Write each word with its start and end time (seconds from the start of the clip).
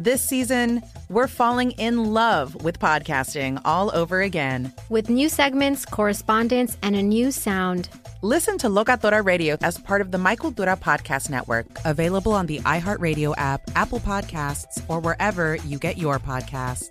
This 0.00 0.22
season, 0.22 0.82
we're 1.10 1.28
falling 1.28 1.72
in 1.72 2.14
love 2.14 2.64
with 2.64 2.78
podcasting 2.78 3.60
all 3.66 3.94
over 3.94 4.22
again. 4.22 4.72
With 4.88 5.10
new 5.10 5.28
segments, 5.28 5.84
correspondence, 5.84 6.78
and 6.82 6.96
a 6.96 7.02
new 7.02 7.30
sound. 7.30 7.90
Listen 8.22 8.56
to 8.58 8.68
Locatora 8.68 9.22
Radio 9.22 9.58
as 9.60 9.76
part 9.76 10.00
of 10.00 10.10
the 10.10 10.16
My 10.16 10.36
Cultura 10.36 10.80
Podcast 10.80 11.28
Network, 11.28 11.66
available 11.84 12.32
on 12.32 12.46
the 12.46 12.60
iHeartRadio 12.60 13.34
app, 13.36 13.60
Apple 13.76 14.00
Podcasts, 14.00 14.82
or 14.88 15.00
wherever 15.00 15.56
you 15.56 15.78
get 15.78 15.98
your 15.98 16.18
podcasts. 16.18 16.88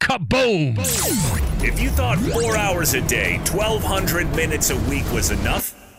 Kaboom! 0.00 0.76
If 1.62 1.80
you 1.80 1.88
thought 1.90 2.18
four 2.18 2.56
hours 2.56 2.94
a 2.94 3.00
day, 3.00 3.36
1,200 3.52 4.34
minutes 4.34 4.70
a 4.70 4.76
week 4.90 5.04
was 5.12 5.30
enough, 5.30 5.72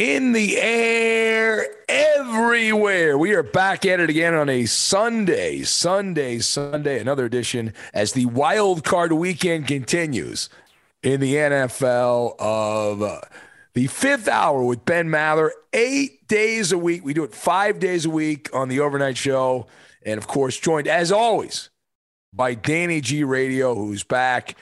In 0.00 0.32
the 0.32 0.58
air 0.58 1.66
everywhere. 1.86 3.18
We 3.18 3.34
are 3.34 3.42
back 3.42 3.84
at 3.84 4.00
it 4.00 4.08
again 4.08 4.32
on 4.32 4.48
a 4.48 4.64
Sunday, 4.64 5.60
Sunday, 5.60 6.38
Sunday, 6.38 6.98
another 6.98 7.26
edition 7.26 7.74
as 7.92 8.12
the 8.12 8.24
wild 8.24 8.82
card 8.82 9.12
weekend 9.12 9.66
continues 9.66 10.48
in 11.02 11.20
the 11.20 11.34
NFL 11.34 12.34
of 12.38 13.02
uh, 13.02 13.20
the 13.74 13.88
fifth 13.88 14.26
hour 14.26 14.64
with 14.64 14.86
Ben 14.86 15.10
Maller. 15.10 15.50
Eight 15.74 16.26
days 16.26 16.72
a 16.72 16.78
week. 16.78 17.04
We 17.04 17.12
do 17.12 17.24
it 17.24 17.34
five 17.34 17.78
days 17.78 18.06
a 18.06 18.10
week 18.10 18.48
on 18.54 18.70
the 18.70 18.80
overnight 18.80 19.18
show. 19.18 19.66
And 20.06 20.16
of 20.16 20.26
course, 20.26 20.58
joined 20.58 20.88
as 20.88 21.12
always 21.12 21.68
by 22.32 22.54
Danny 22.54 23.02
G 23.02 23.22
Radio, 23.22 23.74
who's 23.74 24.02
back 24.02 24.56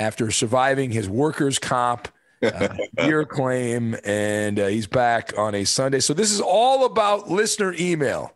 after 0.00 0.32
surviving 0.32 0.90
his 0.90 1.08
workers' 1.08 1.60
comp 1.60 2.08
uh, 2.42 2.76
year 3.04 3.24
claim, 3.24 3.96
and 4.04 4.58
uh, 4.58 4.66
he's 4.66 4.86
back 4.86 5.36
on 5.36 5.54
a 5.54 5.64
Sunday. 5.64 6.00
So 6.00 6.14
this 6.14 6.30
is 6.30 6.40
all 6.40 6.84
about 6.86 7.30
listener 7.30 7.74
email 7.78 8.32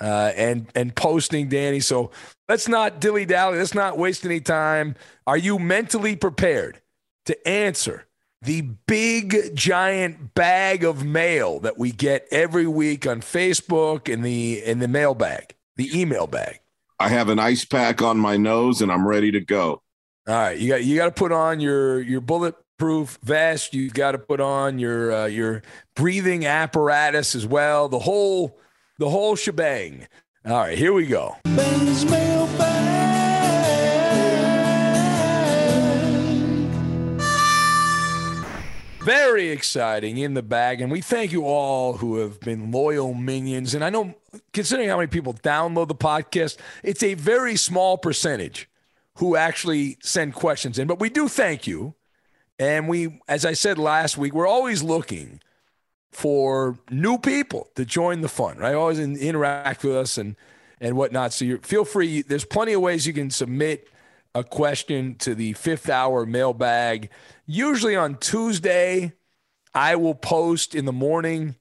uh, 0.00 0.32
and 0.36 0.66
and 0.74 0.94
posting, 0.94 1.48
Danny. 1.48 1.80
So 1.80 2.10
let's 2.48 2.68
not 2.68 3.00
dilly 3.00 3.24
dally. 3.24 3.58
Let's 3.58 3.74
not 3.74 3.98
waste 3.98 4.24
any 4.24 4.40
time. 4.40 4.94
Are 5.26 5.36
you 5.36 5.58
mentally 5.58 6.16
prepared 6.16 6.80
to 7.26 7.48
answer 7.48 8.06
the 8.42 8.62
big 8.86 9.56
giant 9.56 10.34
bag 10.34 10.84
of 10.84 11.04
mail 11.04 11.58
that 11.60 11.78
we 11.78 11.90
get 11.90 12.26
every 12.30 12.66
week 12.66 13.06
on 13.06 13.20
Facebook 13.20 14.08
in 14.08 14.22
the 14.22 14.62
in 14.62 14.78
the 14.78 14.88
mailbag, 14.88 15.54
the 15.76 15.98
email 15.98 16.26
bag? 16.26 16.60
I 16.98 17.08
have 17.08 17.28
an 17.28 17.38
ice 17.38 17.64
pack 17.64 18.00
on 18.02 18.18
my 18.18 18.36
nose 18.36 18.80
and 18.80 18.90
I'm 18.90 19.06
ready 19.06 19.30
to 19.32 19.40
go. 19.40 19.82
All 20.28 20.34
right, 20.34 20.58
you 20.58 20.68
got 20.68 20.84
you 20.84 20.96
got 20.96 21.06
to 21.06 21.12
put 21.12 21.32
on 21.32 21.60
your 21.60 22.00
your 22.00 22.20
bullet 22.20 22.54
proof 22.78 23.18
vest. 23.22 23.74
You've 23.74 23.94
got 23.94 24.12
to 24.12 24.18
put 24.18 24.40
on 24.40 24.78
your 24.78 25.12
uh, 25.12 25.26
your 25.26 25.62
breathing 25.94 26.46
apparatus 26.46 27.34
as 27.34 27.46
well. 27.46 27.88
The 27.88 28.00
whole 28.00 28.58
the 28.98 29.08
whole 29.08 29.36
shebang. 29.36 30.06
All 30.44 30.56
right, 30.56 30.78
here 30.78 30.92
we 30.92 31.06
go. 31.06 31.36
Very 39.06 39.50
exciting 39.50 40.18
in 40.18 40.34
the 40.34 40.42
bag, 40.42 40.80
and 40.80 40.90
we 40.90 41.00
thank 41.00 41.30
you 41.30 41.44
all 41.44 41.98
who 41.98 42.16
have 42.18 42.40
been 42.40 42.72
loyal 42.72 43.14
minions. 43.14 43.72
And 43.72 43.84
I 43.84 43.90
know, 43.90 44.16
considering 44.52 44.88
how 44.88 44.96
many 44.96 45.06
people 45.06 45.32
download 45.32 45.86
the 45.86 45.94
podcast, 45.94 46.56
it's 46.82 47.04
a 47.04 47.14
very 47.14 47.54
small 47.54 47.98
percentage 47.98 48.68
who 49.18 49.36
actually 49.36 49.96
send 50.02 50.34
questions 50.34 50.76
in, 50.76 50.88
but 50.88 50.98
we 50.98 51.08
do 51.08 51.28
thank 51.28 51.68
you. 51.68 51.94
And 52.58 52.88
we, 52.88 53.20
as 53.28 53.44
I 53.44 53.52
said 53.52 53.78
last 53.78 54.16
week, 54.16 54.32
we're 54.32 54.46
always 54.46 54.82
looking 54.82 55.40
for 56.10 56.78
new 56.90 57.18
people 57.18 57.68
to 57.74 57.84
join 57.84 58.22
the 58.22 58.28
fun, 58.28 58.56
right? 58.56 58.74
Always 58.74 58.98
in, 58.98 59.16
interact 59.16 59.84
with 59.84 59.94
us 59.94 60.16
and 60.16 60.36
and 60.80 60.96
whatnot. 60.96 61.32
So 61.32 61.44
you 61.44 61.58
feel 61.58 61.84
free. 61.84 62.22
There's 62.22 62.44
plenty 62.44 62.72
of 62.72 62.80
ways 62.80 63.06
you 63.06 63.12
can 63.12 63.30
submit 63.30 63.88
a 64.34 64.44
question 64.44 65.14
to 65.16 65.34
the 65.34 65.54
fifth 65.54 65.88
hour 65.88 66.26
mailbag. 66.26 67.10
Usually 67.46 67.96
on 67.96 68.16
Tuesday, 68.16 69.12
I 69.74 69.96
will 69.96 70.14
post 70.14 70.74
in 70.74 70.84
the 70.84 70.92
morning, 70.92 71.56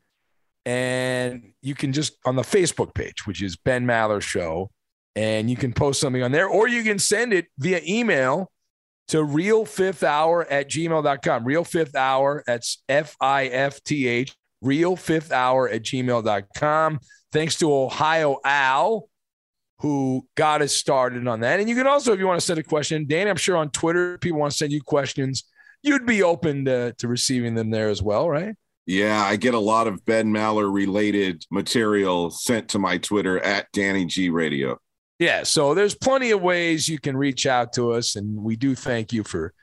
and 0.66 1.53
you 1.62 1.75
can 1.75 1.94
just 1.94 2.17
on 2.25 2.35
the 2.35 2.41
Facebook 2.41 2.94
page, 2.94 3.25
which 3.25 3.41
is 3.41 3.56
Ben 3.56 3.85
Maller 3.85 4.22
Show, 4.22 4.72
and 5.16 5.50
you 5.50 5.56
can 5.56 5.73
post 5.73 6.00
something 6.00 6.23
on 6.23 6.31
there, 6.31 6.47
or 6.47 6.67
you 6.67 6.83
can 6.83 7.00
send 7.00 7.33
it 7.33 7.47
via 7.57 7.81
email 7.88 8.51
to 9.10 9.24
real 9.24 9.66
fifth 9.66 10.04
hour 10.04 10.46
at 10.46 10.70
gmail.com. 10.70 11.46
Real 11.46 11.64
fifth 11.64 11.96
hour, 11.96 12.44
that's 12.48 12.84
F 12.90 13.16
I 13.20 13.46
F 13.48 13.84
T 13.84 14.08
H, 14.08 14.36
real 14.62 14.96
fifth 14.96 15.32
hour 15.32 15.70
at 15.70 15.84
gmail.com. 15.84 17.00
Thanks 17.32 17.58
to 17.58 17.74
Ohio 17.74 18.38
Al, 18.44 19.10
who 19.80 20.26
got 20.36 20.62
us 20.62 20.74
started 20.74 21.28
on 21.28 21.42
that. 21.42 21.60
And 21.60 21.70
you 21.70 21.76
can 21.76 21.88
also, 21.88 22.14
if 22.14 22.20
you 22.20 22.28
want 22.28 22.40
to 22.40 22.46
send 22.46 22.60
a 22.60 22.64
question, 22.64 23.06
Danny, 23.08 23.30
I'm 23.30 23.36
sure 23.36 23.58
on 23.58 23.70
Twitter, 23.72 24.18
people 24.18 24.40
want 24.40 24.52
to 24.52 24.58
send 24.58 24.72
you 24.72 24.82
questions. 24.82 25.44
You'd 25.84 26.06
be 26.06 26.24
open 26.24 26.66
to, 26.66 26.94
to 26.94 27.08
receiving 27.08 27.54
them 27.54 27.70
there 27.70 27.90
as 27.90 28.02
well, 28.02 28.30
right? 28.30 28.56
Yeah, 28.88 29.24
I 29.24 29.36
get 29.36 29.54
a 29.56 29.60
lot 29.60 29.88
of 29.88 30.06
Ben 30.06 30.32
Maller 30.32 30.72
related 30.72 31.44
material 31.52 32.30
sent 32.30 32.70
to 32.70 32.80
my 32.80 32.98
Twitter 33.00 33.40
at 33.40 33.68
Danny 33.74 34.06
G 34.06 34.30
Radio. 34.30 34.80
Yeah, 35.20 35.44
so 35.44 35.74
there's 35.74 35.96
plenty 35.96 36.31
of 36.31 36.42
ways 36.42 36.90
you 36.90 37.00
can 37.00 37.16
reach 37.16 37.46
out 37.46 37.74
to 37.74 37.94
us, 37.94 38.16
and 38.16 38.44
we 38.44 38.56
do 38.58 38.76
thank 38.76 39.14
you 39.14 39.24
for 39.24 39.53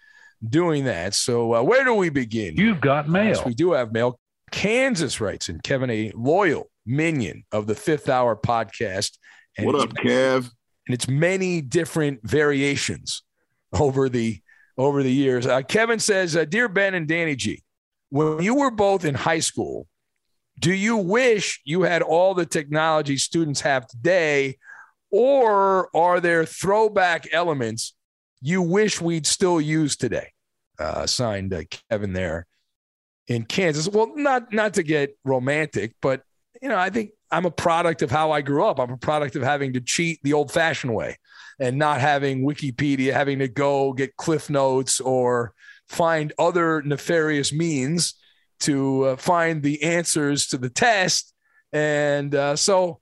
doing 0.46 0.84
that. 0.84 1.14
So, 1.14 1.54
uh, 1.54 1.62
where 1.62 1.84
do 1.84 1.94
we 1.94 2.08
begin? 2.08 2.56
You've 2.56 2.80
got 2.80 3.08
mail. 3.08 3.24
Yes, 3.24 3.44
we 3.44 3.54
do 3.54 3.72
have 3.72 3.92
mail. 3.92 4.18
Kansas 4.50 5.20
writes, 5.20 5.48
and 5.48 5.62
Kevin, 5.62 5.90
a 5.90 6.10
loyal 6.14 6.70
minion 6.86 7.44
of 7.52 7.66
the 7.66 7.74
Fifth 7.74 8.08
Hour 8.08 8.34
podcast. 8.34 9.18
And 9.58 9.66
what 9.66 9.76
up, 9.76 9.90
Kev? 9.94 10.50
And 10.86 10.94
it's 10.94 11.08
many 11.08 11.60
different 11.60 12.20
variations 12.22 13.22
over 13.72 14.08
the 14.08 14.40
over 14.78 15.02
the 15.02 15.12
years. 15.12 15.46
Uh, 15.46 15.60
Kevin 15.62 15.98
says, 15.98 16.34
uh, 16.34 16.46
"Dear 16.46 16.68
Ben 16.68 16.94
and 16.94 17.06
Danny 17.06 17.36
G, 17.36 17.62
when 18.08 18.42
you 18.42 18.54
were 18.54 18.70
both 18.70 19.04
in 19.04 19.14
high 19.14 19.40
school, 19.40 19.86
do 20.58 20.72
you 20.72 20.96
wish 20.96 21.60
you 21.64 21.82
had 21.82 22.00
all 22.00 22.32
the 22.32 22.46
technology 22.46 23.18
students 23.18 23.60
have 23.60 23.86
today?" 23.86 24.56
Or 25.12 25.94
are 25.94 26.20
there 26.20 26.44
throwback 26.44 27.28
elements 27.32 27.94
you 28.40 28.62
wish 28.62 29.00
we'd 29.00 29.26
still 29.26 29.60
use 29.60 29.94
today? 29.94 30.32
Uh, 30.78 31.06
signed 31.06 31.52
uh, 31.52 31.62
Kevin 31.90 32.14
there 32.14 32.46
in 33.28 33.44
Kansas. 33.44 33.88
Well, 33.88 34.10
not 34.16 34.52
not 34.52 34.74
to 34.74 34.82
get 34.82 35.16
romantic, 35.24 35.94
but 36.00 36.22
you 36.62 36.68
know, 36.68 36.78
I 36.78 36.90
think 36.90 37.10
I'm 37.30 37.44
a 37.44 37.50
product 37.50 38.02
of 38.02 38.10
how 38.10 38.32
I 38.32 38.40
grew 38.40 38.64
up. 38.64 38.80
I'm 38.80 38.90
a 38.90 38.96
product 38.96 39.36
of 39.36 39.42
having 39.42 39.74
to 39.74 39.80
cheat 39.80 40.20
the 40.22 40.32
old-fashioned 40.32 40.94
way 40.94 41.18
and 41.60 41.78
not 41.78 42.00
having 42.00 42.46
Wikipedia, 42.46 43.12
having 43.12 43.38
to 43.40 43.48
go 43.48 43.92
get 43.92 44.16
cliff 44.16 44.48
notes 44.48 44.98
or 45.00 45.52
find 45.88 46.32
other 46.38 46.82
nefarious 46.82 47.52
means 47.52 48.14
to 48.60 49.04
uh, 49.04 49.16
find 49.16 49.62
the 49.62 49.82
answers 49.82 50.46
to 50.48 50.58
the 50.58 50.70
test. 50.70 51.34
And 51.72 52.34
uh, 52.34 52.56
so, 52.56 53.01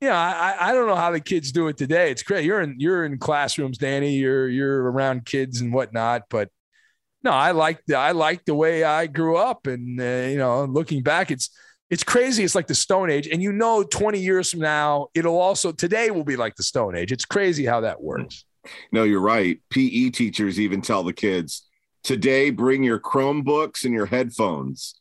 yeah, 0.00 0.18
I, 0.18 0.70
I 0.70 0.74
don't 0.74 0.86
know 0.86 0.96
how 0.96 1.10
the 1.10 1.20
kids 1.20 1.52
do 1.52 1.68
it 1.68 1.76
today. 1.76 2.10
It's 2.10 2.22
great. 2.22 2.44
You're 2.44 2.60
in 2.60 2.76
you're 2.78 3.04
in 3.04 3.18
classrooms, 3.18 3.78
Danny. 3.78 4.14
You're 4.14 4.48
you're 4.48 4.90
around 4.90 5.24
kids 5.24 5.60
and 5.60 5.72
whatnot. 5.72 6.22
But 6.28 6.50
no, 7.22 7.30
I 7.30 7.52
like 7.52 7.80
the 7.86 7.96
I 7.96 8.12
like 8.12 8.44
the 8.44 8.54
way 8.54 8.84
I 8.84 9.06
grew 9.06 9.36
up, 9.36 9.66
and 9.66 10.00
uh, 10.00 10.28
you 10.28 10.36
know, 10.36 10.64
looking 10.64 11.02
back, 11.02 11.30
it's 11.30 11.50
it's 11.90 12.04
crazy. 12.04 12.44
It's 12.44 12.54
like 12.54 12.66
the 12.66 12.74
Stone 12.74 13.10
Age, 13.10 13.28
and 13.28 13.42
you 13.42 13.52
know, 13.52 13.82
20 13.82 14.18
years 14.18 14.50
from 14.50 14.60
now, 14.60 15.08
it'll 15.14 15.38
also 15.38 15.72
today 15.72 16.10
will 16.10 16.24
be 16.24 16.36
like 16.36 16.56
the 16.56 16.62
Stone 16.62 16.96
Age. 16.96 17.12
It's 17.12 17.24
crazy 17.24 17.64
how 17.64 17.80
that 17.80 18.02
works. 18.02 18.44
No, 18.92 19.04
you're 19.04 19.20
right. 19.20 19.60
PE 19.70 20.10
teachers 20.10 20.58
even 20.58 20.80
tell 20.80 21.02
the 21.02 21.12
kids 21.12 21.66
today, 22.02 22.50
bring 22.50 22.82
your 22.82 23.00
Chromebooks 23.00 23.84
and 23.84 23.92
your 23.94 24.06
headphones. 24.06 25.00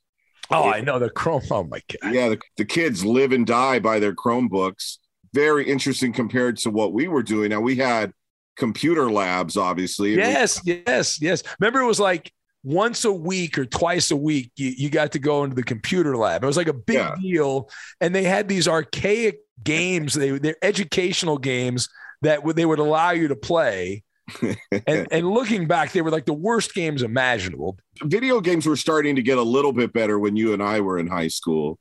Oh, 0.49 0.69
I 0.69 0.81
know 0.81 0.99
the 0.99 1.09
Chrome. 1.09 1.41
Oh 1.49 1.63
my 1.63 1.81
god. 2.01 2.13
Yeah, 2.13 2.29
the, 2.29 2.39
the 2.57 2.65
kids 2.65 3.03
live 3.05 3.31
and 3.31 3.45
die 3.45 3.79
by 3.79 3.99
their 3.99 4.13
Chromebooks. 4.13 4.97
Very 5.33 5.67
interesting 5.67 6.13
compared 6.13 6.57
to 6.57 6.69
what 6.69 6.93
we 6.93 7.07
were 7.07 7.23
doing. 7.23 7.49
Now 7.49 7.61
we 7.61 7.75
had 7.75 8.11
computer 8.55 9.09
labs, 9.11 9.57
obviously. 9.57 10.15
Yes, 10.15 10.61
yes, 10.63 11.19
yes. 11.21 11.43
Remember, 11.59 11.79
it 11.79 11.87
was 11.87 11.99
like 11.99 12.31
once 12.63 13.03
a 13.03 13.11
week 13.11 13.57
or 13.57 13.65
twice 13.65 14.11
a 14.11 14.15
week, 14.15 14.51
you, 14.55 14.69
you 14.69 14.89
got 14.89 15.11
to 15.13 15.19
go 15.19 15.43
into 15.43 15.55
the 15.55 15.63
computer 15.63 16.15
lab. 16.15 16.43
It 16.43 16.47
was 16.47 16.57
like 16.57 16.67
a 16.67 16.73
big 16.73 16.95
Yeah. 16.97 17.15
deal. 17.19 17.69
And 17.99 18.13
they 18.13 18.23
had 18.23 18.47
these 18.47 18.67
archaic 18.67 19.39
games, 19.63 20.13
they, 20.13 20.37
they're 20.37 20.55
educational 20.61 21.37
games 21.37 21.89
that 22.21 22.43
would, 22.43 22.55
they 22.55 22.65
would 22.65 22.79
allow 22.79 23.11
you 23.11 23.27
to 23.29 23.35
play. 23.35 24.03
And, 24.87 25.07
and 25.11 25.29
looking 25.29 25.67
back, 25.67 25.91
they 25.91 26.01
were 26.01 26.11
like 26.11 26.25
the 26.25 26.33
worst 26.33 26.73
games 26.73 27.03
imaginable. 27.03 27.77
Video 28.03 28.41
games 28.41 28.65
were 28.65 28.75
starting 28.75 29.15
to 29.15 29.21
get 29.21 29.37
a 29.37 29.43
little 29.43 29.73
bit 29.73 29.93
better 29.93 30.19
when 30.19 30.35
you 30.35 30.53
and 30.53 30.61
I 30.61 30.81
were 30.81 30.97
in 30.97 31.07
high 31.07 31.27
school. 31.27 31.79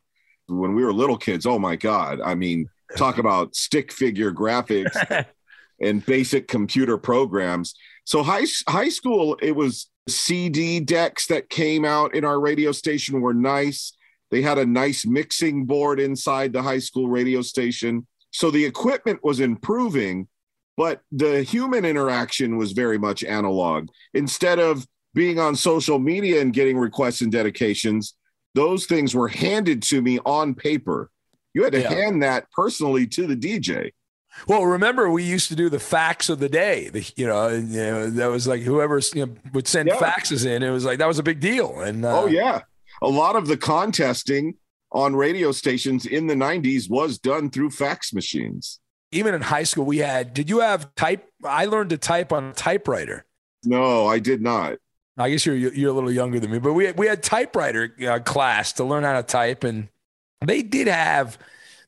When 0.49 0.75
we 0.75 0.85
were 0.85 0.93
little 0.93 1.17
kids, 1.17 1.47
oh 1.47 1.59
my 1.59 1.77
God. 1.77 2.21
I 2.21 2.35
mean, 2.35 2.69
talk 2.97 3.19
about 3.19 3.55
stick 3.55 3.93
figure 3.93 4.33
graphics 4.33 5.27
and 5.81 6.05
basic 6.05 6.49
computer 6.49 6.99
programs. 6.99 7.75
So 8.05 8.23
high 8.23 8.47
high 8.69 8.89
school, 8.89 9.37
it 9.41 9.55
was 9.55 9.89
CD 10.09 10.81
decks 10.81 11.27
that 11.27 11.49
came 11.49 11.85
out 11.85 12.15
in 12.15 12.25
our 12.25 12.41
radio 12.41 12.73
station 12.73 13.21
were 13.21 13.35
nice. 13.35 13.93
They 14.31 14.43
had 14.43 14.59
a 14.59 14.67
nice 14.67 15.07
mixing 15.07 15.67
board 15.67 16.01
inside 16.01 16.53
the 16.53 16.63
high 16.63 16.79
school 16.79 17.09
radio 17.09 17.43
station. 17.43 18.07
So 18.31 18.51
the 18.51 18.65
equipment 18.65 19.21
was 19.23 19.41
improving, 19.41 20.27
but 20.77 21.01
the 21.11 21.43
human 21.43 21.85
interaction 21.85 22.57
was 22.57 22.73
very 22.73 22.99
much 22.99 23.23
analog. 23.25 23.89
Instead 24.15 24.59
of 24.59 24.87
being 25.15 25.39
on 25.39 25.55
social 25.55 25.99
media 25.99 26.41
and 26.41 26.53
getting 26.53 26.79
requests 26.79 27.21
and 27.21 27.31
dedications, 27.31 28.15
those 28.55 28.87
things 28.87 29.15
were 29.15 29.29
handed 29.29 29.83
to 29.83 30.01
me 30.03 30.19
on 30.25 30.55
paper. 30.55 31.11
You 31.55 31.65
had 31.65 31.73
to 31.75 31.81
Yeah. 31.81 31.93
hand 31.93 32.23
that 32.23 32.51
personally 32.53 33.07
to 33.09 33.27
the 33.27 33.37
DJ. 33.37 33.93
Well, 34.49 34.65
remember 34.65 35.11
we 35.11 35.23
used 35.25 35.49
to 35.49 35.55
do 35.57 35.69
the 35.69 35.79
facts 35.79 36.31
of 36.31 36.39
the 36.39 36.49
day. 36.49 36.89
The, 36.89 37.13
you 37.17 37.27
know, 37.27 37.49
and, 37.49 37.69
you 37.71 37.77
know, 37.81 38.09
that 38.11 38.27
was 38.29 38.47
like 38.47 38.63
whoever 38.63 38.99
you 39.15 39.27
know, 39.27 39.35
would 39.53 39.69
send 39.69 39.89
Yeah. 39.91 39.97
faxes 39.97 40.47
in. 40.47 40.63
It 40.63 40.71
was 40.71 40.87
like 40.87 40.99
that 40.99 41.09
was 41.09 41.19
a 41.19 41.23
big 41.23 41.41
deal. 41.41 41.81
And 41.81 42.05
uh, 42.07 42.23
Oh 42.23 42.27
yeah, 42.27 42.63
a 43.03 43.09
lot 43.09 43.37
of 43.37 43.47
the 43.47 43.59
contesting 43.59 44.55
on 44.91 45.15
radio 45.15 45.53
stations 45.53 46.07
in 46.07 46.27
the 46.29 46.35
'90s 46.35 46.89
was 46.89 47.19
done 47.19 47.51
through 47.51 47.71
fax 47.71 48.15
machines. 48.15 48.79
Even 49.13 49.35
in 49.35 49.43
high 49.43 49.63
school, 49.63 49.85
we 49.85 49.99
had. 49.99 50.35
Did 50.35 50.51
you 50.51 50.61
have 50.61 50.95
type? 50.95 51.29
I 51.45 51.67
learned 51.67 51.91
to 51.91 51.99
type 51.99 52.33
on 52.33 52.45
a 52.45 52.53
typewriter. 52.53 53.25
No, 53.65 54.07
I 54.07 54.19
did 54.19 54.41
not. 54.43 54.79
I 55.17 55.31
guess 55.31 55.45
you're 55.47 55.55
you're 55.57 55.91
a 55.91 55.93
little 55.93 56.11
younger 56.11 56.41
than 56.41 56.51
me, 56.51 56.59
but 56.59 56.73
we 56.73 56.87
had, 56.87 56.99
we 56.99 57.07
had 57.07 57.23
typewriter 57.23 57.95
uh, 58.09 58.19
class 58.21 58.73
to 58.75 58.85
learn 58.85 59.05
how 59.05 59.13
to 59.15 59.23
type, 59.23 59.63
and 59.63 59.89
they 60.45 60.63
did 60.63 60.89
have 60.89 61.39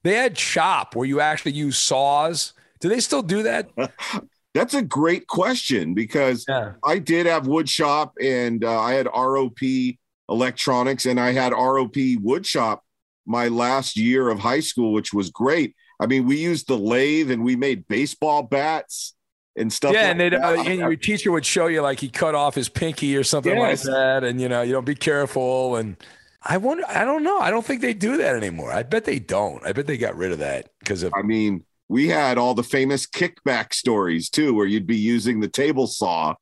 they 0.03 0.15
had 0.15 0.39
shop 0.39 0.95
where 0.95 1.07
you 1.07 1.21
actually 1.21 1.53
use 1.53 1.79
saws. 1.79 2.53
Do 2.81 2.89
they 2.91 3.01
still 3.01 3.23
do 3.23 3.43
that? 3.45 3.71
That's 4.55 4.75
a 4.75 4.83
great 4.83 5.27
question 5.27 5.95
because 5.95 6.45
Yeah. 6.47 6.75
I 6.85 6.99
did 6.99 7.27
have 7.27 7.47
wood 7.49 7.69
shop 7.69 8.13
and 8.23 8.63
uh, 8.63 8.81
I 8.81 8.93
had 8.93 9.07
ROP 9.07 9.99
electronics 10.29 11.07
and 11.07 11.19
I 11.19 11.33
had 11.33 11.53
ROP 11.53 12.21
wood 12.21 12.47
shop 12.47 12.85
my 13.27 13.49
last 13.49 13.97
year 13.97 14.29
of 14.29 14.39
high 14.39 14.61
school, 14.61 14.93
which 14.93 15.13
was 15.13 15.31
great. 15.31 15.75
I 16.01 16.07
mean, 16.07 16.27
we 16.27 16.37
used 16.39 16.69
the 16.69 16.77
lathe 16.79 17.31
and 17.31 17.45
we 17.45 17.57
made 17.57 17.87
baseball 17.89 18.43
bats 18.43 19.15
and 19.57 19.73
stuff. 19.73 19.95
yeah, 19.95 20.09
like 20.09 20.21
and, 20.21 20.35
uh, 20.35 20.63
and 20.67 20.81
your 20.81 20.97
teacher 20.97 21.31
would 21.31 21.47
show 21.47 21.67
you 21.67 21.81
like 21.83 22.01
he 22.01 22.09
cut 22.09 22.35
off 22.35 22.55
his 22.55 22.69
pinky 22.69 23.17
or 23.17 23.23
something 23.23 23.57
Yes. 23.57 23.85
like 23.87 23.95
that, 23.95 24.25
and 24.25 24.41
you 24.41 24.49
know 24.49 24.63
you 24.63 24.73
don't 24.73 24.85
be 24.87 24.97
careful. 24.97 25.77
And 25.77 25.97
I 26.43 26.57
wonder, 26.57 26.85
I 26.89 27.05
don't 27.05 27.23
know, 27.23 27.39
I 27.39 27.51
don't 27.51 27.65
think 27.65 27.81
they 27.81 27.95
do 27.95 28.17
that 28.17 28.35
anymore. 28.37 28.73
I 28.73 28.83
bet 28.83 29.05
they 29.05 29.19
don't. 29.21 29.65
I 29.65 29.73
bet 29.73 29.87
they 29.87 29.97
got 29.97 30.17
rid 30.17 30.33
of 30.33 30.39
that 30.41 30.71
because 30.81 31.03
of 31.05 31.13
I 31.15 31.23
mean, 31.23 31.65
we 31.89 32.09
had 32.09 32.37
all 32.39 32.55
the 32.55 32.65
famous 32.65 33.07
kickback 33.07 33.73
stories 33.73 34.29
too, 34.29 34.55
where 34.55 34.67
you'd 34.67 34.87
be 34.87 34.97
using 34.97 35.41
the 35.41 35.49
table 35.49 35.87
saw. 35.87 36.35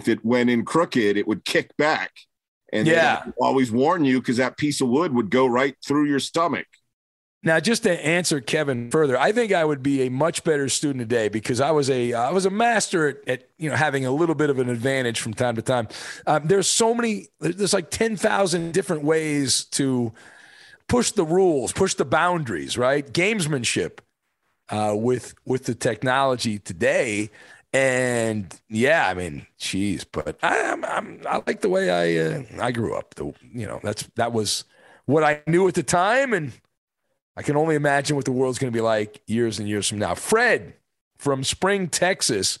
If 0.00 0.08
it 0.08 0.24
went 0.24 0.50
in 0.50 0.64
crooked, 0.64 1.16
it 1.16 1.26
would 1.26 1.44
kick 1.44 1.74
back. 1.76 2.10
And 2.72 2.86
Yeah. 2.86 3.22
always 3.38 3.70
warn 3.70 4.04
you 4.04 4.20
because 4.20 4.36
that 4.38 4.56
piece 4.58 4.80
of 4.80 4.88
wood 4.88 5.14
would 5.14 5.30
go 5.30 5.46
right 5.46 5.76
through 5.86 6.06
your 6.06 6.18
stomach. 6.20 6.66
Now, 7.42 7.60
just 7.60 7.84
to 7.84 8.04
answer 8.04 8.40
Kevin 8.40 8.90
further, 8.90 9.16
I 9.16 9.30
think 9.30 9.52
I 9.52 9.64
would 9.64 9.82
be 9.82 10.02
a 10.02 10.10
much 10.10 10.42
better 10.42 10.68
student 10.68 11.00
today 11.00 11.28
because 11.28 11.60
I 11.60 11.70
was 11.70 11.88
a 11.88 12.12
I 12.12 12.30
was 12.30 12.44
a 12.44 12.50
master 12.50 13.08
at, 13.08 13.28
at 13.28 13.48
you 13.56 13.70
know 13.70 13.76
having 13.76 14.04
a 14.04 14.10
little 14.10 14.34
bit 14.34 14.50
of 14.50 14.58
an 14.58 14.68
advantage 14.68 15.20
from 15.20 15.34
time 15.34 15.54
to 15.56 15.62
time. 15.62 15.86
Um, 16.26 16.48
there's 16.48 16.66
so 16.66 16.94
many. 16.94 17.28
There's 17.38 17.72
like 17.72 17.90
ten 17.90 18.16
thousand 18.16 18.72
different 18.72 19.04
ways 19.04 19.64
to 19.72 20.12
push 20.88 21.12
the 21.12 21.24
rules, 21.24 21.72
push 21.72 21.94
the 21.94 22.04
boundaries, 22.04 22.76
right? 22.76 23.06
Gamesmanship 23.06 23.98
uh, 24.68 24.94
with 24.96 25.34
with 25.44 25.64
the 25.66 25.74
technology 25.74 26.58
today. 26.58 27.30
And 27.72 28.58
yeah, 28.68 29.08
I 29.08 29.14
mean, 29.14 29.46
geez, 29.58 30.04
but 30.04 30.38
I, 30.42 30.72
I'm, 30.72 30.84
I'm 30.84 31.20
I 31.28 31.42
like 31.46 31.60
the 31.60 31.68
way 31.68 31.90
I 31.90 32.24
uh, 32.24 32.42
I 32.60 32.72
grew 32.72 32.96
up. 32.96 33.14
The 33.14 33.26
you 33.52 33.66
know 33.66 33.80
that's 33.82 34.08
that 34.16 34.32
was 34.32 34.64
what 35.04 35.22
I 35.22 35.42
knew 35.46 35.68
at 35.68 35.74
the 35.74 35.82
time, 35.82 36.32
and 36.32 36.52
I 37.36 37.42
can 37.42 37.56
only 37.56 37.74
imagine 37.74 38.16
what 38.16 38.24
the 38.24 38.32
world's 38.32 38.58
going 38.58 38.72
to 38.72 38.76
be 38.76 38.82
like 38.82 39.20
years 39.26 39.58
and 39.58 39.68
years 39.68 39.88
from 39.88 39.98
now. 39.98 40.14
Fred 40.14 40.74
from 41.18 41.44
Spring, 41.44 41.88
Texas, 41.88 42.58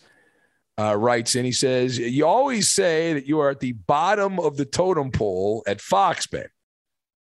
uh, 0.78 0.94
writes 0.94 1.34
in. 1.34 1.44
He 1.44 1.52
says, 1.52 1.98
"You 1.98 2.26
always 2.26 2.70
say 2.70 3.14
that 3.14 3.26
you 3.26 3.40
are 3.40 3.50
at 3.50 3.60
the 3.60 3.72
bottom 3.72 4.38
of 4.38 4.56
the 4.56 4.66
totem 4.66 5.10
pole 5.10 5.62
at 5.66 5.78
Foxbet 5.78 6.48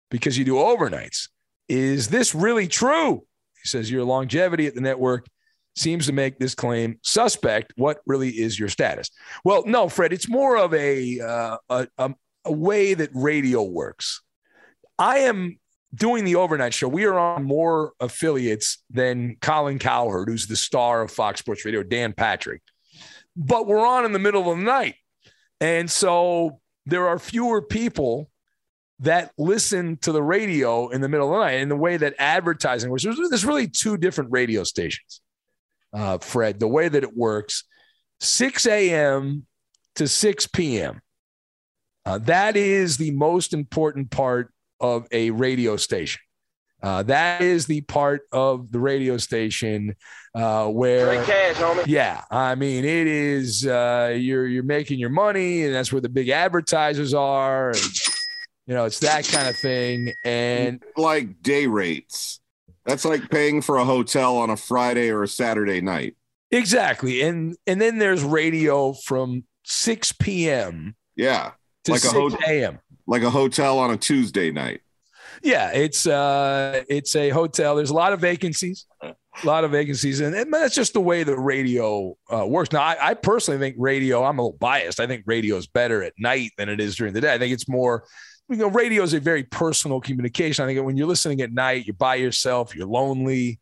because 0.09 0.37
you 0.37 0.45
do 0.45 0.55
overnights. 0.55 1.29
Is 1.67 2.09
this 2.09 2.35
really 2.35 2.67
true?" 2.67 3.25
He 3.61 3.67
says, 3.67 3.89
"Your 3.89 4.03
longevity 4.03 4.67
at 4.67 4.75
the 4.75 4.81
network." 4.81 5.25
Seems 5.73 6.05
to 6.07 6.11
make 6.11 6.37
this 6.37 6.53
claim 6.53 6.99
suspect. 7.01 7.71
What 7.77 8.01
really 8.05 8.29
is 8.29 8.59
your 8.59 8.67
status? 8.67 9.09
Well, 9.45 9.63
no, 9.65 9.87
Fred. 9.87 10.11
It's 10.11 10.27
more 10.27 10.57
of 10.57 10.73
a 10.73 11.19
uh, 11.21 11.57
a, 11.69 12.13
a 12.43 12.51
way 12.51 12.93
that 12.93 13.09
radio 13.13 13.63
works. 13.63 14.21
I 14.99 15.19
am 15.19 15.60
doing 15.93 16.23
the 16.23 16.35
overnight 16.35 16.73
show, 16.73 16.87
we 16.87 17.05
are 17.05 17.17
on 17.17 17.43
more 17.43 17.93
affiliates 17.99 18.83
than 18.89 19.35
Colin 19.41 19.79
Cowherd, 19.79 20.29
who's 20.29 20.47
the 20.47 20.55
star 20.55 21.01
of 21.01 21.11
Fox 21.11 21.39
Sports 21.39 21.65
Radio, 21.65 21.83
Dan 21.83 22.13
Patrick. 22.13 22.61
But 23.35 23.67
we're 23.67 23.85
on 23.85 24.05
in 24.05 24.11
the 24.11 24.19
middle 24.19 24.51
of 24.51 24.57
the 24.57 24.63
night. 24.63 24.95
And 25.59 25.89
so 25.89 26.59
there 26.85 27.07
are 27.07 27.19
fewer 27.19 27.61
people 27.61 28.29
that 28.99 29.31
listen 29.37 29.97
to 29.97 30.11
the 30.11 30.21
radio 30.21 30.89
in 30.89 31.01
the 31.01 31.09
middle 31.09 31.33
of 31.33 31.39
the 31.39 31.45
night 31.45 31.59
in 31.59 31.69
the 31.69 31.75
way 31.75 31.97
that 31.97 32.13
advertising 32.19 32.89
works. 32.89 33.03
There's, 33.03 33.17
there's 33.29 33.45
really 33.45 33.67
two 33.67 33.97
different 33.97 34.31
radio 34.31 34.63
stations, 34.63 35.21
uh, 35.93 36.19
Fred, 36.19 36.59
the 36.59 36.67
way 36.67 36.87
that 36.87 37.03
it 37.03 37.15
works 37.17 37.63
6 38.19 38.65
a.m. 38.67 39.47
to 39.95 40.07
6 40.07 40.47
p.m. 40.47 41.01
Uh, 42.05 42.19
that 42.19 42.55
is 42.55 42.97
the 42.97 43.11
most 43.11 43.53
important 43.53 44.11
part 44.11 44.50
of 44.81 45.07
a 45.11 45.29
radio 45.31 45.77
station. 45.77 46.19
Uh, 46.83 47.03
that 47.03 47.41
is 47.41 47.67
the 47.67 47.81
part 47.81 48.23
of 48.31 48.71
the 48.71 48.79
radio 48.79 49.15
station 49.17 49.95
uh, 50.33 50.65
where, 50.67 51.23
yeah, 51.85 52.23
I 52.31 52.55
mean, 52.55 52.83
it 52.85 53.05
is 53.05 53.65
uh, 53.67 54.15
you're 54.17 54.47
you're 54.47 54.63
making 54.63 54.97
your 54.97 55.11
money, 55.11 55.63
and 55.63 55.75
that's 55.75 55.91
where 55.93 56.01
the 56.01 56.09
big 56.09 56.29
advertisers 56.29 57.13
are. 57.13 57.69
And, 57.69 57.93
you 58.65 58.73
know, 58.73 58.85
it's 58.85 58.99
that 58.99 59.25
kind 59.27 59.47
of 59.47 59.55
thing. 59.57 60.11
And 60.25 60.81
Like 60.97 61.43
day 61.43 61.67
rates. 61.67 62.39
That's 62.85 63.05
like 63.05 63.29
paying 63.29 63.61
for 63.61 63.77
a 63.77 63.85
hotel 63.85 64.37
on 64.37 64.49
a 64.49 64.57
Friday 64.57 65.09
or 65.11 65.21
a 65.21 65.27
Saturday 65.27 65.81
night. 65.81 66.15
exactly, 66.49 67.21
and 67.21 67.55
and 67.67 67.79
then 67.79 67.99
there's 67.99 68.23
radio 68.23 68.93
from 68.93 69.43
6 69.65 70.13
p.m. 70.13 70.95
Yeah. 71.15 71.51
to 71.83 71.91
Like 71.91 71.99
a 71.99 72.07
6 72.07 72.13
hotel. 72.13 72.39
a.m. 72.47 72.79
Like 73.11 73.23
a 73.23 73.29
hotel 73.29 73.77
on 73.77 73.91
a 73.91 73.97
Tuesday 73.97 74.51
night. 74.51 74.79
Yeah, 75.43 75.71
it's 75.73 76.07
uh 76.07 76.83
it's 76.87 77.13
a 77.13 77.27
hotel. 77.27 77.75
There's 77.75 77.89
a 77.89 77.93
lot 77.93 78.13
of 78.13 78.21
vacancies, 78.21 78.85
a 79.03 79.15
lot 79.43 79.65
of 79.65 79.71
vacancies, 79.71 80.21
and, 80.21 80.33
and 80.33 80.53
that's 80.53 80.75
just 80.75 80.93
the 80.93 81.01
way 81.01 81.23
the 81.23 81.37
radio 81.37 82.15
uh, 82.31 82.45
works. 82.45 82.71
Now, 82.71 82.83
I, 82.83 83.09
I 83.09 83.13
personally 83.15 83.59
think 83.59 83.75
radio. 83.77 84.23
I'm 84.23 84.39
a 84.39 84.43
little 84.43 84.57
biased. 84.57 85.01
I 85.01 85.07
think 85.07 85.23
radio 85.25 85.57
is 85.57 85.67
better 85.67 86.01
at 86.03 86.13
night 86.17 86.51
than 86.57 86.69
it 86.69 86.79
is 86.79 86.95
during 86.95 87.13
the 87.13 87.19
day. 87.19 87.33
I 87.33 87.37
think 87.37 87.51
it's 87.51 87.67
more 87.67 88.05
you 88.47 88.55
know, 88.55 88.69
radio 88.69 89.03
is 89.03 89.13
a 89.13 89.19
very 89.19 89.43
personal 89.43 89.99
communication. 89.99 90.63
I 90.63 90.67
think 90.67 90.85
when 90.85 90.95
you're 90.95 91.07
listening 91.07 91.41
at 91.41 91.51
night, 91.51 91.85
you're 91.85 91.93
by 91.95 92.15
yourself, 92.15 92.73
you're 92.73 92.87
lonely. 92.87 93.59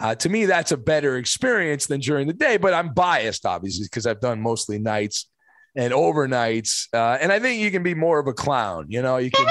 Uh, 0.00 0.14
to 0.14 0.30
me, 0.30 0.46
that's 0.46 0.72
a 0.72 0.78
better 0.78 1.18
experience 1.18 1.86
than 1.86 2.00
during 2.00 2.26
the 2.26 2.32
day. 2.32 2.56
But 2.56 2.72
I'm 2.72 2.94
biased, 2.94 3.44
obviously, 3.44 3.84
because 3.84 4.06
I've 4.06 4.20
done 4.20 4.40
mostly 4.40 4.78
nights 4.78 5.28
and 5.74 5.92
overnights. 5.92 6.88
Uh, 6.92 7.18
and 7.20 7.32
I 7.32 7.38
think 7.38 7.60
you 7.60 7.70
can 7.70 7.82
be 7.82 7.94
more 7.94 8.18
of 8.18 8.26
a 8.26 8.32
clown. 8.32 8.86
You 8.88 9.02
know, 9.02 9.18
you 9.18 9.30
can 9.30 9.46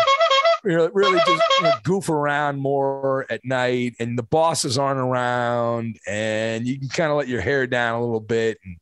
really 0.64 1.20
just 1.20 1.44
you 1.58 1.64
know, 1.64 1.74
goof 1.84 2.10
around 2.10 2.60
more 2.60 3.26
at 3.30 3.46
night, 3.46 3.96
and 4.00 4.18
the 4.18 4.24
bosses 4.24 4.78
aren't 4.78 5.00
around, 5.00 6.00
and 6.08 6.68
you 6.68 6.80
can 6.80 6.90
kind 6.90 7.12
of 7.12 7.18
let 7.18 7.28
your 7.28 7.42
hair 7.42 7.68
down 7.68 8.00
a 8.00 8.02
little 8.02 8.20
bit. 8.20 8.58
And, 8.64 8.78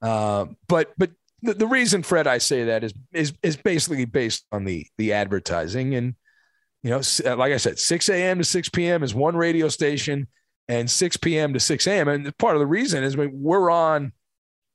uh, 0.00 0.46
but 0.68 0.92
but 0.98 1.10
the, 1.42 1.66
reason, 1.66 2.02
Fred, 2.02 2.26
I 2.26 2.38
say 2.38 2.64
that 2.64 2.84
is 2.84 2.94
is 3.12 3.32
is 3.42 3.56
basically 3.56 4.04
based 4.04 4.44
on 4.52 4.64
the 4.64 4.86
the 4.96 5.12
advertising, 5.12 5.94
and 5.94 6.14
you 6.82 6.90
know, 6.90 7.00
like 7.36 7.52
I 7.52 7.56
said, 7.56 7.78
6 7.78 8.08
a.m. 8.08 8.38
to 8.38 8.44
6 8.44 8.68
p.m. 8.70 9.02
is 9.02 9.14
one 9.14 9.36
radio 9.36 9.68
station, 9.68 10.28
and 10.68 10.90
6 10.90 11.16
p.m. 11.18 11.52
to 11.54 11.60
6 11.60 11.86
a.m. 11.86 12.08
And 12.08 12.38
part 12.38 12.56
of 12.56 12.60
the 12.60 12.66
reason 12.66 13.02
is 13.04 13.16
we're 13.16 13.70
on. 13.70 14.12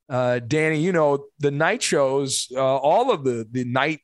Uh, 0.09 0.39
Danny, 0.39 0.79
you 0.79 0.91
know 0.91 1.25
the 1.39 1.51
night 1.51 1.83
shows, 1.83 2.47
uh, 2.55 2.77
all 2.77 3.11
of 3.11 3.23
the 3.23 3.47
the 3.51 3.65
night 3.65 3.99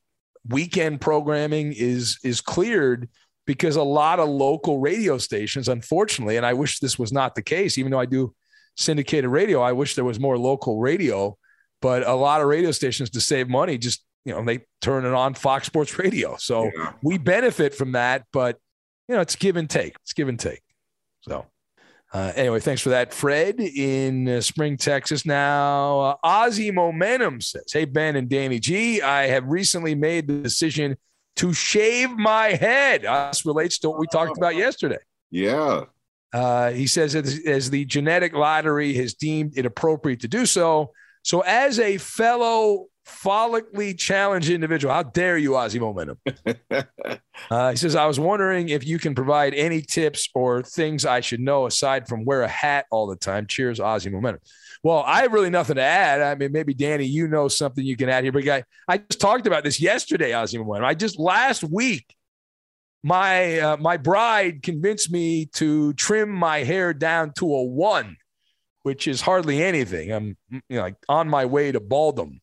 weekend 0.48 1.00
programming 1.00 1.72
is 1.74 2.18
is 2.22 2.40
cleared 2.40 3.08
because 3.46 3.76
a 3.76 3.82
lot 3.82 4.20
of 4.20 4.28
local 4.28 4.78
radio 4.78 5.18
stations, 5.18 5.68
unfortunately, 5.68 6.36
and 6.36 6.46
I 6.46 6.52
wish 6.54 6.78
this 6.78 6.98
was 6.98 7.12
not 7.12 7.34
the 7.34 7.42
case, 7.42 7.78
even 7.78 7.90
though 7.90 8.00
I 8.00 8.06
do 8.06 8.34
syndicated 8.76 9.30
radio, 9.30 9.60
I 9.60 9.72
wish 9.72 9.94
there 9.94 10.04
was 10.04 10.20
more 10.20 10.38
local 10.38 10.80
radio. 10.80 11.36
But 11.80 12.06
a 12.06 12.14
lot 12.14 12.40
of 12.40 12.46
radio 12.48 12.70
stations 12.70 13.10
to 13.10 13.20
save 13.20 13.48
money 13.48 13.76
just 13.76 14.04
you 14.24 14.32
know 14.32 14.44
they 14.44 14.64
turn 14.80 15.04
it 15.04 15.12
on 15.12 15.34
Fox 15.34 15.66
Sports 15.66 15.98
Radio, 15.98 16.36
so 16.36 16.70
yeah. 16.76 16.92
we 17.02 17.18
benefit 17.18 17.74
from 17.74 17.92
that. 17.92 18.24
But 18.32 18.58
you 19.08 19.14
know 19.14 19.20
it's 19.20 19.36
give 19.36 19.56
and 19.56 19.68
take. 19.68 19.96
It's 20.02 20.12
give 20.12 20.28
and 20.28 20.40
take. 20.40 20.62
So 21.22 21.46
uh, 22.14 22.32
anyway, 22.36 22.60
thanks 22.60 22.80
for 22.80 22.90
that, 22.90 23.12
Fred 23.12 23.58
in 23.58 24.28
uh, 24.28 24.40
Spring, 24.40 24.76
Texas. 24.76 25.26
Now, 25.26 25.98
uh, 25.98 26.16
Ozzy 26.24 26.72
Momentum 26.72 27.40
says, 27.40 27.72
"Hey 27.72 27.86
Ben 27.86 28.14
and 28.14 28.28
Danny 28.28 28.60
G, 28.60 29.02
I 29.02 29.26
have 29.26 29.44
recently 29.46 29.96
made 29.96 30.28
the 30.28 30.38
decision 30.38 30.96
to 31.36 31.52
shave 31.52 32.12
my 32.12 32.50
head. 32.50 33.04
Uh, 33.04 33.30
this 33.32 33.44
relates 33.44 33.78
to 33.80 33.90
what 33.90 33.98
we 33.98 34.06
talked 34.06 34.38
about 34.38 34.54
yesterday. 34.54 34.98
Yeah." 35.32 35.86
Uh, 36.32 36.70
he 36.70 36.86
says, 36.86 37.14
as, 37.14 37.40
as 37.46 37.70
the 37.70 37.84
genetic 37.84 38.32
lottery 38.32 38.92
has 38.94 39.14
deemed 39.14 39.56
it 39.56 39.66
appropriate 39.66 40.20
to 40.20 40.28
do 40.28 40.46
so. 40.46 40.92
So, 41.22 41.40
as 41.40 41.80
a 41.80 41.98
fellow 41.98 42.86
follically 43.06 43.96
challenged 43.96 44.50
individual. 44.50 44.92
How 44.92 45.02
dare 45.02 45.38
you, 45.38 45.52
Ozzy 45.52 45.80
Momentum? 45.80 46.18
uh, 47.50 47.70
he 47.70 47.76
says, 47.76 47.94
I 47.94 48.06
was 48.06 48.18
wondering 48.18 48.68
if 48.68 48.86
you 48.86 48.98
can 48.98 49.14
provide 49.14 49.54
any 49.54 49.80
tips 49.82 50.28
or 50.34 50.62
things 50.62 51.04
I 51.04 51.20
should 51.20 51.40
know 51.40 51.66
aside 51.66 52.08
from 52.08 52.24
wear 52.24 52.42
a 52.42 52.48
hat 52.48 52.86
all 52.90 53.06
the 53.06 53.16
time. 53.16 53.46
Cheers, 53.46 53.78
Ozzy 53.78 54.10
Momentum. 54.10 54.40
Well, 54.82 55.02
I 55.06 55.22
have 55.22 55.32
really 55.32 55.50
nothing 55.50 55.76
to 55.76 55.82
add. 55.82 56.20
I 56.20 56.34
mean, 56.34 56.52
maybe 56.52 56.74
Danny, 56.74 57.04
you 57.04 57.26
know 57.28 57.48
something 57.48 57.84
you 57.84 57.96
can 57.96 58.08
add 58.08 58.24
here, 58.24 58.32
but 58.32 58.46
I, 58.48 58.64
I 58.86 58.98
just 58.98 59.20
talked 59.20 59.46
about 59.46 59.64
this 59.64 59.80
yesterday, 59.80 60.32
Ozzy 60.32 60.58
Momentum. 60.58 60.84
I 60.84 60.94
just 60.94 61.18
last 61.18 61.64
week, 61.64 62.14
my 63.02 63.58
uh, 63.60 63.76
my 63.76 63.98
bride 63.98 64.62
convinced 64.62 65.12
me 65.12 65.46
to 65.54 65.92
trim 65.92 66.30
my 66.30 66.58
hair 66.64 66.94
down 66.94 67.32
to 67.34 67.46
a 67.46 67.62
one, 67.62 68.16
which 68.82 69.06
is 69.06 69.20
hardly 69.20 69.62
anything. 69.62 70.10
I'm 70.10 70.36
you 70.50 70.60
know, 70.70 70.82
like 70.82 70.96
on 71.08 71.28
my 71.28 71.44
way 71.44 71.70
to 71.70 71.80
baldom. 71.80 72.40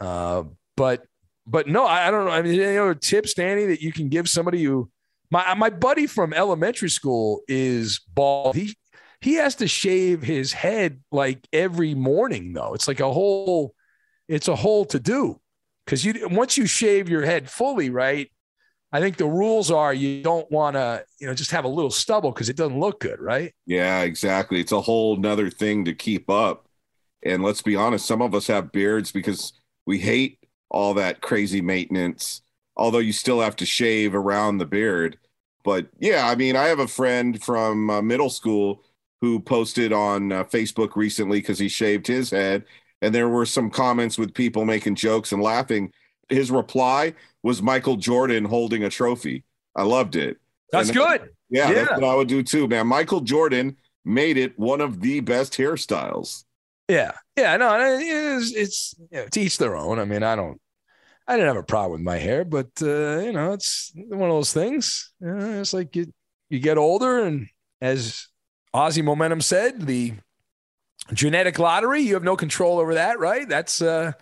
Uh, 0.00 0.44
but 0.76 1.04
but 1.46 1.68
no, 1.68 1.84
I, 1.84 2.08
I, 2.08 2.10
don't 2.10 2.24
know. 2.24 2.30
I 2.30 2.42
mean, 2.42 2.58
any 2.60 2.78
other 2.78 2.94
tips, 2.94 3.34
Danny, 3.34 3.66
that 3.66 3.82
you 3.82 3.92
can 3.92 4.08
give 4.08 4.28
somebody 4.28 4.62
who 4.62 4.90
my 5.30 5.54
my 5.54 5.70
buddy 5.70 6.06
from 6.06 6.32
elementary 6.32 6.90
school 6.90 7.42
is 7.48 8.00
bald. 8.14 8.56
He 8.56 8.76
he 9.20 9.34
has 9.34 9.54
to 9.56 9.68
shave 9.68 10.22
his 10.22 10.52
head 10.52 11.00
like 11.10 11.46
every 11.52 11.94
morning 11.94 12.52
though. 12.52 12.74
It's 12.74 12.88
like 12.88 13.00
a 13.00 13.12
whole 13.12 13.74
it's 14.28 14.48
a 14.48 14.56
whole 14.56 14.84
to 14.86 14.98
do 14.98 15.40
because 15.84 16.04
you 16.04 16.28
once 16.30 16.56
you 16.56 16.66
shave 16.66 17.08
your 17.08 17.24
head 17.24 17.50
fully, 17.50 17.90
right? 17.90 18.30
I 18.92 19.00
think 19.00 19.16
the 19.16 19.26
rules 19.26 19.72
are 19.72 19.92
you 19.92 20.22
don't 20.22 20.48
want 20.52 20.74
to, 20.74 21.04
you 21.18 21.26
know, 21.26 21.34
just 21.34 21.50
have 21.50 21.64
a 21.64 21.68
little 21.68 21.90
stubble 21.90 22.30
because 22.30 22.48
it 22.48 22.56
doesn't 22.56 22.78
look 22.78 23.00
good, 23.00 23.20
right? 23.20 23.52
Yeah, 23.66 24.02
exactly. 24.02 24.60
It's 24.60 24.70
a 24.70 24.80
whole 24.80 25.16
nother 25.16 25.50
thing 25.50 25.84
to 25.86 25.94
keep 25.94 26.30
up. 26.30 26.68
And 27.24 27.42
let's 27.42 27.60
be 27.60 27.74
honest, 27.74 28.06
some 28.06 28.22
of 28.22 28.36
us 28.36 28.46
have 28.46 28.70
beards 28.70 29.10
because 29.10 29.52
we 29.86 29.98
hate 29.98 30.38
all 30.70 30.94
that 30.94 31.20
crazy 31.20 31.60
maintenance, 31.60 32.42
although 32.76 32.98
you 32.98 33.12
still 33.12 33.40
have 33.40 33.56
to 33.56 33.66
shave 33.66 34.14
around 34.14 34.58
the 34.58 34.66
beard. 34.66 35.18
But 35.64 35.88
yeah, 35.98 36.28
I 36.28 36.34
mean, 36.34 36.56
I 36.56 36.64
have 36.64 36.78
a 36.78 36.88
friend 36.88 37.42
from 37.42 37.90
uh, 37.90 38.02
middle 38.02 38.30
school 38.30 38.82
who 39.20 39.40
posted 39.40 39.92
on 39.92 40.32
uh, 40.32 40.44
Facebook 40.44 40.96
recently 40.96 41.38
because 41.38 41.58
he 41.58 41.68
shaved 41.68 42.06
his 42.06 42.30
head, 42.30 42.64
and 43.00 43.14
there 43.14 43.28
were 43.28 43.46
some 43.46 43.70
comments 43.70 44.18
with 44.18 44.34
people 44.34 44.64
making 44.64 44.96
jokes 44.96 45.32
and 45.32 45.42
laughing. 45.42 45.92
His 46.28 46.50
reply 46.50 47.14
was 47.42 47.62
Michael 47.62 47.96
Jordan 47.96 48.44
holding 48.44 48.84
a 48.84 48.90
trophy. 48.90 49.44
I 49.76 49.82
loved 49.82 50.16
it. 50.16 50.38
That's 50.72 50.88
and, 50.88 50.98
good. 50.98 51.30
Yeah, 51.50 51.68
yeah, 51.68 51.74
that's 51.74 51.90
what 51.92 52.04
I 52.04 52.14
would 52.14 52.28
do 52.28 52.42
too, 52.42 52.68
man. 52.68 52.86
Michael 52.86 53.20
Jordan 53.20 53.76
made 54.04 54.36
it 54.36 54.58
one 54.58 54.80
of 54.80 55.00
the 55.00 55.20
best 55.20 55.54
hairstyles. 55.54 56.44
Yeah, 56.88 57.12
yeah, 57.36 57.56
no, 57.56 57.76
it's, 57.98 58.52
it's 58.52 58.94
you 59.10 59.18
know, 59.18 59.26
to 59.28 59.40
each 59.40 59.56
their 59.58 59.74
own. 59.74 59.98
I 59.98 60.04
mean, 60.04 60.22
I 60.22 60.36
don't, 60.36 60.60
I 61.26 61.36
didn't 61.36 61.48
have 61.48 61.56
a 61.56 61.62
problem 61.62 61.92
with 61.92 62.06
my 62.06 62.18
hair, 62.18 62.44
but 62.44 62.68
uh, 62.82 63.20
you 63.20 63.32
know, 63.32 63.52
it's 63.52 63.92
one 63.94 64.28
of 64.28 64.36
those 64.36 64.52
things. 64.52 65.12
You 65.20 65.34
know, 65.34 65.60
it's 65.60 65.72
like 65.72 65.96
you 65.96 66.12
you 66.50 66.58
get 66.60 66.76
older, 66.76 67.24
and 67.24 67.48
as 67.80 68.28
Ozzy 68.74 69.02
Momentum 69.02 69.40
said, 69.40 69.86
the 69.86 70.12
genetic 71.14 71.58
lottery, 71.58 72.02
you 72.02 72.14
have 72.14 72.22
no 72.22 72.36
control 72.36 72.78
over 72.78 72.94
that, 72.94 73.18
right? 73.18 73.48
That's 73.48 73.80
uh, 73.80 74.12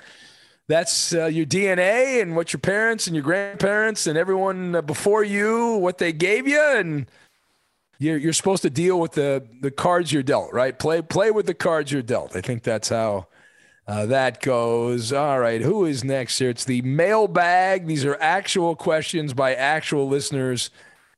that's 0.68 1.12
uh, 1.12 1.26
your 1.26 1.46
DNA 1.46 2.22
and 2.22 2.36
what 2.36 2.52
your 2.52 2.60
parents 2.60 3.08
and 3.08 3.16
your 3.16 3.24
grandparents 3.24 4.06
and 4.06 4.16
everyone 4.16 4.80
before 4.86 5.24
you, 5.24 5.78
what 5.78 5.98
they 5.98 6.12
gave 6.12 6.46
you, 6.46 6.62
and 6.62 7.06
you're, 8.02 8.18
you're 8.18 8.32
supposed 8.32 8.62
to 8.62 8.70
deal 8.70 8.98
with 8.98 9.12
the 9.12 9.46
the 9.60 9.70
cards 9.70 10.12
you're 10.12 10.22
dealt, 10.22 10.52
right? 10.52 10.76
Play 10.78 11.02
play 11.02 11.30
with 11.30 11.46
the 11.46 11.54
cards 11.54 11.92
you're 11.92 12.02
dealt. 12.02 12.34
I 12.34 12.40
think 12.40 12.62
that's 12.62 12.88
how 12.88 13.28
uh, 13.86 14.06
that 14.06 14.42
goes. 14.42 15.12
All 15.12 15.38
right, 15.38 15.60
who 15.60 15.84
is 15.84 16.02
next 16.02 16.38
here? 16.38 16.50
It's 16.50 16.64
the 16.64 16.82
mailbag. 16.82 17.86
These 17.86 18.04
are 18.04 18.16
actual 18.20 18.74
questions 18.74 19.34
by 19.34 19.54
actual 19.54 20.08
listeners 20.08 20.70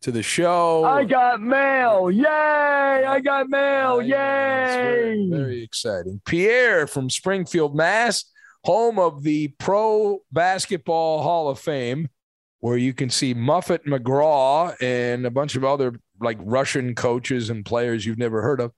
to 0.03 0.13
the 0.13 0.23
show. 0.23 0.85
I 0.85 1.05
got 1.05 1.41
mail! 1.41 2.11
Yay! 2.11 2.27
I 2.27 3.21
got 3.21 3.49
mail! 3.49 4.03
Yay! 4.03 4.15
Very, 4.15 5.31
very 5.31 5.63
exciting. 5.63 6.21
Pierre 6.27 6.87
from 6.87 7.09
Springfield, 7.09 7.75
Mass, 7.75 8.27
home 8.65 8.99
of 8.99 9.23
the 9.23 9.49
Pro 9.59 10.19
Basketball 10.31 11.23
Hall 11.23 11.49
of 11.49 11.59
Fame 11.59 12.09
where 12.65 12.79
you 12.79 12.95
can 12.95 13.11
see 13.11 13.35
Muffet 13.35 13.85
McGraw 13.85 14.75
and 14.81 15.27
a 15.27 15.31
bunch 15.31 15.55
of 15.55 15.65
other 15.65 16.01
like 16.21 16.39
Russian 16.41 16.95
coaches 16.95 17.51
and 17.51 17.65
players 17.65 18.05
you've 18.05 18.19
never 18.19 18.43
heard 18.43 18.61
of. 18.61 18.73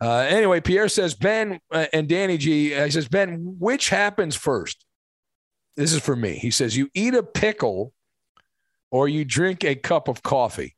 Uh, 0.00 0.18
anyway, 0.28 0.60
Pierre 0.60 0.88
says, 0.88 1.14
Ben 1.14 1.58
uh, 1.72 1.86
and 1.92 2.08
Danny 2.08 2.38
G, 2.38 2.74
uh, 2.74 2.84
he 2.84 2.90
says, 2.90 3.08
Ben, 3.08 3.56
which 3.58 3.88
happens 3.88 4.36
first? 4.36 4.84
This 5.76 5.92
is 5.92 6.00
for 6.00 6.16
me. 6.16 6.34
He 6.34 6.50
says, 6.50 6.76
you 6.76 6.88
eat 6.94 7.14
a 7.14 7.22
pickle 7.22 7.92
or 8.90 9.08
you 9.08 9.24
drink 9.24 9.64
a 9.64 9.74
cup 9.74 10.08
of 10.08 10.22
coffee. 10.22 10.76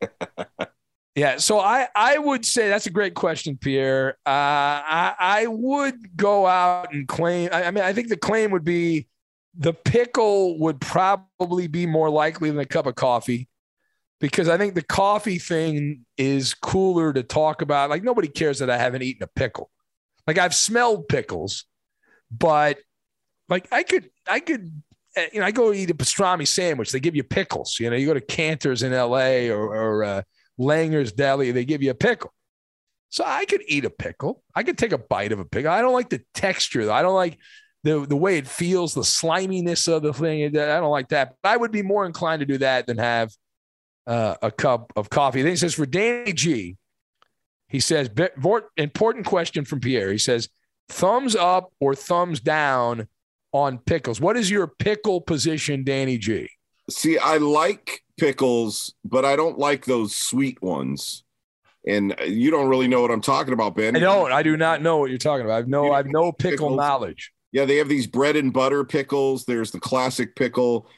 yeah. 1.14 1.38
So 1.38 1.60
I, 1.60 1.88
I 1.94 2.18
would 2.18 2.44
say 2.44 2.68
that's 2.68 2.86
a 2.86 2.90
great 2.90 3.14
question, 3.14 3.56
Pierre. 3.56 4.18
Uh, 4.26 4.30
I, 4.30 5.14
I 5.18 5.46
would 5.46 6.16
go 6.16 6.46
out 6.46 6.92
and 6.92 7.06
claim, 7.06 7.48
I, 7.52 7.64
I 7.64 7.70
mean, 7.70 7.84
I 7.84 7.92
think 7.92 8.08
the 8.08 8.16
claim 8.16 8.50
would 8.50 8.64
be 8.64 9.08
the 9.56 9.72
pickle 9.72 10.58
would 10.60 10.80
probably 10.80 11.68
be 11.68 11.86
more 11.86 12.10
likely 12.10 12.50
than 12.50 12.58
a 12.58 12.66
cup 12.66 12.86
of 12.86 12.94
coffee 12.94 13.48
because 14.22 14.48
I 14.48 14.56
think 14.56 14.76
the 14.76 14.82
coffee 14.82 15.40
thing 15.40 16.06
is 16.16 16.54
cooler 16.54 17.12
to 17.12 17.24
talk 17.24 17.60
about. 17.60 17.90
Like 17.90 18.04
nobody 18.04 18.28
cares 18.28 18.60
that 18.60 18.70
I 18.70 18.78
haven't 18.78 19.02
eaten 19.02 19.24
a 19.24 19.26
pickle. 19.26 19.68
Like 20.28 20.38
I've 20.38 20.54
smelled 20.54 21.08
pickles, 21.08 21.64
but 22.30 22.78
like 23.48 23.66
I 23.72 23.82
could, 23.82 24.08
I 24.28 24.38
could, 24.38 24.80
eh, 25.16 25.26
you 25.32 25.40
know, 25.40 25.46
I 25.46 25.50
go 25.50 25.72
eat 25.72 25.90
a 25.90 25.94
pastrami 25.94 26.46
sandwich. 26.46 26.92
They 26.92 27.00
give 27.00 27.16
you 27.16 27.24
pickles. 27.24 27.78
You 27.80 27.90
know, 27.90 27.96
you 27.96 28.06
go 28.06 28.14
to 28.14 28.20
Canter's 28.20 28.84
in 28.84 28.92
L.A. 28.92 29.50
or, 29.50 29.64
or 29.64 30.04
uh, 30.04 30.22
Langer's 30.56 31.10
Deli. 31.10 31.50
They 31.50 31.64
give 31.64 31.82
you 31.82 31.90
a 31.90 31.94
pickle. 31.94 32.32
So 33.08 33.24
I 33.26 33.44
could 33.44 33.64
eat 33.66 33.84
a 33.84 33.90
pickle. 33.90 34.44
I 34.54 34.62
could 34.62 34.78
take 34.78 34.92
a 34.92 34.98
bite 34.98 35.32
of 35.32 35.40
a 35.40 35.44
pickle. 35.44 35.72
I 35.72 35.80
don't 35.80 35.92
like 35.92 36.10
the 36.10 36.22
texture. 36.32 36.86
Though. 36.86 36.94
I 36.94 37.02
don't 37.02 37.16
like 37.16 37.38
the 37.82 38.06
the 38.06 38.16
way 38.16 38.38
it 38.38 38.46
feels, 38.46 38.94
the 38.94 39.02
sliminess 39.02 39.88
of 39.88 40.04
the 40.04 40.12
thing. 40.12 40.44
I 40.44 40.78
don't 40.78 40.92
like 40.92 41.08
that. 41.08 41.34
But 41.42 41.48
I 41.48 41.56
would 41.56 41.72
be 41.72 41.82
more 41.82 42.06
inclined 42.06 42.38
to 42.38 42.46
do 42.46 42.58
that 42.58 42.86
than 42.86 42.98
have 42.98 43.32
uh, 44.06 44.36
a 44.42 44.50
cup 44.50 44.92
of 44.96 45.10
coffee. 45.10 45.42
Then 45.42 45.52
he 45.52 45.56
says, 45.56 45.74
for 45.74 45.86
Danny 45.86 46.32
G, 46.32 46.76
he 47.68 47.80
says, 47.80 48.10
important 48.76 49.26
question 49.26 49.64
from 49.64 49.80
Pierre. 49.80 50.12
He 50.12 50.18
says, 50.18 50.48
thumbs 50.88 51.34
up 51.34 51.72
or 51.80 51.94
thumbs 51.94 52.40
down 52.40 53.08
on 53.52 53.78
pickles. 53.78 54.20
What 54.20 54.36
is 54.36 54.50
your 54.50 54.66
pickle 54.66 55.20
position, 55.20 55.84
Danny 55.84 56.18
G? 56.18 56.48
See, 56.90 57.18
I 57.18 57.36
like 57.36 58.02
pickles, 58.18 58.94
but 59.04 59.24
I 59.24 59.36
don't 59.36 59.58
like 59.58 59.84
those 59.84 60.16
sweet 60.16 60.60
ones. 60.62 61.24
And 61.86 62.14
you 62.26 62.50
don't 62.50 62.68
really 62.68 62.88
know 62.88 63.00
what 63.02 63.10
I'm 63.10 63.20
talking 63.20 63.52
about, 63.54 63.74
Ben. 63.74 63.96
I 63.96 64.00
don't. 64.00 64.32
I 64.32 64.42
do 64.42 64.56
not 64.56 64.82
know 64.82 64.98
what 64.98 65.10
you're 65.10 65.18
talking 65.18 65.44
about. 65.44 65.58
I've 65.58 65.68
no. 65.68 65.92
I've 65.92 66.06
no 66.06 66.30
pickle 66.30 66.68
Pickles. 66.68 66.76
knowledge. 66.76 67.32
Yeah, 67.50 67.64
they 67.64 67.76
have 67.76 67.88
these 67.88 68.06
bread 68.06 68.36
and 68.36 68.52
butter 68.52 68.84
pickles. 68.84 69.44
There's 69.44 69.72
the 69.72 69.80
classic 69.80 70.36
pickle. 70.36 70.88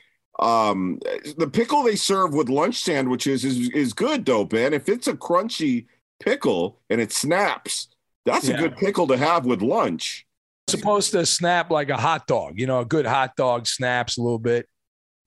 Um, 0.40 0.98
the 1.36 1.48
pickle 1.48 1.82
they 1.84 1.96
serve 1.96 2.34
with 2.34 2.48
lunch 2.48 2.80
sandwiches 2.80 3.44
is 3.44 3.70
is 3.70 3.92
good 3.92 4.24
though, 4.24 4.44
Ben. 4.44 4.74
If 4.74 4.88
it's 4.88 5.06
a 5.06 5.14
crunchy 5.14 5.86
pickle 6.20 6.80
and 6.90 7.00
it 7.00 7.12
snaps, 7.12 7.88
that's 8.24 8.48
Yeah. 8.48 8.56
a 8.56 8.58
good 8.60 8.76
pickle 8.76 9.06
to 9.08 9.16
have 9.16 9.46
with 9.46 9.62
lunch. 9.62 10.26
supposed 10.68 11.12
to 11.12 11.26
snap 11.26 11.70
like 11.70 11.90
a 11.90 11.96
hot 11.96 12.26
dog. 12.26 12.58
You 12.58 12.66
know, 12.66 12.80
a 12.80 12.84
good 12.86 13.04
hot 13.06 13.36
dog 13.36 13.66
snaps 13.66 14.16
a 14.16 14.22
little 14.22 14.38
bit. 14.38 14.66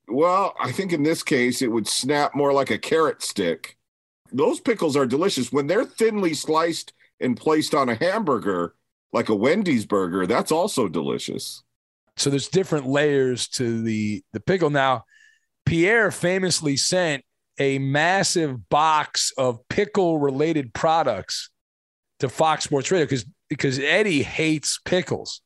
Well, 0.07 0.55
I 0.59 0.71
think 0.71 0.91
in 0.93 1.03
this 1.03 1.21
case 1.21 1.61
it 1.61 1.67
would 1.71 1.87
snap 1.87 2.33
more 2.33 2.51
like 2.53 2.71
a 2.71 2.77
carrot 2.77 3.21
stick. 3.21 3.77
Those 4.33 4.59
pickles 4.59 4.97
are 4.97 5.05
delicious 5.05 5.51
when 5.51 5.67
they're 5.67 5.85
thinly 5.85 6.33
sliced 6.33 6.91
and 7.19 7.37
placed 7.37 7.75
on 7.75 7.87
a 7.87 7.95
hamburger, 7.95 8.73
like 9.13 9.29
a 9.29 9.35
Wendy's 9.35 9.85
burger. 9.85 10.25
That's 10.25 10.51
also 10.51 10.87
delicious. 10.87 11.63
So 12.17 12.29
there's 12.29 12.47
different 12.47 12.88
layers 12.88 13.47
to 13.50 13.81
the 13.81 14.24
the 14.33 14.39
pickle. 14.39 14.69
Now, 14.69 15.03
Pierre 15.65 16.12
famously 16.12 16.77
sent 16.77 17.24
a 17.59 17.79
massive 17.79 18.69
box 18.69 19.31
of 19.38 19.59
pickle 19.69 20.19
related 20.19 20.74
products 20.74 21.50
to 22.19 22.29
Fox 22.29 22.63
Sports 22.63 22.91
Radio 22.91 23.05
because 23.05 23.25
because 23.50 23.79
Eddie 23.79 24.24
hates 24.24 24.79
pickles 24.83 25.41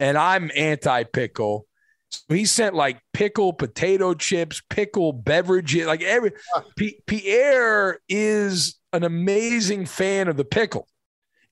and 0.00 0.18
I'm 0.18 0.50
anti 0.56 1.04
pickle. 1.04 1.66
So 2.10 2.34
he 2.34 2.44
sent 2.44 2.74
like 2.74 3.00
pickle 3.14 3.52
potato 3.52 4.12
chips, 4.12 4.60
pickle 4.68 5.12
beverages, 5.12 5.86
like 5.86 6.02
every 6.02 6.32
P- 6.76 7.00
Pierre 7.06 8.00
is 8.08 8.78
an 8.92 9.04
amazing 9.04 9.86
fan 9.86 10.28
of 10.28 10.36
the 10.36 10.44
pickle. 10.44 10.86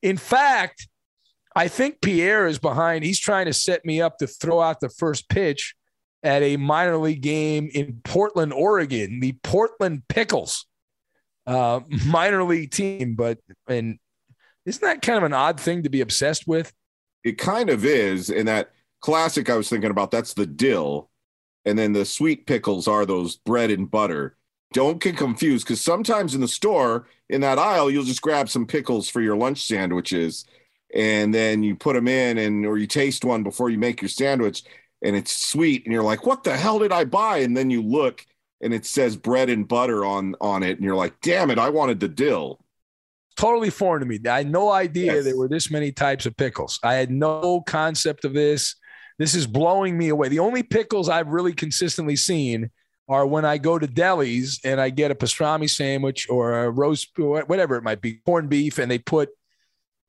In 0.02 0.16
fact, 0.16 0.88
I 1.54 1.69
think 1.69 2.00
Pierre 2.00 2.47
is 2.47 2.59
behind. 2.59 3.04
He's 3.04 3.19
trying 3.19 3.47
to 3.47 3.52
set 3.52 3.85
me 3.85 4.00
up 4.00 4.19
to 4.19 4.26
throw 4.26 4.61
out 4.61 4.80
the 4.80 4.88
first 4.88 5.28
pitch 5.28 5.75
at 6.23 6.42
a 6.42 6.57
minor 6.57 6.97
league 6.97 7.23
game 7.23 7.71
in 7.73 8.00
Portland, 8.04 8.52
Oregon, 8.52 9.21
the 9.21 9.33
Portland 9.42 10.02
Pickles 10.09 10.66
uh, 11.47 11.80
minor 12.07 12.45
league 12.45 12.71
team. 12.71 13.14
But 13.14 13.38
and 13.69 13.99
isn't 14.66 14.83
that 14.83 15.02
kind 15.02 15.19
of 15.19 15.25
an 15.25 15.33
odd 15.33 15.61
thing 15.61 15.83
to 15.83 15.90
be 15.90 16.00
obsessed 16.00 16.47
with? 16.47 16.73
It 17.25 17.38
kind 17.38 17.69
of 17.69 17.85
is. 17.85 18.30
In 18.30 18.47
that 18.47 18.71
classic 19.00 19.50
I 19.50 19.57
was 19.57 19.69
thinking 19.69 19.90
about, 19.90 20.11
that's 20.11 20.35
the 20.35 20.47
dill. 20.47 21.11
And 21.64 21.78
then 21.78 21.92
the 21.92 22.04
sweet 22.04 22.47
pickles 22.47 22.88
are 22.88 23.04
those 23.04 23.37
bread 23.37 23.71
and 23.71 23.90
butter. 23.90 24.37
Don't 24.73 25.02
get 25.02 25.16
confused 25.16 25.66
because 25.66 25.80
sometimes 25.80 26.35
in 26.35 26.40
the 26.40 26.49
store, 26.49 27.09
in 27.28 27.40
that 27.40 27.59
aisle, 27.59 27.90
you'll 27.90 28.04
just 28.04 28.23
grab 28.23 28.49
some 28.49 28.66
pickles 28.66 29.11
for 29.11 29.21
your 29.21 29.37
lunch 29.37 29.62
sandwiches 29.62 30.47
and 30.94 31.32
then 31.35 31.62
you 31.62 31.75
put 31.76 31.94
them 31.94 32.09
in 32.09 32.38
and 32.38 32.66
or 32.66 32.78
you 32.78 32.87
taste 32.87 33.25
one 33.25 33.42
before 33.42 33.70
you 33.70 33.78
make 33.78 34.00
your 34.02 34.09
sandwich 34.09 34.62
and 35.02 35.14
it's 35.16 35.32
sweet 35.32 35.85
and 35.85 35.92
you're 35.92 36.02
like 36.02 36.26
what 36.26 36.44
the 36.44 36.56
hell 36.56 36.78
did 36.78 36.92
i 36.92 37.04
buy 37.04 37.38
and 37.38 37.56
then 37.56 37.70
you 37.70 37.82
look 37.82 38.25
and 38.61 38.75
it 38.75 38.85
says 38.85 39.16
bread 39.16 39.49
and 39.49 39.68
butter 39.68 40.04
on 40.04 40.35
on 40.40 40.62
it 40.62 40.76
and 40.76 40.85
you're 40.85 40.97
like 40.97 41.14
damn 41.20 41.50
it 41.50 41.59
i 41.59 41.68
wanted 41.68 42.00
the 42.00 42.09
dill 42.09 42.59
Totally 43.37 43.70
foreign 43.70 44.00
to 44.00 44.06
me. 44.06 44.18
I 44.28 44.38
had 44.38 44.50
no 44.50 44.70
idea 44.70 45.14
Yes. 45.14 45.25
there 45.25 45.37
were 45.37 45.49
this 45.49 45.70
many 45.70 45.92
types 45.92 46.26
of 46.26 46.37
pickles. 46.37 46.78
I 46.82 46.94
had 46.94 47.11
no 47.11 47.62
concept 47.62 48.26
of 48.26 48.35
this. 48.35 48.75
This 49.18 49.35
is 49.35 49.47
blowing 49.47 49.97
me 49.97 50.09
away. 50.11 50.28
The 50.28 50.40
only 50.40 50.62
pickles 50.62 51.09
I've 51.09 51.28
really 51.28 51.54
consistently 51.54 52.16
seen 52.16 52.70
are 53.09 53.26
when 53.26 53.47
I 53.47 53.56
go 53.56 53.78
to 53.78 53.87
delis 53.87 54.59
and 54.62 54.78
I 54.78 54.90
get 54.90 55.11
a 55.11 55.14
pastrami 55.14 55.70
sandwich 55.70 56.28
or 56.28 56.64
a 56.64 56.70
roast, 56.70 57.12
whatever 57.16 57.76
it 57.76 57.82
might 57.82 58.02
be, 58.02 58.21
corned 58.26 58.50
beef, 58.50 58.78
and 58.78 58.91
they 58.91 58.99
put 58.99 59.30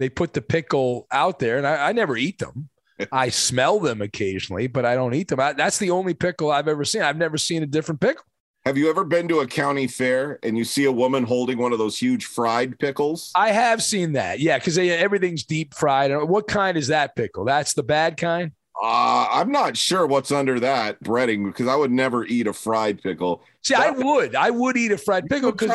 they 0.02 0.10
put 0.10 0.34
the 0.34 0.42
pickle 0.42 1.08
out 1.12 1.40
there, 1.40 1.58
and 1.58 1.68
I, 1.68 1.90
I 1.90 1.92
never 1.92 2.18
eat 2.18 2.40
them. 2.40 2.70
I 3.12 3.30
smell 3.30 3.80
them 3.80 4.02
occasionally, 4.02 4.68
but 4.68 4.86
I 4.86 4.96
don't 4.96 5.14
eat 5.14 5.28
them. 5.30 5.40
I, 5.40 5.54
that's 5.54 5.78
the 5.78 5.90
only 5.92 6.14
pickle 6.14 6.52
I've 6.52 6.68
ever 6.68 6.86
seen. 6.86 7.02
I've 7.02 7.18
never 7.18 7.38
seen 7.38 7.64
a 7.64 7.66
different 7.68 8.00
pickle. 8.02 8.24
have 8.66 8.78
you 8.78 8.90
ever 8.90 9.04
been 9.04 9.28
to 9.30 9.40
a 9.40 9.48
county 9.48 9.88
fair 9.88 10.38
and 10.44 10.56
you 10.58 10.64
see 10.64 10.86
a 10.86 10.92
woman 10.92 11.24
holding 11.24 11.58
one 11.58 11.74
of 11.74 11.80
those 11.80 11.98
huge 11.98 12.26
fried 12.26 12.78
pickles 12.78 13.32
I 13.36 13.52
have 13.52 13.82
seen 13.82 14.12
that, 14.14 14.40
yeah, 14.40 14.58
because 14.60 14.78
everything's 14.78 15.44
deep 15.44 15.74
fried. 15.74 16.12
What 16.30 16.48
kind 16.48 16.78
is 16.78 16.88
that 16.88 17.16
pickle? 17.16 17.44
That's 17.46 17.74
the 17.74 17.82
bad 17.84 18.18
kind. 18.18 18.52
uh, 18.82 19.28
i'm 19.32 19.52
not 19.52 19.76
sure 19.76 20.06
what's 20.08 20.32
under 20.32 20.60
that 20.60 21.02
breading 21.04 21.46
because 21.46 21.68
i 21.68 21.76
would 21.76 21.92
never 21.92 22.26
eat 22.26 22.48
a 22.48 22.54
fried 22.54 23.02
pickle 23.02 23.44
See, 23.64 23.76
I 23.76 23.92
would, 23.92 24.36
I 24.36 24.50
would 24.50 24.76
eat 24.78 24.92
a 24.92 24.98
fried 24.98 25.28
pickle 25.28 25.52
because 25.52 25.70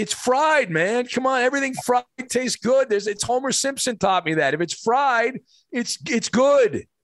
it's 0.00 0.14
fried, 0.14 0.70
man. 0.70 1.06
Come 1.06 1.26
on, 1.26 1.42
everything 1.42 1.74
fried 1.74 2.04
tastes 2.28 2.56
good. 2.56 2.88
There's, 2.88 3.06
it's 3.06 3.22
Homer 3.22 3.52
Simpson 3.52 3.98
taught 3.98 4.24
me 4.24 4.34
that 4.34 4.54
if 4.54 4.60
it's 4.60 4.74
fried, 4.74 5.40
it's 5.70 5.98
it's 6.08 6.28
good. 6.28 6.86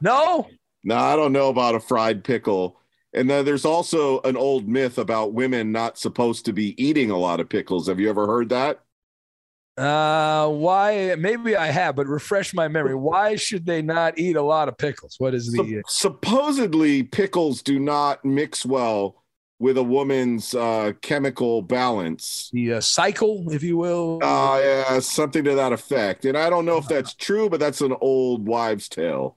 No, 0.00 0.46
No, 0.84 0.96
I 0.96 1.16
don't 1.16 1.32
know 1.32 1.48
about 1.48 1.74
a 1.74 1.80
fried 1.80 2.22
pickle. 2.22 2.80
And 3.12 3.28
then 3.28 3.44
there's 3.44 3.64
also 3.64 4.20
an 4.20 4.36
old 4.36 4.68
myth 4.68 4.96
about 4.96 5.32
women 5.32 5.72
not 5.72 5.98
supposed 5.98 6.44
to 6.44 6.52
be 6.52 6.80
eating 6.82 7.10
a 7.10 7.16
lot 7.16 7.40
of 7.40 7.48
pickles. 7.48 7.88
Have 7.88 7.98
you 7.98 8.08
ever 8.08 8.26
heard 8.26 8.50
that? 8.50 8.80
uh, 9.76 10.48
why? 10.48 11.14
Maybe 11.18 11.56
I 11.56 11.66
have, 11.66 11.94
but 11.96 12.06
refresh 12.06 12.54
my 12.54 12.68
memory. 12.68 12.94
Why 12.94 13.36
should 13.36 13.66
they 13.66 13.82
not 13.82 14.18
eat 14.18 14.36
a 14.36 14.42
lot 14.42 14.68
of 14.68 14.78
pickles? 14.78 15.16
What 15.18 15.34
is 15.34 15.52
the? 15.52 15.82
supposedly, 15.88 17.02
pickles 17.02 17.62
do 17.62 17.78
not 17.78 18.24
mix 18.24 18.64
well 18.64 19.17
with 19.58 19.76
a 19.76 19.82
woman's 19.82 20.54
uh, 20.54 20.92
chemical 21.02 21.62
balance. 21.62 22.48
the 22.52 22.74
uh, 22.74 22.80
cycle, 22.80 23.50
if 23.52 23.62
you 23.62 23.76
will. 23.76 24.20
Uh, 24.22 24.60
yeah, 24.62 24.98
something 25.00 25.42
to 25.44 25.54
that 25.54 25.72
effect. 25.72 26.24
And 26.24 26.36
I 26.36 26.48
don't 26.48 26.64
know 26.64 26.76
if 26.76 26.86
that's 26.86 27.14
true, 27.14 27.48
but 27.50 27.58
that's 27.58 27.80
an 27.80 27.94
old 28.00 28.46
wives' 28.46 28.88
tale. 28.88 29.36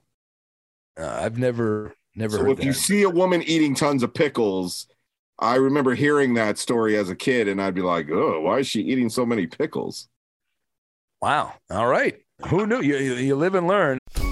Uh, 0.98 1.06
I've 1.06 1.38
never 1.38 1.94
never 2.14 2.36
So 2.36 2.50
if 2.50 2.58
that. 2.58 2.64
you 2.64 2.72
see 2.72 3.02
a 3.02 3.10
woman 3.10 3.42
eating 3.42 3.74
tons 3.74 4.02
of 4.02 4.14
pickles, 4.14 4.86
I 5.38 5.56
remember 5.56 5.94
hearing 5.94 6.34
that 6.34 6.58
story 6.58 6.96
as 6.96 7.10
a 7.10 7.16
kid, 7.16 7.48
and 7.48 7.60
I'd 7.60 7.74
be 7.74 7.80
like, 7.82 8.08
"Oh, 8.10 8.42
why 8.42 8.58
is 8.58 8.66
she 8.66 8.82
eating 8.82 9.08
so 9.08 9.26
many 9.26 9.46
pickles?" 9.46 10.08
wow. 11.20 11.54
All 11.70 11.86
right. 11.86 12.18
Who 12.48 12.66
knew? 12.66 12.80
You, 12.80 12.96
you 12.96 13.36
live 13.36 13.54
and 13.54 13.66
learn. 13.66 13.98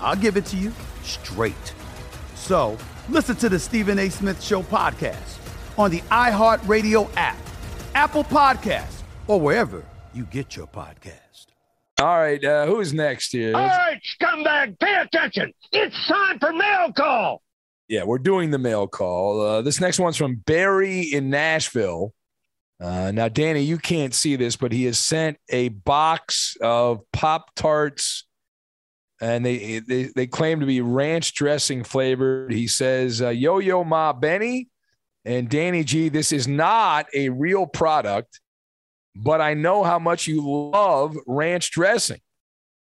I'll 0.00 0.16
give 0.16 0.36
it 0.36 0.46
to 0.46 0.56
you 0.56 0.72
straight. 1.02 1.74
So 2.34 2.78
listen 3.08 3.36
to 3.36 3.48
the 3.48 3.58
Stephen 3.58 3.98
A. 3.98 4.08
Smith 4.08 4.42
Show 4.42 4.62
podcast 4.62 5.38
on 5.78 5.90
the 5.90 6.00
iHeartRadio 6.10 7.10
app, 7.16 7.38
Apple 7.94 8.24
Podcasts, 8.24 9.02
or 9.26 9.40
wherever 9.40 9.84
you 10.12 10.24
get 10.24 10.56
your 10.56 10.66
podcast. 10.66 11.46
All 12.00 12.16
right, 12.16 12.42
uh, 12.44 12.66
who's 12.66 12.92
next 12.92 13.32
here? 13.32 13.56
All 13.56 13.66
right, 13.66 14.00
scumbag, 14.20 14.78
pay 14.78 15.02
attention. 15.02 15.52
It's 15.72 15.96
time 16.06 16.38
for 16.38 16.52
mail 16.52 16.92
call. 16.96 17.42
Yeah, 17.88 18.04
we're 18.04 18.18
doing 18.18 18.50
the 18.50 18.58
mail 18.58 18.86
call. 18.86 19.40
Uh, 19.40 19.62
this 19.62 19.80
next 19.80 19.98
one's 19.98 20.16
from 20.16 20.36
Barry 20.36 21.00
in 21.00 21.30
Nashville. 21.30 22.12
Uh, 22.80 23.10
now, 23.10 23.28
Danny, 23.28 23.62
you 23.62 23.78
can't 23.78 24.14
see 24.14 24.36
this, 24.36 24.54
but 24.54 24.70
he 24.70 24.84
has 24.84 24.98
sent 24.98 25.38
a 25.48 25.70
box 25.70 26.56
of 26.60 27.00
Pop 27.12 27.52
Tarts, 27.56 28.27
and 29.20 29.44
they, 29.44 29.80
they 29.80 30.04
they 30.14 30.26
claim 30.26 30.60
to 30.60 30.66
be 30.66 30.80
ranch 30.80 31.34
dressing 31.34 31.84
flavored. 31.84 32.52
He 32.52 32.66
says, 32.66 33.20
uh, 33.20 33.30
"Yo 33.30 33.58
Yo 33.58 33.84
Ma 33.84 34.12
Benny 34.12 34.68
and 35.24 35.48
Danny 35.48 35.84
G, 35.84 36.08
this 36.08 36.32
is 36.32 36.46
not 36.46 37.06
a 37.14 37.28
real 37.28 37.66
product, 37.66 38.40
but 39.16 39.40
I 39.40 39.54
know 39.54 39.82
how 39.82 39.98
much 39.98 40.26
you 40.26 40.42
love 40.70 41.16
ranch 41.26 41.70
dressing, 41.70 42.20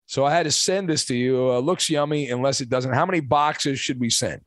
so 0.06 0.24
I 0.24 0.32
had 0.32 0.44
to 0.44 0.50
send 0.50 0.88
this 0.88 1.04
to 1.06 1.14
you. 1.14 1.50
Uh, 1.50 1.58
looks 1.58 1.90
yummy, 1.90 2.30
unless 2.30 2.60
it 2.60 2.68
doesn't. 2.68 2.94
How 2.94 3.06
many 3.06 3.20
boxes 3.20 3.78
should 3.78 4.00
we 4.00 4.10
send?" 4.10 4.42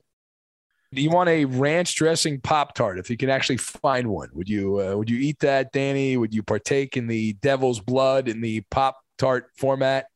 Do 0.93 1.01
you 1.01 1.09
want 1.09 1.27
a 1.27 1.43
ranch 1.43 1.95
dressing 1.95 2.39
Pop 2.39 2.73
Tart? 2.73 2.99
If 2.99 3.09
you 3.09 3.17
can 3.17 3.29
actually 3.29 3.57
find 3.57 4.07
one, 4.07 4.29
would 4.33 4.47
you 4.47 4.79
uh, 4.79 4.95
would 4.95 5.09
you 5.09 5.19
eat 5.19 5.39
that, 5.39 5.71
Danny? 5.71 6.15
Would 6.15 6.33
you 6.33 6.41
partake 6.41 6.95
in 6.95 7.07
the 7.07 7.33
devil's 7.33 7.81
blood 7.81 8.27
in 8.27 8.39
the 8.39 8.61
Pop 8.71 8.97
Tart 9.17 9.49
format? 9.57 10.07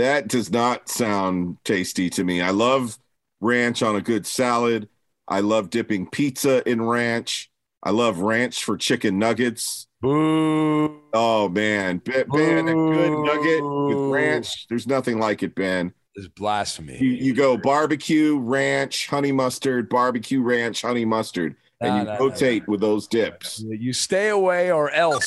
That 0.00 0.28
does 0.28 0.50
not 0.50 0.88
sound 0.88 1.58
tasty 1.62 2.08
to 2.08 2.24
me. 2.24 2.40
I 2.40 2.52
love 2.52 2.98
ranch 3.42 3.82
on 3.82 3.96
a 3.96 4.00
good 4.00 4.26
salad. 4.26 4.88
I 5.28 5.40
love 5.40 5.68
dipping 5.68 6.08
pizza 6.08 6.66
in 6.66 6.80
ranch. 6.80 7.50
I 7.82 7.90
love 7.90 8.20
ranch 8.20 8.64
for 8.64 8.78
chicken 8.78 9.18
nuggets. 9.18 9.88
Boo. 10.00 11.02
Oh 11.12 11.50
man, 11.50 11.98
Ben, 11.98 12.24
ben 12.30 12.68
a 12.68 12.72
good 12.72 13.10
nugget 13.10 13.62
with 13.62 14.10
ranch. 14.10 14.66
There's 14.70 14.86
nothing 14.86 15.18
like 15.18 15.42
it, 15.42 15.54
Ben. 15.54 15.92
It's 16.14 16.28
blasphemy. 16.28 16.96
You, 16.98 17.10
you 17.10 17.34
go 17.34 17.58
barbecue, 17.58 18.38
ranch, 18.38 19.06
honey 19.06 19.32
mustard, 19.32 19.90
barbecue, 19.90 20.40
ranch, 20.40 20.80
honey 20.80 21.04
mustard, 21.04 21.56
and 21.82 21.98
you 21.98 22.04
no, 22.04 22.18
rotate 22.18 22.66
with 22.66 22.80
those 22.80 23.06
dips. 23.06 23.62
You 23.68 23.92
stay 23.92 24.30
away 24.30 24.72
or 24.72 24.90
else. 24.92 25.26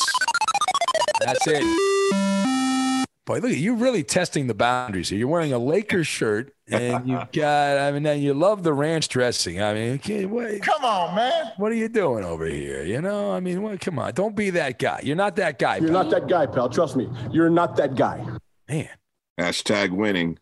That's 1.22 1.46
it. 1.46 2.63
Boy, 3.26 3.36
look, 3.40 3.52
at 3.52 3.58
you're 3.58 3.76
really 3.76 4.04
testing 4.04 4.48
the 4.48 4.54
boundaries 4.54 5.08
here. 5.10 5.18
You're 5.18 5.30
wearing 5.30 5.54
a 5.54 5.58
Lakers 5.58 6.08
shirt, 6.08 6.54
and 6.70 7.08
you've 7.08 7.32
got, 7.32 7.78
I 7.78 7.92
mean, 7.94 8.06
and 8.06 8.22
you 8.22 8.34
love 8.34 8.64
the 8.64 8.74
ranch 8.74 9.08
dressing. 9.08 9.62
I 9.62 9.74
mean, 9.74 9.94
okay, 9.96 10.26
what, 10.26 10.62
Come 10.62 10.84
on, 10.84 11.16
man. 11.16 11.52
what 11.56 11.72
are 11.72 11.76
you 11.76 11.88
doing 11.88 12.26
over 12.26 12.46
here? 12.46 12.84
You 12.84 13.02
know, 13.02 13.32
I 13.32 13.40
mean, 13.40 13.62
what, 13.62 13.80
come 13.80 13.98
on, 13.98 14.14
don't 14.14 14.36
be 14.36 14.50
that 14.50 14.78
guy. 14.78 15.00
You're 15.04 15.16
not 15.16 15.38
that 15.38 15.58
guy. 15.58 15.78
You're 15.78 15.88
pal. 15.92 16.04
not 16.04 16.10
that 16.12 16.28
guy, 16.28 16.46
pal. 16.48 16.68
Trust 16.68 16.98
me. 16.98 17.10
You're 17.32 17.50
not 17.50 17.78
that 17.78 17.96
guy. 17.96 18.26
Man, 18.68 18.90
Hashtag 19.40 19.92
winning. 19.92 20.38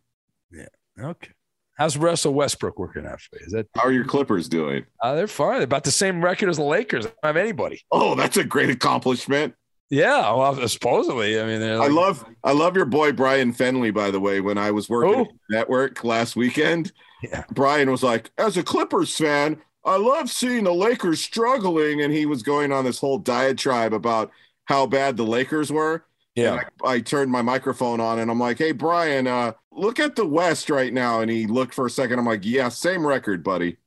Yeah. 0.52 0.65
Okay. 1.00 1.30
How's 1.78 1.98
Russell 1.98 2.34
Westbrook 2.34 2.78
working 2.80 3.06
out 3.08 3.22
for 3.22 3.39
you? 3.39 3.46
Is 3.46 3.54
that 3.54 3.67
How 3.76 3.84
are 3.84 3.91
your 3.91 4.06
Clippers 4.06 4.48
doing? 4.50 4.86
uh, 5.02 5.15
they're 5.15 5.28
fine? 5.28 5.54
They're 5.56 5.63
about 5.63 5.84
the 5.84 5.91
same 5.91 6.24
record 6.24 6.50
as 6.50 6.58
the 6.58 6.63
Lakers. 6.63 7.06
They 7.06 7.10
don't 7.24 7.36
have 7.36 7.38
anybody. 7.38 7.82
Oh, 7.91 8.13
that's 8.15 8.38
a 8.38 8.44
great 8.44 8.70
accomplishment. 8.70 9.56
Yeah, 9.91 10.34
well, 10.34 10.67
supposedly. 10.67 11.39
I 11.39 11.45
mean, 11.45 11.60
they're 11.60 11.80
I 11.82 11.88
love 11.88 12.25
I 12.43 12.54
love 12.54 12.75
your 12.75 12.86
boy 12.86 13.12
Brian 13.12 13.54
Fenley, 13.54 13.93
by 13.93 14.10
the 14.12 14.19
way. 14.19 14.41
When 14.41 14.58
I 14.58 14.71
was 14.71 14.89
working 14.89 15.19
Who? 15.19 15.21
at 15.21 15.27
the 15.49 15.56
network 15.58 16.04
last 16.04 16.36
weekend, 16.36 16.91
Yeah. 17.21 17.43
Brian 17.51 17.91
was 17.91 18.04
like, 18.04 18.32
as 18.39 18.58
a 18.58 18.63
Clippers 18.63 19.15
fan, 19.15 19.62
I 19.86 19.97
love 19.97 20.30
seeing 20.32 20.63
the 20.63 20.73
Lakers 20.73 21.21
struggling. 21.21 22.01
And 22.01 22.13
he 22.13 22.25
was 22.25 22.43
going 22.43 22.71
on 22.71 22.86
this 22.86 22.99
whole 22.99 23.19
diatribe 23.19 23.93
about 23.93 24.32
how 24.65 24.88
bad 24.88 25.17
the 25.17 25.23
Lakers 25.25 25.71
were. 25.71 26.06
yeah. 26.36 26.62
I, 26.84 26.93
I 26.95 26.99
turned 27.01 27.32
my 27.32 27.41
microphone 27.43 27.99
on 27.99 28.19
and 28.19 28.32
I'm 28.32 28.39
like, 28.39 28.58
hey, 28.60 28.71
Brian, 28.71 29.27
uh, 29.27 29.54
look 29.71 29.99
at 29.99 30.15
the 30.15 30.25
West 30.25 30.69
right 30.71 30.93
now. 30.93 31.21
And 31.21 31.30
he 31.32 31.47
looked 31.47 31.75
for 31.75 31.86
a 31.86 31.91
second. 31.91 32.19
I'm 32.19 32.25
like, 32.25 32.45
yeah, 32.45 32.69
same 32.69 33.06
record, 33.06 33.43
buddy. 33.43 33.77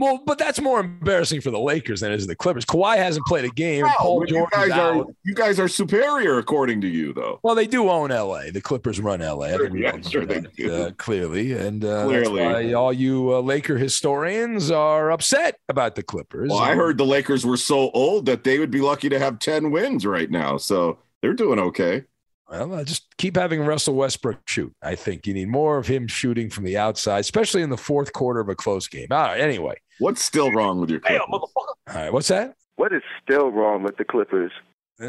Well, 0.00 0.22
but 0.24 0.38
that's 0.38 0.60
more 0.60 0.80
embarrassing 0.80 1.42
for 1.42 1.50
the 1.50 1.58
Lakers 1.60 2.00
than 2.00 2.10
it 2.10 2.16
is 2.16 2.26
the 2.26 2.34
Clippers. 2.34 2.64
Kawhi 2.64 2.96
hasn't 2.96 3.26
played 3.26 3.44
a 3.44 3.50
game. 3.50 3.86
Paul 3.98 4.24
you 4.26 4.46
guys 4.50 4.70
are 4.70 4.94
out. 4.94 5.14
you 5.24 5.34
guys 5.34 5.60
are 5.60 5.68
superior 5.68 6.38
according 6.38 6.80
to 6.80 6.88
you, 6.88 7.12
though. 7.12 7.38
Well, 7.42 7.54
they 7.54 7.66
do 7.66 7.90
own 7.90 8.08
LA. 8.08 8.50
The 8.50 8.62
Clippers 8.62 8.98
run 8.98 9.20
LA. 9.20 9.56
We 9.70 9.82
Yeah, 9.82 10.00
sure 10.00 10.24
they 10.24 10.40
do. 10.40 10.72
uh, 10.72 10.90
clearly, 10.92 11.52
and 11.52 11.84
uh, 11.84 12.06
Clearly. 12.06 12.42
that's 12.42 12.54
why 12.64 12.72
all 12.72 12.92
you 12.92 13.34
uh, 13.34 13.40
Laker 13.40 13.76
historians 13.76 14.70
are 14.70 15.10
upset 15.10 15.58
about 15.68 15.94
the 15.96 16.02
Clippers. 16.02 16.48
Well, 16.48 16.58
I 16.58 16.74
heard 16.74 16.96
the 16.96 17.04
Lakers 17.04 17.44
were 17.44 17.58
so 17.58 17.90
old 17.90 18.24
that 18.26 18.42
they 18.42 18.58
would 18.58 18.70
be 18.70 18.80
lucky 18.80 19.10
to 19.10 19.18
have 19.18 19.38
10 19.38 19.70
wins 19.70 20.06
right 20.06 20.30
now. 20.30 20.56
So 20.56 20.98
they're 21.20 21.34
doing 21.34 21.58
okay. 21.58 22.04
Well, 22.50 22.74
uh, 22.74 22.84
just 22.84 23.06
keep 23.16 23.36
having 23.36 23.60
Russell 23.60 23.94
Westbrook 23.94 24.40
shoot. 24.46 24.74
I 24.82 24.96
think 24.96 25.26
you 25.26 25.32
need 25.34 25.48
more 25.48 25.78
of 25.78 25.86
him 25.86 26.08
shooting 26.08 26.50
from 26.50 26.64
the 26.64 26.76
outside, 26.76 27.20
especially 27.20 27.62
in 27.62 27.70
the 27.70 27.76
fourth 27.76 28.12
quarter 28.12 28.40
of 28.40 28.48
a 28.48 28.56
close 28.56 28.88
game. 28.88 29.06
All 29.12 29.18
right. 29.22 29.40
Anyway, 29.40 29.76
What's 30.00 30.22
still 30.24 30.50
wrong 30.50 30.80
with 30.80 30.90
your 30.90 30.98
Clippers? 31.00 31.26
all 31.30 31.74
right. 31.86 32.12
What's 32.12 32.28
that? 32.28 32.54
What 32.76 32.92
is 32.92 33.02
still 33.22 33.50
wrong 33.50 33.82
with 33.84 33.96
the 33.98 34.04
Clippers? 34.04 34.50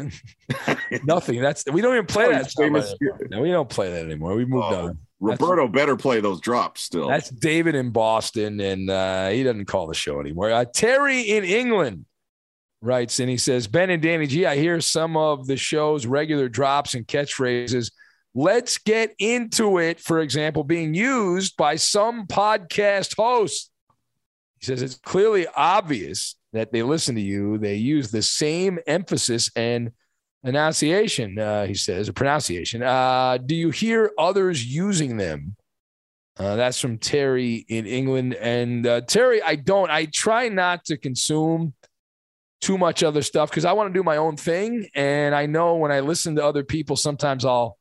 Nothing. 1.04 1.40
That's 1.40 1.64
we 1.70 1.80
don't 1.82 1.94
even 1.94 2.06
play 2.06 2.26
Oh, 2.26 2.30
that. 2.32 2.50
famous. 2.56 2.94
anymore. 3.00 3.18
No, 3.30 3.40
we 3.42 3.50
don't 3.50 3.68
play 3.68 3.90
that 3.90 4.04
anymore. 4.04 4.34
We 4.36 4.44
moved 4.44 4.66
Oh, 4.70 4.86
on. 4.88 4.98
Roberto 5.20 5.68
better 5.68 5.96
play 5.96 6.20
those 6.20 6.40
drops 6.40 6.80
still. 6.82 7.08
That's 7.08 7.30
David 7.30 7.74
in 7.74 7.90
Boston, 7.90 8.60
and 8.60 8.90
uh, 8.90 9.28
he 9.28 9.42
doesn't 9.44 9.66
call 9.66 9.86
the 9.86 9.94
show 9.94 10.18
anymore. 10.20 10.50
Uh, 10.50 10.64
Terry 10.64 11.20
in 11.22 11.44
England 11.44 12.06
writes, 12.82 13.20
and 13.20 13.30
he 13.30 13.38
says, 13.38 13.66
Ben 13.66 13.90
and 13.90 14.02
Danny 14.02 14.26
G, 14.26 14.44
I 14.44 14.56
hear 14.56 14.80
some 14.80 15.16
of 15.16 15.46
the 15.46 15.56
show's 15.56 16.04
regular 16.04 16.48
drops 16.48 16.94
and 16.94 17.06
catchphrases. 17.06 17.92
Let's 18.34 18.78
get 18.78 19.14
into 19.18 19.78
it, 19.78 20.00
for 20.00 20.20
example, 20.20 20.64
being 20.64 20.92
used 20.92 21.56
by 21.56 21.76
some 21.76 22.26
podcast 22.26 23.16
hosts. 23.16 23.70
He 24.58 24.66
says 24.66 24.82
it's 24.82 24.96
clearly 24.96 25.46
obvious 25.56 26.36
that 26.52 26.72
they 26.72 26.82
listen 26.82 27.14
to 27.14 27.20
you. 27.20 27.58
They 27.58 27.76
use 27.76 28.10
the 28.10 28.22
same 28.22 28.78
emphasis 28.86 29.50
and 29.54 29.92
enunciation, 30.44 31.38
uh, 31.38 31.66
he 31.66 31.74
says, 31.74 32.08
a 32.08 32.12
pronunciation. 32.12 32.82
Uh, 32.82 33.38
do 33.38 33.54
you 33.54 33.70
hear 33.70 34.10
others 34.18 34.64
using 34.64 35.16
them? 35.16 35.56
Uh, 36.36 36.56
that's 36.56 36.80
from 36.80 36.98
Terry 36.98 37.64
in 37.68 37.86
England. 37.86 38.34
And 38.34 38.86
uh, 38.86 39.02
Terry, 39.02 39.42
I 39.42 39.56
don't. 39.56 39.90
I 39.90 40.06
try 40.06 40.48
not 40.48 40.84
to 40.86 40.96
consume 40.96 41.74
too 42.62 42.78
much 42.78 43.02
other 43.02 43.22
stuff 43.22 43.50
because 43.50 43.64
I 43.64 43.72
want 43.72 43.92
to 43.92 43.98
do 43.98 44.04
my 44.04 44.16
own 44.16 44.36
thing. 44.36 44.88
And 44.94 45.34
I 45.34 45.46
know 45.46 45.76
when 45.76 45.92
I 45.92 46.00
listen 46.00 46.36
to 46.36 46.44
other 46.44 46.62
people, 46.62 46.96
sometimes 46.96 47.44
I'll 47.44 47.76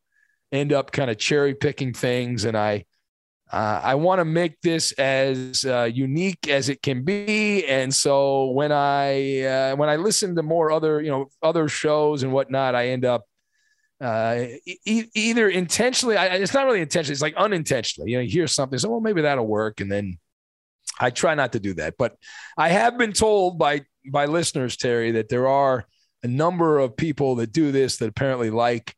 end 0.52 0.74
up 0.74 0.92
kind 0.92 1.10
of 1.10 1.18
cherry 1.18 1.54
picking 1.54 1.94
things. 1.94 2.44
And 2.46 2.58
I, 2.58 2.86
uh, 3.54 3.80
I 3.84 3.96
want 3.96 4.20
to 4.20 4.26
make 4.26 4.60
this 4.62 4.92
as 4.94 5.66
uh, 5.66 5.84
unique 5.84 6.48
as 6.48 6.68
it 6.68 6.82
can 6.82 7.04
be. 7.04 7.66
And 7.66 7.94
so 7.94 8.52
when 8.52 8.72
I 8.72 9.42
uh, 9.42 9.76
when 9.76 9.90
I 9.90 9.98
listen 9.98 10.36
to 10.36 10.44
more 10.44 10.72
other 10.72 11.02
you 11.02 11.12
know 11.12 11.30
other 11.44 11.68
shows 11.68 12.24
and 12.24 12.34
whatnot, 12.34 12.76
I 12.76 12.88
end 12.88 13.06
up 13.06 13.26
uh, 14.00 14.46
e- 14.86 15.12
either 15.14 15.50
intentionally. 15.50 16.16
I, 16.18 16.28
it's 16.38 16.54
not 16.54 16.66
really 16.66 16.82
intentionally. 16.82 17.14
It's 17.14 17.22
like 17.22 17.36
unintentionally. 17.36 18.12
You 18.12 18.18
know, 18.18 18.24
you 18.24 18.32
hear 18.32 18.48
something, 18.48 18.80
so 18.80 18.90
well 18.90 19.02
maybe 19.02 19.22
that'll 19.22 19.46
work, 19.46 19.82
and 19.82 19.92
then 19.92 20.18
I 21.00 21.10
try 21.10 21.36
not 21.36 21.52
to 21.52 21.60
do 21.60 21.74
that. 21.74 21.96
But 22.00 22.16
I 22.58 22.70
have 22.70 22.98
been 22.98 23.12
told 23.12 23.60
by 23.60 23.82
by 24.06 24.26
listeners, 24.26 24.78
Terry, 24.78 25.12
that 25.12 25.30
there 25.30 25.48
are 25.48 25.86
a 26.24 26.28
number 26.28 26.80
of 26.80 26.96
people 26.96 27.36
that 27.36 27.52
do 27.52 27.72
this 27.72 27.98
that 27.98 28.10
apparently 28.10 28.50
like 28.50 28.96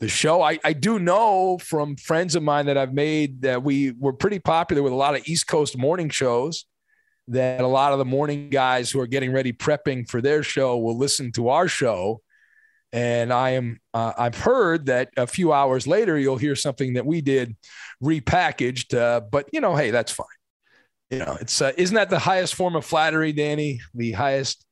the 0.00 0.08
show. 0.08 0.42
I, 0.42 0.58
I 0.64 0.72
do 0.72 0.98
know 0.98 1.58
from 1.58 1.96
friends 1.96 2.34
of 2.34 2.42
mine 2.42 2.66
that 2.66 2.76
I've 2.76 2.92
made 2.92 3.42
that 3.42 3.62
we 3.62 3.92
were 3.92 4.12
pretty 4.12 4.38
popular 4.38 4.82
with 4.82 4.92
a 4.92 4.96
lot 4.96 5.14
of 5.14 5.26
East 5.26 5.46
Coast 5.46 5.78
morning 5.78 6.10
shows. 6.10 6.66
That 7.28 7.60
a 7.60 7.68
lot 7.68 7.92
of 7.92 8.00
the 8.00 8.04
morning 8.04 8.50
guys 8.50 8.90
who 8.90 8.98
are 8.98 9.06
getting 9.06 9.32
ready 9.32 9.52
prepping 9.52 10.10
for 10.10 10.20
their 10.20 10.42
show 10.42 10.76
will 10.76 10.98
listen 10.98 11.30
to 11.32 11.50
our 11.50 11.68
show. 11.68 12.20
And 12.92 13.32
I 13.32 13.50
am, 13.50 13.80
uh, 13.94 14.12
I've 14.18 14.36
heard 14.36 14.86
that 14.86 15.10
a 15.16 15.28
few 15.28 15.52
hours 15.52 15.86
later, 15.86 16.18
you'll 16.18 16.36
hear 16.36 16.56
something 16.56 16.94
that 16.94 17.06
we 17.06 17.20
did 17.20 17.56
repackaged. 18.02 18.98
Uh, 18.98 19.20
but, 19.20 19.48
you 19.52 19.60
know, 19.60 19.76
hey, 19.76 19.92
that's 19.92 20.10
fine. 20.10 20.26
You 21.12 21.18
know, 21.18 21.36
it's, 21.42 21.60
uh, 21.60 21.72
isn't 21.76 21.94
that 21.94 22.08
the 22.08 22.18
highest 22.18 22.54
form 22.54 22.74
of 22.74 22.86
flattery, 22.86 23.32
Danny? 23.34 23.80
The 23.94 24.12
highest 24.12 24.64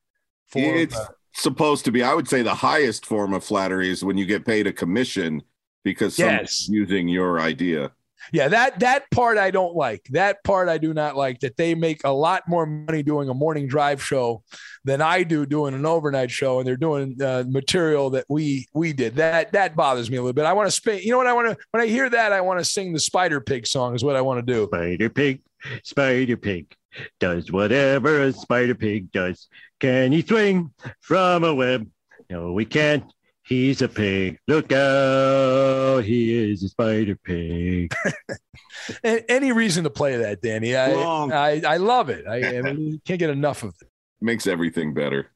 form. 0.48 0.64
it's 0.76 0.96
uh, 0.96 1.09
supposed 1.35 1.85
to 1.85 1.92
be, 1.92 2.03
I 2.03 2.14
would 2.14 2.29
say 2.29 2.40
the 2.40 2.55
highest 2.55 3.05
form 3.05 3.35
of 3.35 3.44
flattery 3.44 3.90
is 3.90 4.03
when 4.03 4.16
you 4.16 4.24
get 4.24 4.46
paid 4.46 4.66
a 4.66 4.72
commission 4.72 5.42
because 5.85 6.18
Yes. 6.18 6.29
someone's 6.29 6.68
using 6.70 7.09
your 7.09 7.40
idea. 7.40 7.92
Yeah, 8.33 8.48
that 8.48 8.81
that 8.81 9.11
part 9.11 9.38
I 9.38 9.50
don't 9.50 9.74
like. 9.74 10.07
That 10.11 10.44
part 10.44 10.68
I 10.68 10.76
do 10.76 10.92
not 10.92 11.16
like. 11.16 11.40
That 11.40 11.57
they 11.57 11.74
make 11.74 12.03
a 12.05 12.12
lot 12.12 12.42
more 12.46 12.66
money 12.66 13.03
doing 13.03 13.31
a 13.31 13.35
morning 13.35 13.66
drive 13.66 14.03
show 14.03 14.42
than 14.85 15.00
I 15.00 15.22
do 15.22 15.46
doing 15.46 15.72
an 15.74 15.87
overnight 15.87 16.31
show, 16.31 16.59
and 16.59 16.66
they're 16.68 16.76
doing 16.76 17.16
uh, 17.22 17.44
material 17.48 18.11
that 18.11 18.26
we 18.29 18.68
we 18.74 18.92
did. 18.92 19.16
That 19.16 19.53
that 19.53 19.74
bothers 19.74 20.11
me 20.11 20.18
a 20.18 20.20
little 20.20 20.35
bit. 20.35 20.44
I 20.44 20.53
want 20.53 20.66
to 20.68 20.70
spin. 20.70 21.00
You 21.03 21.12
know 21.12 21.16
what 21.16 21.29
I 21.29 21.33
want 21.33 21.48
to 21.48 21.57
when 21.70 21.83
I 21.83 21.87
hear 21.87 22.11
that 22.11 22.33
I 22.33 22.42
want 22.42 22.61
to 22.61 22.64
sing 22.64 22.92
the 22.92 23.00
Spider 23.00 23.40
Pig 23.40 23.66
song. 23.66 23.94
Is 23.94 24.05
what 24.05 24.16
I 24.16 24.20
want 24.20 24.46
to 24.46 24.53
do. 24.53 24.66
Spider 24.66 25.09
Pig, 25.09 25.40
Spider 25.83 26.37
Pig 26.37 26.75
does 27.18 27.51
whatever 27.51 28.23
a 28.23 28.33
Spider 28.33 28.75
Pig 28.75 29.12
does. 29.12 29.49
Can 29.79 30.12
he 30.12 30.23
swing 30.23 30.73
from 31.01 31.44
a 31.44 31.55
web? 31.55 31.88
No, 32.29 32.53
we 32.53 32.64
can't. 32.64 33.05
He's 33.42 33.83
a 33.83 33.88
pig. 33.88 34.38
Look 34.46 34.70
out. 34.70 36.05
He 36.05 36.53
is 36.53 36.62
a 36.62 36.68
Spider 36.68 37.16
Pig. 37.16 37.92
Any 39.05 39.51
reason 39.51 39.83
to 39.85 39.90
play 39.90 40.16
that, 40.18 40.40
Danny? 40.40 40.77
I 40.77 40.92
I, 40.92 41.62
I 41.66 41.77
love 41.79 42.11
it. 42.11 42.27
I, 42.29 42.59
I 42.59 42.62
mean, 42.62 42.92
you 42.92 43.01
can't 43.05 43.18
get 43.18 43.31
enough 43.31 43.64
of 43.64 43.75
it. 43.81 43.88
Makes 44.20 44.46
everything 44.46 44.94
better. 44.94 45.31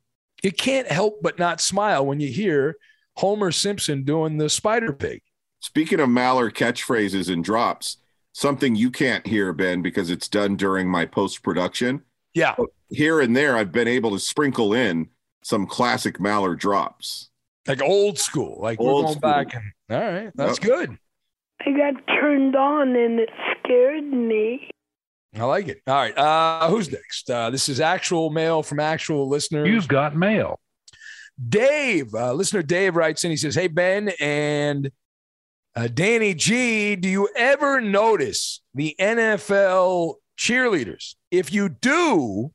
You 0.44 0.52
can't 0.52 0.86
help 0.86 1.22
but 1.22 1.38
not 1.38 1.60
smile 1.60 2.06
when 2.06 2.20
you 2.20 2.28
hear 2.28 2.76
Homer 3.16 3.50
Simpson 3.50 4.04
doing 4.04 4.38
the 4.38 4.48
Spider 4.48 4.92
Pig. 4.92 5.22
Speaking 5.60 5.98
of 5.98 6.08
Maller 6.08 6.52
catchphrases 6.52 7.32
and 7.32 7.42
drops, 7.42 7.96
something 8.34 8.74
you 8.74 8.90
can't 8.90 9.26
hear, 9.26 9.52
Ben, 9.54 9.80
because 9.80 10.10
it's 10.10 10.28
done 10.28 10.56
during 10.56 10.88
my 10.88 11.06
post 11.06 11.42
production. 11.42 12.02
Yeah. 12.34 12.54
Here 12.90 13.20
and 13.20 13.34
there, 13.34 13.56
I've 13.56 13.72
been 13.72 13.88
able 13.88 14.10
to 14.10 14.18
sprinkle 14.18 14.74
in 14.74 15.08
some 15.42 15.66
classic 15.66 16.18
Maller 16.18 16.58
drops. 16.58 17.30
Like 17.66 17.80
old 17.80 18.18
school. 18.18 18.58
Like 18.60 18.78
we're 18.80 18.90
Old 18.90 19.04
going 19.06 19.16
school. 19.18 19.30
back 19.30 19.54
and 19.54 19.64
all 19.90 20.00
right, 20.12 20.30
that's 20.34 20.58
Yep. 20.58 20.68
good. 20.68 20.98
I 21.66 21.70
got 21.72 22.06
turned 22.20 22.54
on 22.56 22.94
and 22.94 23.20
it 23.20 23.30
scared 23.64 24.04
me. 24.04 24.68
I 25.36 25.44
like 25.44 25.68
it. 25.68 25.80
All 25.86 25.94
right. 25.94 26.16
Uh, 26.16 26.68
who's 26.68 26.90
next? 26.92 27.30
Uh, 27.30 27.48
this 27.50 27.68
is 27.68 27.80
actual 27.80 28.30
mail 28.30 28.62
from 28.62 28.80
actual 28.80 29.28
listeners. 29.28 29.66
You've 29.68 29.88
got 29.88 30.14
mail. 30.14 30.60
Dave, 31.48 32.14
uh, 32.14 32.32
listener 32.32 32.62
Dave 32.62 32.94
writes 32.96 33.24
in. 33.24 33.30
He 33.30 33.36
says, 33.36 33.54
"Hey 33.54 33.66
Ben 33.66 34.10
and 34.20 34.90
uh, 35.76 35.88
Danny 35.92 36.34
G, 36.34 36.96
do 36.96 37.08
you 37.08 37.28
ever 37.36 37.80
notice 37.80 38.60
the 38.74 38.94
NFL 39.00 40.14
cheerleaders? 40.38 41.14
If 41.30 41.52
you 41.52 41.68
do, 41.68 42.52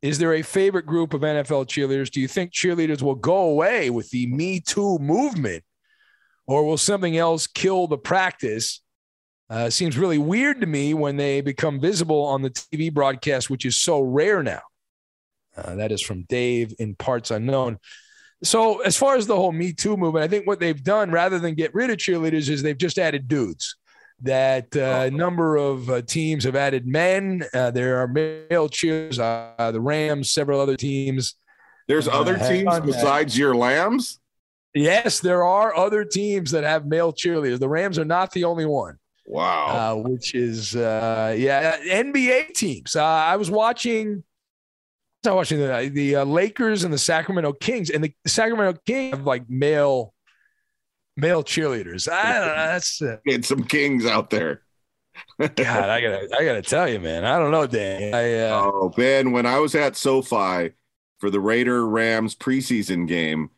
is 0.00 0.18
there 0.18 0.34
a 0.34 0.42
favorite 0.42 0.86
group 0.86 1.12
of 1.12 1.22
NFL 1.22 1.66
cheerleaders? 1.66 2.10
Do 2.10 2.20
you 2.20 2.28
think 2.28 2.52
cheerleaders 2.52 3.02
will 3.02 3.16
go 3.16 3.36
away 3.36 3.90
with 3.90 4.10
the 4.10 4.26
Me 4.28 4.60
Too 4.60 4.98
movement, 4.98 5.64
or 6.46 6.64
will 6.64 6.78
something 6.78 7.16
else 7.16 7.46
kill 7.46 7.88
the 7.88 7.98
practice?" 7.98 8.80
Uh, 9.48 9.70
seems 9.70 9.96
really 9.96 10.18
weird 10.18 10.60
to 10.60 10.66
me 10.66 10.92
when 10.92 11.16
they 11.16 11.40
become 11.40 11.80
visible 11.80 12.24
on 12.24 12.42
the 12.42 12.50
TV 12.50 12.92
broadcast, 12.92 13.48
which 13.48 13.64
is 13.64 13.76
so 13.76 14.00
rare 14.00 14.42
now. 14.42 14.62
Uh, 15.56 15.76
that 15.76 15.92
is 15.92 16.02
from 16.02 16.22
Dave 16.28 16.74
in 16.78 16.94
parts 16.94 17.30
unknown. 17.30 17.78
So, 18.42 18.80
as 18.80 18.96
far 18.96 19.16
as 19.16 19.26
the 19.26 19.36
whole 19.36 19.52
Me 19.52 19.72
Too 19.72 19.96
movement, 19.96 20.24
I 20.24 20.28
think 20.28 20.46
what 20.46 20.60
they've 20.60 20.82
done 20.82 21.10
rather 21.10 21.38
than 21.38 21.54
get 21.54 21.74
rid 21.74 21.90
of 21.90 21.96
cheerleaders 21.96 22.48
is 22.48 22.62
they've 22.62 22.76
just 22.76 22.98
added 22.98 23.28
dudes. 23.28 23.76
That 24.22 24.74
uh, 24.74 25.10
number 25.10 25.56
of 25.56 25.90
uh, 25.90 26.02
teams 26.02 26.44
have 26.44 26.56
added 26.56 26.86
men. 26.86 27.44
Uh, 27.52 27.70
there 27.70 27.98
are 27.98 28.08
male 28.08 28.68
cheers. 28.68 29.18
Uh, 29.18 29.70
the 29.72 29.80
Rams, 29.80 30.32
several 30.32 30.60
other 30.60 30.76
teams. 30.76 31.34
There's 31.86 32.08
uh, 32.08 32.12
other 32.12 32.38
teams 32.38 32.64
done 32.64 32.86
that. 32.86 32.86
besides 32.86 33.36
your 33.36 33.54
Lambs? 33.54 34.18
Yes, 34.74 35.20
there 35.20 35.44
are 35.44 35.74
other 35.74 36.04
teams 36.04 36.50
that 36.50 36.64
have 36.64 36.86
male 36.86 37.12
cheerleaders. 37.12 37.58
The 37.58 37.68
Rams 37.68 37.98
are 37.98 38.04
not 38.04 38.32
the 38.32 38.44
only 38.44 38.66
one. 38.66 38.98
Wow. 39.26 39.66
Uh, 39.66 40.08
which 40.08 40.34
is 40.34 40.76
uh, 40.76 41.34
yeah, 41.36 41.78
NBA 41.78 42.54
teams. 42.54 42.96
Uh, 42.96 43.04
I 43.04 43.36
was 43.36 43.50
watching. 43.50 44.22
Watching 45.34 45.58
the 45.58 45.90
the 45.92 46.16
uh, 46.16 46.24
Lakers 46.24 46.84
and 46.84 46.92
the 46.92 46.98
Sacramento 46.98 47.52
Kings, 47.54 47.90
and 47.90 48.04
the 48.04 48.14
Sacramento 48.26 48.78
Kings 48.86 49.16
have 49.16 49.26
like 49.26 49.48
male 49.48 50.14
male 51.16 51.42
cheerleaders. 51.42 52.10
I 52.10 52.38
don't 52.38 52.48
know. 52.48 52.54
That's 52.54 53.02
uh, 53.02 53.16
Get 53.26 53.44
some 53.44 53.64
kings 53.64 54.06
out 54.06 54.30
there. 54.30 54.62
God. 55.38 55.58
I 55.58 56.00
gotta 56.00 56.28
I 56.38 56.44
gotta 56.44 56.62
tell 56.62 56.88
you, 56.88 57.00
man. 57.00 57.24
I 57.24 57.38
don't 57.38 57.50
know, 57.50 57.66
Dan. 57.66 58.14
I 58.14 58.40
uh, 58.48 58.62
Oh, 58.64 58.88
Ben, 58.90 59.32
when 59.32 59.46
I 59.46 59.58
was 59.58 59.74
at 59.74 59.96
SoFi 59.96 60.72
for 61.18 61.30
the 61.30 61.40
Raider 61.40 61.86
Rams 61.86 62.34
preseason 62.34 63.08
game, 63.08 63.50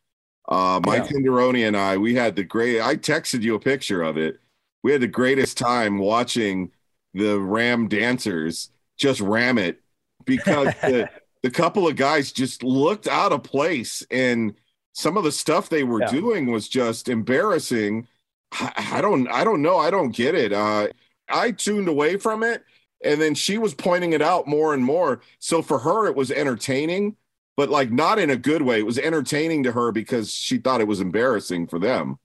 uh, 0.48 0.80
Mike 0.84 1.10
Yeah. 1.10 1.66
And 1.66 1.76
I, 1.76 1.96
we 1.98 2.14
had 2.14 2.36
the 2.36 2.44
great, 2.44 2.80
I 2.80 2.96
texted 2.96 3.42
you 3.42 3.54
a 3.54 3.60
picture 3.60 4.02
of 4.02 4.16
it. 4.16 4.40
We 4.82 4.92
had 4.92 5.00
the 5.00 5.08
greatest 5.08 5.58
time 5.58 5.98
watching 5.98 6.70
the 7.14 7.38
Ram 7.38 7.88
dancers 7.88 8.70
just 8.96 9.20
ram 9.20 9.58
it 9.58 9.80
because 10.24 10.66
the, 10.82 11.10
the 11.42 11.50
couple 11.50 11.86
of 11.86 11.96
guys 11.96 12.32
just 12.32 12.62
looked 12.62 13.06
out 13.06 13.32
of 13.32 13.42
place 13.42 14.04
and 14.10 14.54
some 14.92 15.16
of 15.16 15.24
the 15.24 15.32
stuff 15.32 15.68
they 15.68 15.84
were 15.84 16.00
Yeah. 16.00 16.10
doing 16.10 16.50
was 16.50 16.68
just 16.68 17.08
embarrassing. 17.08 18.06
I, 18.52 18.72
I 18.94 19.00
don't, 19.00 19.28
I 19.28 19.44
don't 19.44 19.62
know. 19.62 19.76
I 19.78 19.90
don't 19.90 20.14
get 20.14 20.34
it. 20.34 20.52
Uh, 20.52 20.88
I 21.28 21.52
tuned 21.52 21.88
away 21.88 22.16
from 22.16 22.42
it 22.42 22.64
and 23.04 23.20
then 23.20 23.34
she 23.34 23.58
was 23.58 23.74
pointing 23.74 24.12
it 24.12 24.22
out 24.22 24.48
more 24.48 24.74
and 24.74 24.84
more. 24.84 25.20
So 25.38 25.62
for 25.62 25.78
her, 25.78 26.06
it 26.06 26.16
was 26.16 26.30
entertaining, 26.32 27.16
but 27.56 27.68
like 27.70 27.92
not 27.92 28.18
in 28.18 28.30
a 28.30 28.36
good 28.36 28.62
way. 28.62 28.80
It 28.80 28.86
was 28.86 28.98
entertaining 28.98 29.62
to 29.64 29.72
her 29.72 29.92
because 29.92 30.32
she 30.32 30.58
thought 30.58 30.80
it 30.80 30.88
was 30.88 31.00
embarrassing 31.00 31.68
for 31.68 31.78
them. 31.78 32.18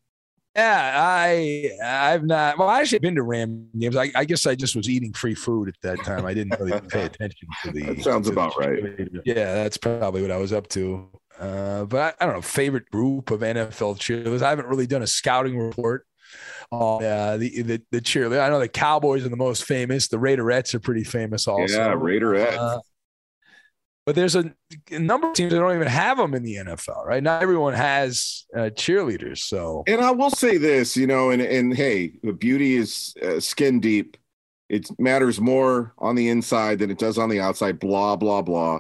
Yeah, 0.56 0.94
I 0.96 1.72
I've 1.84 2.24
not. 2.24 2.58
Well, 2.58 2.70
I 2.70 2.82
actually 2.82 3.00
been 3.00 3.16
to 3.16 3.24
Ram 3.24 3.70
games. 3.78 3.96
I, 3.96 4.12
I 4.16 4.26
guess 4.26 4.46
I 4.46 4.56
just 4.56 4.76
was 4.76 4.90
eating 4.90 5.14
free 5.14 5.36
food 5.36 5.70
at 5.70 5.76
that 5.82 6.04
time. 6.06 6.26
I 6.26 6.34
didn't 6.34 6.60
really 6.60 6.80
pay 6.90 7.06
attention 7.06 7.48
to 7.64 7.72
the. 7.72 7.82
That 7.82 8.04
sounds 8.04 8.28
to 8.28 8.36
the 8.36 8.40
about 8.40 8.58
right. 8.58 9.10
Yeah, 9.26 9.54
that's 9.54 9.78
probably 9.78 10.22
what 10.22 10.32
I 10.32 10.38
was 10.38 10.54
up 10.54 10.68
to. 10.70 11.10
Uh, 11.40 11.86
but 11.86 12.16
I, 12.20 12.24
I 12.24 12.26
don't 12.28 12.36
know, 12.36 12.42
favorite 12.42 12.90
group 12.92 13.32
of 13.32 13.42
NFL 13.42 13.98
cheerleaders. 13.98 14.44
I 14.44 14.50
haven't 14.50 14.68
really 14.68 14.86
done 14.88 15.02
a 15.02 15.08
scouting 15.08 15.58
report 15.58 16.06
on 16.72 17.04
uh, 17.04 17.38
the, 17.38 17.62
the 17.62 17.82
the 17.92 18.02
cheerleader. 18.02 18.44
I 18.44 18.50
know 18.50 18.60
the 18.60 18.68
Cowboys 18.68 19.26
are 19.26 19.30
the 19.30 19.36
most 19.36 19.64
famous. 19.64 20.08
The 20.08 20.18
Raiderettes 20.18 20.74
are 20.74 20.80
pretty 20.80 21.04
famous 21.04 21.48
also. 21.48 21.76
Yeah, 21.76 21.96
Raiderettes. 21.96 22.58
Uh, 22.58 22.80
but 24.06 24.16
there's 24.16 24.36
a, 24.36 24.54
a 24.92 25.00
number 25.00 25.30
of 25.30 25.34
teams 25.34 25.52
that 25.52 25.60
don't 25.60 25.76
even 25.76 25.88
have 25.88 26.18
them 26.18 26.34
in 26.34 26.44
the 26.44 26.56
NFL, 26.56 27.06
right? 27.06 27.24
Not 27.24 27.42
everyone 27.42 27.74
has 27.74 28.46
uh, 28.54 28.70
cheerleaders. 28.72 29.40
So 29.40 29.84
And 29.88 30.02
I 30.02 30.12
will 30.12 30.30
say 30.30 30.58
this, 30.58 30.98
you 30.98 31.08
know, 31.08 31.30
and 31.30 31.42
and 31.42 31.76
hey, 31.76 32.14
the 32.22 32.34
beauty 32.34 32.76
is 32.76 33.14
uh, 33.24 33.40
skin 33.40 33.80
deep. 33.80 34.18
It 34.70 34.88
matters 35.00 35.40
more 35.40 35.94
on 36.00 36.16
the 36.16 36.30
inside 36.30 36.80
than 36.80 36.92
it 36.92 36.98
does 36.98 37.18
on 37.18 37.30
the 37.30 37.40
outside. 37.40 37.80
Blah 37.80 38.18
blah 38.18 38.42
blah. 38.42 38.80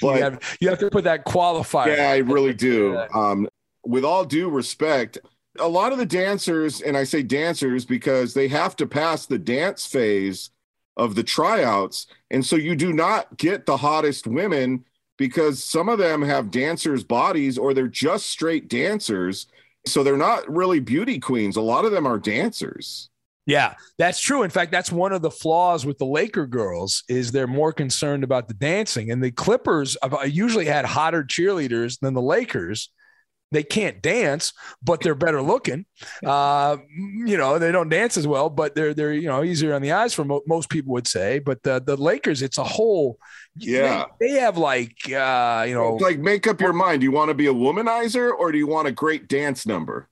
But 0.00 0.16
you, 0.16 0.22
have, 0.22 0.56
you 0.60 0.68
have 0.70 0.78
to 0.78 0.90
put 0.90 1.04
that 1.04 1.24
qualifier. 1.24 1.96
Yeah, 1.96 2.10
I 2.10 2.18
really 2.18 2.54
do. 2.54 3.00
Um, 3.14 3.48
with 3.86 4.04
all 4.04 4.24
due 4.24 4.48
respect, 4.48 5.18
a 5.58 5.68
lot 5.68 5.92
of 5.92 5.98
the 5.98 6.06
dancers, 6.06 6.80
and 6.80 6.96
I 6.96 7.04
say 7.04 7.22
dancers 7.22 7.84
because 7.84 8.32
they 8.32 8.48
have 8.48 8.76
to 8.76 8.86
pass 8.86 9.26
the 9.26 9.38
dance 9.38 9.86
phase 9.86 10.50
of 10.96 11.14
the 11.14 11.22
tryouts. 11.22 12.06
And 12.30 12.44
so 12.44 12.56
you 12.56 12.76
do 12.76 12.92
not 12.92 13.36
get 13.36 13.66
the 13.66 13.76
hottest 13.76 14.26
women 14.26 14.84
because 15.16 15.62
some 15.62 15.88
of 15.88 15.98
them 15.98 16.22
have 16.22 16.50
dancers' 16.50 17.04
bodies 17.04 17.58
or 17.58 17.74
they're 17.74 17.88
just 17.88 18.26
straight 18.26 18.68
dancers. 18.68 19.46
So 19.86 20.02
they're 20.02 20.16
not 20.16 20.48
really 20.50 20.80
beauty 20.80 21.20
queens. 21.20 21.56
A 21.56 21.60
lot 21.60 21.84
of 21.84 21.92
them 21.92 22.06
are 22.06 22.18
dancers. 22.18 23.10
Yeah, 23.46 23.74
that's 23.98 24.20
true. 24.20 24.42
In 24.42 24.50
fact, 24.50 24.72
that's 24.72 24.90
one 24.90 25.12
of 25.12 25.20
the 25.20 25.30
flaws 25.30 25.84
with 25.84 25.98
the 25.98 26.06
Laker 26.06 26.46
girls 26.46 27.04
is 27.08 27.30
they're 27.30 27.46
more 27.46 27.72
concerned 27.72 28.24
about 28.24 28.48
the 28.48 28.54
dancing. 28.54 29.10
And 29.10 29.22
the 29.22 29.30
Clippers 29.30 29.98
uh, 30.02 30.22
usually 30.22 30.64
had 30.64 30.86
hotter 30.86 31.22
cheerleaders 31.22 32.00
than 32.00 32.14
the 32.14 32.22
Lakers. 32.22 32.90
They 33.54 33.62
can't 33.62 34.02
dance, 34.02 34.52
but 34.82 35.00
they're 35.00 35.14
better 35.14 35.40
looking. 35.40 35.86
Uh, 36.24 36.76
you 36.92 37.36
know, 37.36 37.58
they 37.58 37.72
don't 37.72 37.88
dance 37.88 38.16
as 38.16 38.26
well, 38.26 38.50
but 38.50 38.74
they're 38.74 38.92
they're 38.92 39.12
you 39.12 39.28
know 39.28 39.42
easier 39.42 39.74
on 39.74 39.82
the 39.82 39.92
eyes 39.92 40.12
for 40.12 40.24
mo- 40.24 40.42
most 40.46 40.68
people 40.68 40.92
would 40.92 41.06
say. 41.06 41.38
But 41.38 41.62
the 41.62 41.80
the 41.80 41.96
Lakers, 41.96 42.42
it's 42.42 42.58
a 42.58 42.64
whole. 42.64 43.18
Yeah. 43.56 44.06
they, 44.18 44.26
they 44.26 44.40
have 44.40 44.58
like 44.58 44.96
uh, 45.10 45.64
you 45.68 45.74
know 45.74 45.94
It's 45.94 46.02
like 46.02 46.18
make 46.18 46.46
up 46.46 46.60
your 46.60 46.72
mind. 46.72 47.00
Do 47.00 47.04
you 47.04 47.12
want 47.12 47.28
to 47.30 47.34
be 47.34 47.46
a 47.46 47.54
womanizer 47.54 48.32
or 48.32 48.52
do 48.52 48.58
you 48.58 48.66
want 48.66 48.88
a 48.88 48.92
great 48.92 49.28
dance 49.28 49.66
number? 49.66 50.08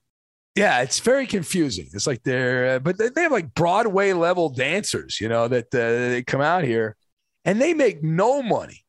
Yeah, 0.55 0.83
it's 0.83 1.01
very 1.01 1.27
confusing. 1.27 1.89
It's 1.95 2.07
like 2.07 2.23
they're, 2.25 2.77
uh, 2.77 2.79
but 2.79 2.99
they 2.99 3.09
they 3.09 3.23
have 3.23 3.33
like 3.33 3.55
Broadway 3.55 4.13
level 4.13 4.51
dancers, 4.51 5.21
you 5.21 5.29
know, 5.29 5.49
that 5.49 5.75
uh, 5.75 6.11
they 6.11 6.23
come 6.23 6.43
out 6.43 6.65
here 6.65 6.97
and 7.45 7.61
they 7.61 7.75
make 7.75 8.03
no 8.03 8.43
money. 8.43 8.85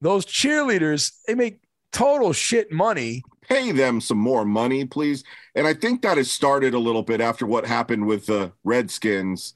Those 0.00 0.26
cheerleaders, 0.26 1.12
they 1.26 1.34
make 1.34 1.60
total 1.92 2.32
shit 2.32 2.72
money. 2.72 3.22
Pay 3.48 3.72
them 3.72 4.00
some 4.00 4.18
more 4.18 4.44
money, 4.44 4.84
please. 4.84 5.24
And 5.54 5.66
I 5.66 5.74
think 5.74 6.02
that 6.02 6.16
has 6.18 6.30
started 6.30 6.74
a 6.74 6.78
little 6.78 7.02
bit 7.02 7.20
after 7.20 7.46
what 7.46 7.66
happened 7.66 8.06
with 8.06 8.26
the 8.26 8.52
Redskins 8.64 9.54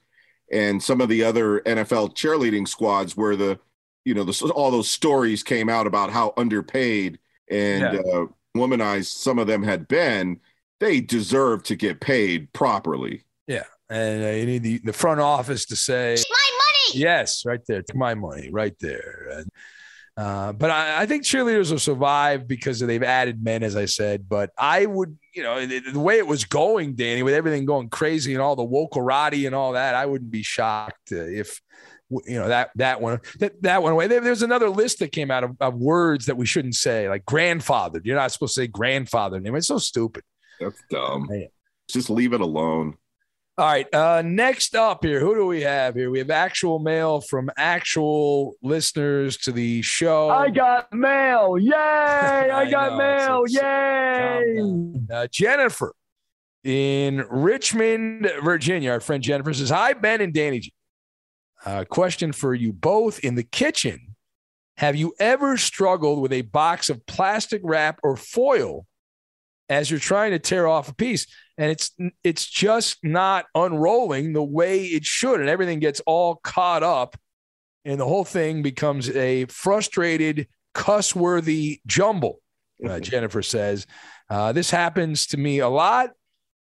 and 0.51 0.83
some 0.83 1.01
of 1.01 1.09
the 1.09 1.23
other 1.25 1.61
NFL 1.61 2.15
cheerleading 2.15 2.67
squads, 2.67 3.17
where 3.17 3.37
the, 3.37 3.59
you 4.05 4.15
know, 4.15 4.25
the, 4.25 4.53
all 4.55 4.71
those 4.71 4.91
stories 4.91 5.43
came 5.43 5.69
out 5.69 5.87
about 5.87 6.11
how 6.11 6.33
underpaid 6.37 7.19
and 7.51 7.83
Yeah. 7.95 8.01
uh, 8.13 8.27
womanized 8.57 9.07
some 9.13 9.39
of 9.39 9.47
them 9.47 9.63
had 9.63 9.89
been 9.89 10.41
they 10.81 11.01
deserve 11.01 11.63
to 11.63 11.77
get 11.77 12.01
paid 12.01 12.53
properly. 12.53 13.25
Yeah, 13.47 13.65
and 13.89 14.25
uh, 14.25 14.29
you 14.31 14.47
need 14.47 14.63
the, 14.63 14.79
the 14.79 14.93
front 14.93 15.21
office 15.21 15.65
to 15.67 15.77
say 15.77 16.17
my 16.29 16.51
money. 16.57 17.01
Yes, 17.01 17.45
right 17.47 17.61
there. 17.69 17.79
It's 17.79 17.95
my 17.95 18.15
money, 18.15 18.51
right 18.51 18.75
there. 18.81 19.29
And, 19.31 19.49
uh, 20.17 20.53
but 20.53 20.71
I, 20.71 21.03
I, 21.03 21.07
think 21.07 21.25
cheerleaders 21.25 21.71
will 21.71 21.79
survive 21.79 22.47
because 22.47 22.79
they've 22.81 23.03
added 23.03 23.43
men, 23.43 23.63
as 23.63 23.77
I 23.77 23.87
said. 23.87 24.29
But 24.29 24.51
I 24.59 24.85
would, 24.85 25.19
you 25.35 25.43
know, 25.43 25.65
the, 25.65 25.79
the 25.79 25.99
way 25.99 26.19
it 26.19 26.27
was 26.27 26.45
going, 26.45 26.95
Danny, 26.95 27.23
with 27.23 27.33
everything 27.33 27.65
going 27.65 27.89
crazy 27.89 28.35
and 28.35 28.43
all 28.43 28.55
the 28.55 28.63
woke 28.63 28.93
karate 28.93 29.47
and 29.47 29.55
all 29.55 29.73
that, 29.73 29.95
I 29.95 30.05
wouldn't 30.05 30.31
be 30.31 30.43
shocked 30.43 31.13
if 31.13 31.61
you 32.27 32.39
know 32.39 32.49
that 32.49 32.71
that 32.75 33.01
one 33.01 33.21
that, 33.39 33.63
that 33.63 33.83
one 33.83 33.93
away. 33.93 34.07
There, 34.07 34.21
there's 34.21 34.43
another 34.43 34.69
list 34.69 34.99
that 34.99 35.13
came 35.13 35.31
out 35.31 35.45
of, 35.45 35.57
of, 35.61 35.75
words 35.77 36.27
that 36.27 36.37
we 36.37 36.45
shouldn't 36.45 36.75
say, 36.75 37.09
like 37.09 37.25
grandfather. 37.25 38.01
You're 38.05 38.17
not 38.17 38.33
supposed 38.33 38.55
to 38.57 38.63
say 38.63 38.67
grandfather 38.67 39.41
name. 39.41 39.57
It's 39.57 39.69
so 39.69 39.79
stupid. 39.79 40.25
That's 40.61 40.83
dumb. 40.91 41.29
Just 41.89 42.11
leave 42.11 42.35
it 42.35 42.43
alone. 42.43 42.97
All 43.59 43.67
right. 43.67 43.93
Uh, 43.95 44.23
next 44.25 44.75
up 44.75 45.05
here, 45.05 45.21
who 45.21 45.35
do 45.35 45.45
we 45.45 45.61
have 45.61 45.95
here? 45.95 46.11
We 46.11 46.21
have 46.21 46.31
actual 46.31 46.79
mail 46.79 47.21
from 47.21 47.51
actual 47.59 48.55
listeners 48.63 49.37
to 49.39 49.53
the 49.53 49.83
show. 49.83 50.31
I 50.31 50.49
got 50.49 50.91
mail. 50.91 51.59
Yay. 51.59 51.71
I, 51.75 52.63
I 52.63 52.71
got 52.71 52.93
know, 52.93 53.45
mail. 53.45 53.45
Yay. 53.47 54.95
Uh, 55.13 55.27
Jennifer 55.31 55.95
in 56.65 57.27
Richmond, 57.29 58.31
Virginia. 58.43 58.93
Our 58.93 59.01
friend 59.01 59.23
Jennifer 59.23 59.53
says, 59.53 59.69
Hi, 59.69 59.93
Ben 59.93 60.23
and 60.23 60.33
Danny 60.33 60.61
G. 60.61 60.73
Uh, 61.65 61.85
question 61.85 62.33
for 62.33 62.55
you 62.55 62.73
both 62.73 63.19
in 63.19 63.35
the 63.35 63.45
kitchen. 63.45 64.17
Have 64.79 64.97
you 64.97 65.13
ever 65.21 65.59
struggled 65.59 66.23
with 66.23 66.33
a 66.33 66.43
box 66.43 66.89
of 66.89 67.05
plastic 67.05 67.61
wrap 67.63 68.01
or 68.03 68.17
foil 68.17 68.87
as 69.69 69.91
you're 69.91 70.01
trying 70.01 70.33
to 70.33 70.39
tear 70.39 70.67
off 70.67 70.89
a 70.89 70.95
piece? 70.95 71.27
and 71.59 71.71
it's 71.71 71.93
it's 72.25 72.47
just 72.47 72.99
not 73.03 73.47
unrolling 73.55 74.33
the 74.33 74.43
way 74.43 74.85
it 74.85 75.05
should. 75.05 75.41
And 75.41 75.49
everything 75.49 75.79
gets 75.79 76.01
all 76.07 76.37
caught 76.37 76.83
up 76.83 77.17
and 77.85 78.01
the 78.01 78.07
whole 78.07 78.25
thing 78.25 78.63
becomes 78.63 79.09
a 79.11 79.45
frustrated 79.47 80.49
cuss-worthy 80.75 81.81
jumble 81.87 82.41
uh, 82.89 82.99
jennifer 83.01 83.43
says. 83.43 83.87
Uh, 84.31 84.53
this 84.53 84.71
happens 84.71 85.27
to 85.27 85.37
me 85.37 85.59
a 85.59 85.69
lot. 85.69 86.11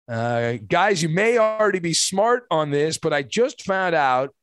Uh, 0.07 0.57
guys 0.67 1.03
you 1.03 1.09
may 1.09 1.38
already 1.38 1.79
be 1.79 1.93
smart 1.93 2.45
on 2.49 2.71
this 2.71 2.97
but 2.97 3.13
i 3.13 3.21
just 3.21 3.63
found 3.63 3.93
out 3.93 4.33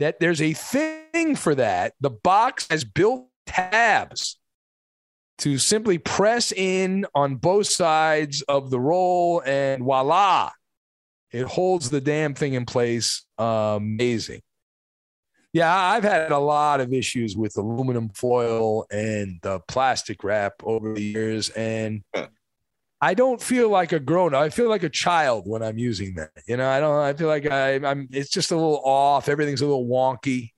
that 0.00 0.18
there's 0.18 0.42
a 0.42 0.52
thing 0.52 1.36
for 1.36 1.54
that. 1.54 1.94
The 2.00 2.10
box 2.10 2.66
has 2.70 2.82
built 2.82 3.28
tabs 3.46 4.36
to 5.38 5.58
simply 5.58 5.98
press 5.98 6.52
in 6.52 7.06
on 7.14 7.36
both 7.36 7.66
sides 7.66 8.42
of 8.42 8.70
the 8.70 8.80
roll 8.80 9.42
and 9.44 9.82
voila, 9.82 10.50
it 11.30 11.44
holds 11.44 11.90
the 11.90 12.00
damn 12.00 12.34
thing 12.34 12.54
in 12.54 12.66
place. 12.66 13.24
Amazing. 13.38 14.42
Yeah, 15.52 15.74
I've 15.74 16.04
had 16.04 16.32
a 16.32 16.38
lot 16.38 16.80
of 16.80 16.94
issues 16.94 17.36
with 17.36 17.56
aluminum 17.58 18.08
foil 18.10 18.86
and 18.90 19.38
the 19.42 19.60
plastic 19.68 20.24
wrap 20.24 20.54
over 20.62 20.94
the 20.94 21.02
years. 21.02 21.50
And 21.50 22.02
I 23.00 23.14
don't 23.14 23.42
feel 23.42 23.68
like 23.68 23.92
a 23.92 24.00
grown 24.00 24.34
up. 24.34 24.40
I 24.40 24.48
feel 24.48 24.68
like 24.68 24.82
a 24.82 24.88
child 24.88 25.46
when 25.46 25.62
I'm 25.62 25.76
using 25.76 26.14
that. 26.14 26.30
You 26.46 26.56
know, 26.56 26.68
I 26.68 26.80
don't, 26.80 26.96
I 26.96 27.12
feel 27.12 27.28
like 27.28 27.46
I, 27.46 27.74
I'm, 27.74 28.08
it's 28.12 28.30
just 28.30 28.50
a 28.50 28.56
little 28.56 28.80
off. 28.82 29.28
Everything's 29.28 29.60
a 29.60 29.66
little 29.66 29.86
wonky. 29.86 30.52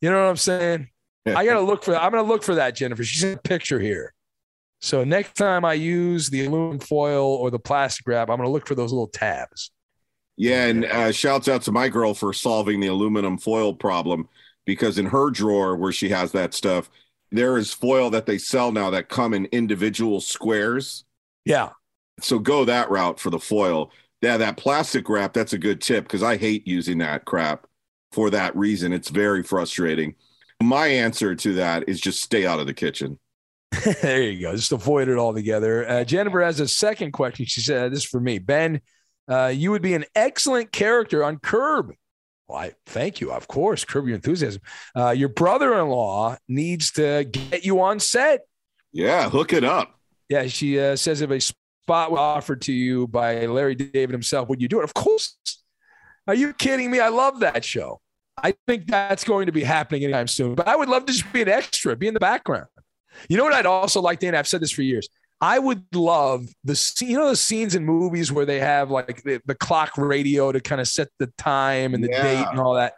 You 0.00 0.10
know 0.10 0.22
what 0.22 0.30
I'm 0.30 0.36
saying? 0.36 0.88
I 1.26 1.44
got 1.44 1.54
to 1.54 1.60
look 1.60 1.84
for. 1.84 1.96
I'm 1.96 2.10
going 2.10 2.24
to 2.24 2.28
look 2.28 2.42
for 2.42 2.56
that, 2.56 2.74
Jennifer. 2.74 3.04
She's 3.04 3.22
in 3.22 3.34
a 3.34 3.40
picture 3.40 3.78
here. 3.78 4.12
So 4.80 5.04
next 5.04 5.36
time 5.36 5.64
I 5.64 5.74
use 5.74 6.28
the 6.28 6.44
aluminum 6.46 6.80
foil 6.80 7.24
or 7.24 7.50
the 7.50 7.58
plastic 7.58 8.06
wrap, 8.08 8.28
I'm 8.28 8.38
going 8.38 8.48
to 8.48 8.52
look 8.52 8.66
for 8.66 8.74
those 8.74 8.92
little 8.92 9.06
tabs. 9.06 9.70
Yeah, 10.36 10.66
and 10.66 10.84
uh, 10.84 11.12
shouts 11.12 11.46
out 11.46 11.62
to 11.62 11.72
my 11.72 11.88
girl 11.88 12.14
for 12.14 12.32
solving 12.32 12.80
the 12.80 12.88
aluminum 12.88 13.38
foil 13.38 13.74
problem 13.74 14.28
because 14.64 14.98
in 14.98 15.06
her 15.06 15.30
drawer 15.30 15.76
where 15.76 15.92
she 15.92 16.08
has 16.08 16.32
that 16.32 16.54
stuff, 16.54 16.90
there 17.30 17.56
is 17.58 17.72
foil 17.72 18.10
that 18.10 18.26
they 18.26 18.38
sell 18.38 18.72
now 18.72 18.90
that 18.90 19.08
come 19.08 19.34
in 19.34 19.46
individual 19.46 20.20
squares. 20.20 21.04
Yeah. 21.44 21.70
So 22.20 22.38
go 22.38 22.64
that 22.64 22.90
route 22.90 23.20
for 23.20 23.30
the 23.30 23.38
foil. 23.38 23.90
Yeah, 24.20 24.36
that 24.36 24.56
plastic 24.56 25.08
wrap, 25.08 25.32
that's 25.32 25.52
a 25.52 25.58
good 25.58 25.80
tip 25.80 26.04
because 26.04 26.22
I 26.22 26.36
hate 26.36 26.66
using 26.66 26.98
that 26.98 27.24
crap 27.24 27.66
for 28.10 28.30
that 28.30 28.54
reason. 28.56 28.92
It's 28.92 29.08
very 29.10 29.42
frustrating. 29.42 30.14
My 30.62 30.86
answer 30.86 31.34
to 31.34 31.54
that 31.54 31.88
is 31.88 32.00
just 32.00 32.22
stay 32.22 32.46
out 32.46 32.60
of 32.60 32.66
the 32.66 32.74
kitchen. 32.74 33.18
there 34.02 34.22
you 34.22 34.40
go. 34.40 34.54
Just 34.54 34.72
avoid 34.72 35.08
it 35.08 35.18
altogether. 35.18 35.88
Uh, 35.88 36.04
Jennifer 36.04 36.42
has 36.42 36.60
a 36.60 36.68
second 36.68 37.12
question. 37.12 37.46
She 37.46 37.60
said, 37.60 37.92
This 37.92 38.00
is 38.00 38.04
for 38.04 38.20
me. 38.20 38.38
Ben, 38.38 38.80
uh, 39.28 39.52
you 39.54 39.70
would 39.70 39.82
be 39.82 39.94
an 39.94 40.04
excellent 40.14 40.72
character 40.72 41.24
on 41.24 41.38
Curb. 41.38 41.92
Well, 42.48 42.58
I 42.58 42.72
thank 42.86 43.20
you. 43.20 43.32
Of 43.32 43.48
course, 43.48 43.84
Curb 43.84 44.06
Your 44.06 44.16
Enthusiasm. 44.16 44.60
Uh, 44.94 45.10
your 45.10 45.30
brother 45.30 45.78
in 45.80 45.88
law 45.88 46.36
needs 46.48 46.90
to 46.92 47.24
get 47.24 47.64
you 47.64 47.80
on 47.80 47.98
set. 47.98 48.40
Yeah, 48.92 49.30
hook 49.30 49.54
it 49.54 49.64
up. 49.64 49.98
Yeah, 50.28 50.46
she 50.48 50.78
uh, 50.78 50.96
says 50.96 51.22
if 51.22 51.30
a 51.30 51.40
spot 51.40 52.10
was 52.10 52.20
offered 52.20 52.60
to 52.62 52.72
you 52.72 53.06
by 53.06 53.46
Larry 53.46 53.74
David 53.74 54.12
himself, 54.12 54.48
would 54.50 54.60
you 54.60 54.68
do 54.68 54.80
it? 54.80 54.84
Of 54.84 54.92
course. 54.92 55.38
Are 56.26 56.34
you 56.34 56.52
kidding 56.52 56.90
me? 56.90 57.00
I 57.00 57.08
love 57.08 57.40
that 57.40 57.64
show. 57.64 58.01
I 58.36 58.54
think 58.66 58.86
that's 58.86 59.24
going 59.24 59.46
to 59.46 59.52
be 59.52 59.62
happening 59.62 60.04
anytime 60.04 60.28
soon. 60.28 60.54
But 60.54 60.68
I 60.68 60.76
would 60.76 60.88
love 60.88 61.06
to 61.06 61.12
just 61.12 61.30
be 61.32 61.42
an 61.42 61.48
extra, 61.48 61.96
be 61.96 62.08
in 62.08 62.14
the 62.14 62.20
background. 62.20 62.66
You 63.28 63.36
know 63.36 63.44
what 63.44 63.52
I'd 63.52 63.66
also 63.66 64.00
like, 64.00 64.20
Dan? 64.20 64.34
I've 64.34 64.48
said 64.48 64.62
this 64.62 64.70
for 64.70 64.82
years. 64.82 65.08
I 65.40 65.58
would 65.58 65.84
love 65.94 66.46
the 66.62 66.76
scene, 66.76 67.10
you 67.10 67.18
know 67.18 67.28
the 67.28 67.36
scenes 67.36 67.74
in 67.74 67.84
movies 67.84 68.30
where 68.30 68.46
they 68.46 68.60
have 68.60 68.92
like 68.92 69.22
the, 69.24 69.40
the 69.44 69.56
clock 69.56 69.98
radio 69.98 70.52
to 70.52 70.60
kind 70.60 70.80
of 70.80 70.86
set 70.86 71.08
the 71.18 71.26
time 71.36 71.94
and 71.94 72.02
the 72.02 72.10
yeah. 72.10 72.22
date 72.22 72.46
and 72.48 72.60
all 72.60 72.74
that. 72.74 72.94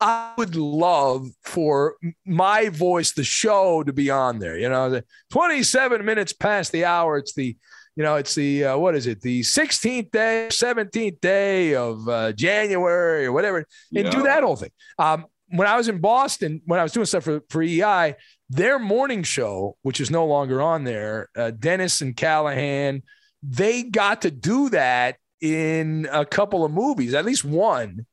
I 0.00 0.32
would 0.38 0.56
love 0.56 1.28
for 1.42 1.96
my 2.24 2.70
voice, 2.70 3.12
the 3.12 3.24
show, 3.24 3.82
to 3.82 3.92
be 3.92 4.08
on 4.08 4.38
there. 4.38 4.56
You 4.56 4.68
know, 4.70 4.88
the 4.88 5.04
27 5.30 6.04
minutes 6.04 6.32
past 6.32 6.72
the 6.72 6.84
hour. 6.86 7.18
It's 7.18 7.34
the 7.34 7.56
you 7.96 8.02
know, 8.02 8.16
it's 8.16 8.34
the 8.34 8.64
uh, 8.64 8.78
what 8.78 8.94
is 8.94 9.06
it? 9.06 9.20
The 9.20 9.40
16th 9.40 10.10
day, 10.10 10.48
17th 10.50 11.20
day 11.20 11.74
of 11.74 12.08
uh, 12.08 12.32
January 12.32 13.26
or 13.26 13.32
whatever, 13.32 13.58
and 13.58 13.66
yeah. 13.90 14.10
do 14.10 14.22
that 14.22 14.42
whole 14.42 14.56
thing. 14.56 14.70
Um, 14.98 15.26
when 15.48 15.68
I 15.68 15.76
was 15.76 15.88
in 15.88 15.98
Boston, 15.98 16.60
when 16.64 16.80
I 16.80 16.82
was 16.82 16.92
doing 16.92 17.06
stuff 17.06 17.24
for, 17.24 17.40
for 17.48 17.62
EI, 17.62 18.16
their 18.50 18.78
morning 18.78 19.22
show, 19.22 19.76
which 19.82 20.00
is 20.00 20.10
no 20.10 20.26
longer 20.26 20.60
on 20.60 20.84
there, 20.84 21.28
uh, 21.36 21.50
Dennis 21.52 22.00
and 22.00 22.16
Callahan, 22.16 23.02
they 23.42 23.82
got 23.82 24.22
to 24.22 24.30
do 24.30 24.70
that 24.70 25.16
in 25.40 26.08
a 26.10 26.24
couple 26.24 26.64
of 26.64 26.72
movies, 26.72 27.14
at 27.14 27.24
least 27.24 27.44
one. 27.44 28.06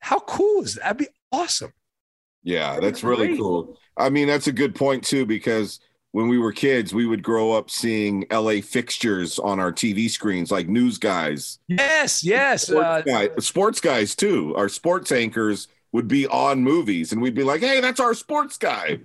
How 0.00 0.18
cool 0.18 0.64
is 0.64 0.74
that? 0.74 0.82
That'd 0.82 0.98
be 0.98 1.08
awesome. 1.30 1.72
Yeah, 2.42 2.80
that's 2.80 3.04
really 3.04 3.36
cool. 3.36 3.78
I 3.96 4.10
mean, 4.10 4.26
that's 4.26 4.48
a 4.48 4.52
good 4.52 4.74
point 4.74 5.04
too, 5.04 5.24
because 5.24 5.78
when 6.12 6.28
we 6.28 6.38
were 6.38 6.52
kids, 6.52 6.94
we 6.94 7.06
would 7.06 7.22
grow 7.22 7.52
up 7.52 7.70
seeing 7.70 8.26
LA 8.30 8.60
fixtures 8.60 9.38
on 9.38 9.58
our 9.58 9.72
TV 9.72 10.08
screens, 10.08 10.50
like 10.52 10.68
news 10.68 10.98
guys. 10.98 11.58
Yes, 11.68 12.22
yes. 12.22 12.68
Sports, 12.68 12.86
uh, 12.86 13.00
guy, 13.00 13.28
sports 13.40 13.80
guys 13.80 14.14
too. 14.14 14.54
Our 14.54 14.68
sports 14.68 15.10
anchors 15.10 15.68
would 15.92 16.08
be 16.08 16.26
on 16.26 16.62
movies, 16.62 17.12
and 17.12 17.20
we'd 17.20 17.34
be 17.34 17.42
like, 17.42 17.60
"Hey, 17.60 17.80
that's 17.80 18.00
our 18.00 18.14
sports 18.14 18.58
guy." 18.58 19.00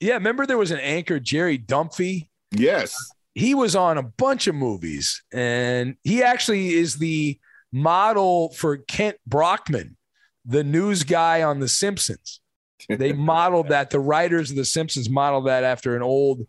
Yeah, 0.00 0.14
remember 0.14 0.46
there 0.46 0.58
was 0.58 0.70
an 0.70 0.80
anchor, 0.80 1.18
Jerry 1.18 1.58
Dunphy. 1.58 2.28
Yes, 2.50 2.94
he 3.34 3.54
was 3.54 3.76
on 3.76 3.96
a 3.96 4.02
bunch 4.02 4.48
of 4.48 4.54
movies, 4.54 5.22
and 5.32 5.96
he 6.02 6.22
actually 6.22 6.74
is 6.74 6.96
the 6.96 7.38
model 7.72 8.50
for 8.54 8.78
Kent 8.78 9.16
Brockman, 9.26 9.96
the 10.44 10.64
news 10.64 11.04
guy 11.04 11.42
on 11.42 11.60
The 11.60 11.68
Simpsons. 11.68 12.40
They 12.88 13.12
modeled 13.12 13.68
that. 13.68 13.90
The 13.90 14.00
writers 14.00 14.50
of 14.50 14.56
The 14.56 14.64
Simpsons 14.64 15.08
modeled 15.08 15.46
that 15.46 15.64
after 15.64 15.96
an 15.96 16.02
old 16.02 16.46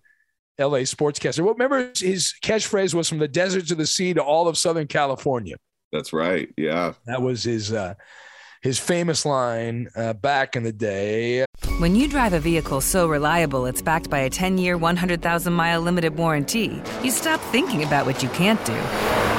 LA 0.59 0.79
sportscaster. 0.79 1.41
Well, 1.41 1.53
remember 1.53 1.91
his 1.95 2.33
catchphrase 2.43 2.93
was 2.93 3.07
from 3.07 3.19
the 3.19 3.27
desert 3.27 3.67
to 3.67 3.75
the 3.75 3.87
sea 3.87 4.13
to 4.13 4.21
all 4.21 4.47
of 4.47 4.57
Southern 4.57 4.87
California. 4.87 5.55
That's 5.91 6.13
right. 6.13 6.49
Yeah. 6.57 6.93
That 7.05 7.21
was 7.21 7.43
his 7.43 7.73
uh, 7.73 7.95
his 8.61 8.77
famous 8.77 9.25
line 9.25 9.89
uh, 9.95 10.13
back 10.13 10.55
in 10.55 10.63
the 10.63 10.73
day. 10.73 11.45
When 11.79 11.95
you 11.95 12.09
drive 12.09 12.33
a 12.33 12.39
vehicle 12.39 12.81
so 12.81 13.07
reliable 13.07 13.65
it's 13.65 13.81
backed 13.81 14.09
by 14.09 14.19
a 14.19 14.29
10 14.29 14.57
year, 14.57 14.77
100,000 14.77 15.53
mile 15.53 15.81
limited 15.81 16.17
warranty, 16.17 16.81
you 17.01 17.09
stop 17.09 17.39
thinking 17.51 17.83
about 17.83 18.05
what 18.05 18.21
you 18.21 18.29
can't 18.29 18.63
do 18.65 18.73
and 18.73 19.38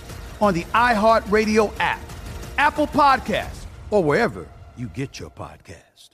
on 0.41 0.53
the 0.53 0.63
iHeartRadio 0.73 1.71
app, 1.79 2.01
Apple 2.57 2.87
Podcasts, 2.87 3.65
or 3.89 4.03
wherever 4.03 4.47
you 4.75 4.87
get 4.87 5.19
your 5.19 5.29
podcast. 5.29 6.09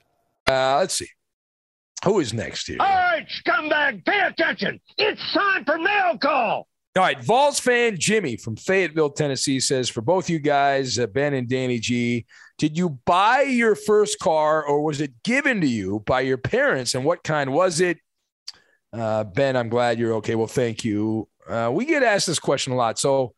Uh, 0.47 0.77
let's 0.79 0.95
see. 0.95 1.07
Who 2.05 2.19
is 2.19 2.33
next 2.33 2.67
here? 2.67 2.77
All 2.79 2.87
right, 2.87 3.25
scumbag, 3.43 4.05
pay 4.05 4.19
attention. 4.19 4.79
It's 4.97 5.21
time 5.33 5.65
for 5.65 5.77
mail 5.77 6.17
call. 6.17 6.67
All 6.95 7.03
right, 7.03 7.23
Vols 7.23 7.59
fan 7.59 7.97
Jimmy 7.99 8.37
from 8.37 8.55
Fayetteville, 8.55 9.11
Tennessee 9.11 9.59
says 9.59 9.89
for 9.89 10.01
both 10.01 10.29
you 10.29 10.39
guys, 10.39 10.97
uh, 10.97 11.07
Ben 11.07 11.33
and 11.33 11.47
Danny 11.47 11.79
G, 11.79 12.25
did 12.57 12.77
you 12.77 12.99
buy 13.05 13.41
your 13.41 13.75
first 13.75 14.17
car 14.19 14.63
or 14.63 14.83
was 14.83 14.99
it 14.99 15.11
given 15.23 15.61
to 15.61 15.67
you 15.67 16.01
by 16.07 16.21
your 16.21 16.37
parents? 16.37 16.95
And 16.95 17.05
what 17.05 17.23
kind 17.23 17.53
was 17.53 17.79
it? 17.81 17.99
Uh, 18.91 19.23
ben, 19.25 19.55
I'm 19.55 19.69
glad 19.69 19.99
you're 19.99 20.15
okay. 20.15 20.33
Well, 20.33 20.47
thank 20.47 20.83
you. 20.83 21.27
Uh, 21.47 21.69
we 21.71 21.85
get 21.85 22.01
asked 22.01 22.25
this 22.25 22.39
question 22.39 22.73
a 22.73 22.75
lot. 22.75 22.97
So, 22.97 23.33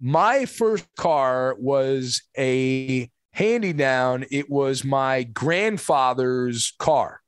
my 0.00 0.46
first 0.46 0.86
car 0.96 1.56
was 1.58 2.22
a 2.36 3.10
handy 3.32 3.72
down. 3.72 4.24
It 4.30 4.50
was 4.50 4.84
my 4.84 5.24
grandfather's 5.24 6.72
car. 6.78 7.20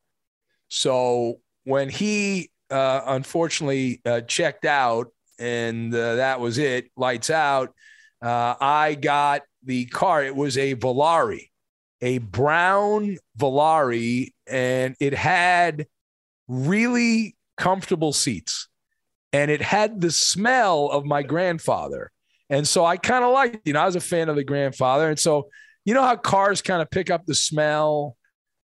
So, 0.68 1.40
when 1.64 1.88
he 1.88 2.50
uh, 2.70 3.00
unfortunately 3.06 4.00
uh, 4.04 4.20
checked 4.22 4.64
out 4.64 5.08
and 5.38 5.94
uh, 5.94 6.16
that 6.16 6.40
was 6.40 6.58
it, 6.58 6.90
lights 6.96 7.30
out, 7.30 7.74
uh, 8.22 8.54
I 8.60 8.94
got 8.94 9.42
the 9.62 9.86
car. 9.86 10.24
It 10.24 10.34
was 10.34 10.56
a 10.56 10.74
Volare, 10.74 11.50
a 12.00 12.18
brown 12.18 13.16
Volare, 13.38 14.30
and 14.46 14.96
it 15.00 15.14
had 15.14 15.86
really 16.48 17.36
comfortable 17.56 18.12
seats 18.12 18.68
and 19.32 19.50
it 19.50 19.62
had 19.62 20.00
the 20.00 20.10
smell 20.10 20.88
of 20.88 21.04
my 21.04 21.22
grandfather. 21.22 22.10
And 22.48 22.66
so 22.66 22.84
I 22.84 22.96
kind 22.96 23.24
of 23.24 23.32
liked, 23.32 23.66
you 23.66 23.72
know, 23.72 23.80
I 23.80 23.86
was 23.86 23.96
a 23.96 24.00
fan 24.00 24.28
of 24.28 24.36
the 24.36 24.44
grandfather. 24.44 25.08
And 25.08 25.18
so, 25.18 25.48
you 25.84 25.94
know, 25.94 26.02
how 26.02 26.16
cars 26.16 26.62
kind 26.62 26.80
of 26.80 26.90
pick 26.90 27.10
up 27.10 27.26
the 27.26 27.34
smell 27.34 28.16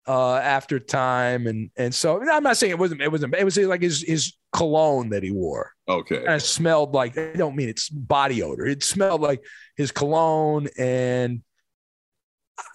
uh, 0.07 0.35
after 0.35 0.79
time. 0.79 1.47
And, 1.47 1.69
and 1.77 1.93
so 1.93 2.21
I'm 2.31 2.43
not 2.43 2.57
saying 2.57 2.71
it 2.71 2.79
wasn't, 2.79 3.01
it 3.01 3.11
wasn't, 3.11 3.35
it 3.35 3.43
was 3.43 3.57
like 3.57 3.81
his, 3.81 4.01
his 4.01 4.33
cologne 4.51 5.09
that 5.09 5.21
he 5.21 5.31
wore. 5.31 5.71
Okay. 5.87 6.23
And 6.25 6.35
it 6.35 6.41
smelled 6.41 6.93
like, 6.93 7.17
I 7.17 7.33
don't 7.33 7.55
mean 7.55 7.69
it's 7.69 7.89
body 7.89 8.41
odor. 8.41 8.65
It 8.65 8.83
smelled 8.83 9.21
like 9.21 9.43
his 9.75 9.91
cologne. 9.91 10.69
And 10.77 11.41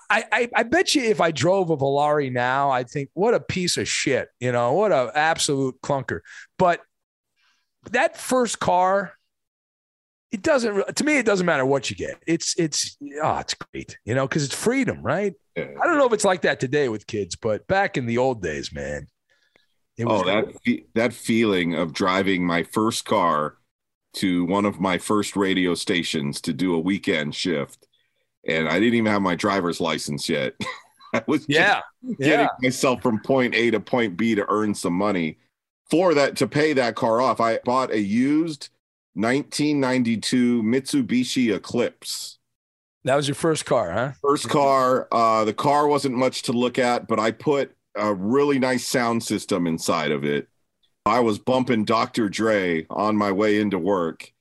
I, 0.09 0.25
I, 0.31 0.49
I 0.55 0.63
bet 0.63 0.95
you 0.95 1.03
if 1.05 1.21
I 1.21 1.31
drove 1.31 1.71
a 1.71 1.77
Volare 1.77 2.31
now, 2.31 2.71
I'd 2.71 2.91
think, 2.91 3.09
what 3.15 3.35
a 3.35 3.41
piece 3.41 3.77
of 3.77 3.89
shit, 3.89 4.29
you 4.39 4.53
know, 4.53 4.75
what 4.75 4.93
a 4.93 5.11
absolute 5.15 5.81
clunker. 5.83 6.21
But 6.59 6.81
that 7.91 8.17
first 8.17 8.61
car, 8.61 9.15
it 10.33 10.41
doesn't 10.41 10.97
to 10.97 11.05
me. 11.05 11.19
It 11.19 11.27
doesn't 11.27 11.45
matter 11.45 11.67
what 11.67 11.91
you 11.91 11.97
get. 11.97 12.23
It's 12.27 12.59
it's 12.59 12.97
oh, 13.23 13.39
it's 13.39 13.55
great, 13.55 13.99
you 14.07 14.15
know, 14.15 14.27
because 14.27 14.45
it's 14.45 14.55
freedom, 14.55 15.03
right? 15.03 15.35
Yeah. 15.55 15.69
I 15.81 15.87
don't 15.87 15.99
know 15.99 16.07
if 16.07 16.15
it's 16.15 16.25
like 16.25 16.43
that 16.43 16.59
today 16.59 16.89
with 16.89 17.07
kids, 17.07 17.37
but 17.37 17.67
back 17.67 17.99
in 17.99 18.07
the 18.07 18.19
old 18.19 18.43
days, 18.43 18.73
man. 18.73 19.07
It 19.99 20.07
was 20.07 20.23
oh, 20.23 20.25
that 20.25 20.47
fe- 20.65 20.87
that 20.95 21.13
feeling 21.13 21.75
of 21.75 21.93
driving 21.93 22.47
my 22.47 22.63
first 22.63 23.05
car 23.05 23.59
to 24.15 24.47
one 24.47 24.65
of 24.65 24.81
my 24.81 24.97
first 24.97 25.37
radio 25.37 25.75
stations 25.75 26.41
to 26.43 26.55
do 26.55 26.75
a 26.75 26.79
weekend 26.79 27.35
shift, 27.35 27.87
and 28.49 28.69
I 28.69 28.81
didn't 28.81 28.95
even 28.95 29.13
have 29.13 29.21
my 29.21 29.35
driver's 29.35 29.83
license 29.83 30.31
yet. 30.31 30.55
I 31.15 31.23
was 31.27 31.45
yeah, 31.47 31.83
getting 32.19 32.47
yeah. 32.47 32.49
myself 32.63 33.03
from 33.03 33.21
point 33.21 33.55
A 33.55 33.71
to 33.71 33.81
point 33.81 34.17
B 34.17 34.35
to 34.35 34.47
earn 34.49 34.75
some 34.75 34.95
money 34.95 35.37
for 35.91 36.15
that 36.15 36.37
to 36.37 36.47
pay 36.47 36.73
that 36.73 36.95
car 36.95 37.21
off. 37.21 37.39
I 37.39 37.59
bought 37.67 37.91
a 37.91 38.01
used 38.01 38.71
1992 39.15 40.63
Mitsubishi 40.63 41.55
Eclipse. 41.55 42.39
That 43.05 43.17
was 43.17 43.27
your 43.27 43.35
first 43.35 43.65
car, 43.67 43.91
huh? 43.91 44.13
First 44.23 44.49
car. 44.49 45.09
Uh, 45.11 45.45
the 45.45 45.53
car 45.55 45.89
wasn't 45.89 46.15
much 46.15 46.43
to 46.43 46.53
look 46.53 46.79
at, 46.79 47.09
but 47.09 47.19
I 47.19 47.33
put 47.33 47.75
a 47.97 48.15
really 48.15 48.59
nice 48.59 48.87
sound 48.87 49.23
system 49.23 49.67
inside 49.67 50.13
of 50.13 50.25
it. 50.25 50.49
I 51.05 51.21
was 51.21 51.39
bumping 51.39 51.85
Dr. 51.85 52.29
Dre 52.29 52.87
on 52.89 53.17
my 53.17 53.33
way 53.33 53.61
into 53.61 53.79
work, 53.79 54.33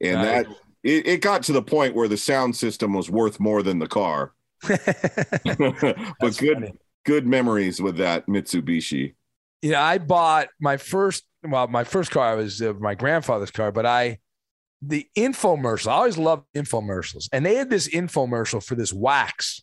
and 0.00 0.14
Nice. 0.14 0.46
that 0.46 0.56
it, 0.82 1.06
it 1.06 1.20
got 1.20 1.42
to 1.44 1.52
the 1.52 1.62
point 1.62 1.94
where 1.94 2.08
the 2.08 2.16
sound 2.16 2.56
system 2.56 2.94
was 2.94 3.10
worth 3.10 3.38
more 3.38 3.62
than 3.62 3.78
the 3.78 3.86
car. 3.86 4.32
but 4.66 6.36
good, 6.38 6.72
good 7.04 7.26
memories 7.26 7.82
with 7.82 7.98
that 7.98 8.26
Mitsubishi. 8.26 9.14
Yeah, 9.60 9.84
I 9.84 9.98
bought 9.98 10.48
my 10.58 10.78
first. 10.78 11.24
Well, 11.42 11.68
my 11.68 11.84
first 11.84 12.10
car 12.10 12.36
was 12.36 12.60
uh, 12.60 12.74
my 12.74 12.94
grandfather's 12.94 13.50
car, 13.50 13.72
but 13.72 13.86
I 13.86 14.18
the 14.82 15.06
infomercial. 15.16 15.88
I 15.88 15.94
always 15.94 16.18
loved 16.18 16.44
infomercials, 16.54 17.28
and 17.32 17.44
they 17.44 17.56
had 17.56 17.70
this 17.70 17.88
infomercial 17.88 18.62
for 18.62 18.74
this 18.74 18.92
wax 18.92 19.62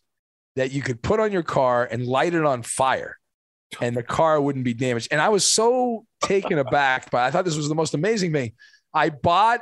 that 0.56 0.72
you 0.72 0.82
could 0.82 1.02
put 1.02 1.20
on 1.20 1.32
your 1.32 1.42
car 1.42 1.86
and 1.90 2.06
light 2.06 2.34
it 2.34 2.44
on 2.44 2.62
fire, 2.62 3.18
and 3.80 3.96
the 3.96 4.02
car 4.02 4.40
wouldn't 4.40 4.64
be 4.64 4.74
damaged. 4.74 5.08
And 5.10 5.20
I 5.20 5.28
was 5.28 5.44
so 5.44 6.04
taken 6.22 6.58
aback 6.58 7.10
by. 7.10 7.26
I 7.26 7.30
thought 7.30 7.44
this 7.44 7.56
was 7.56 7.68
the 7.68 7.74
most 7.74 7.94
amazing 7.94 8.32
thing. 8.32 8.52
I 8.92 9.10
bought 9.10 9.60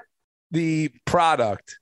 the 0.51 0.91
product 1.07 1.79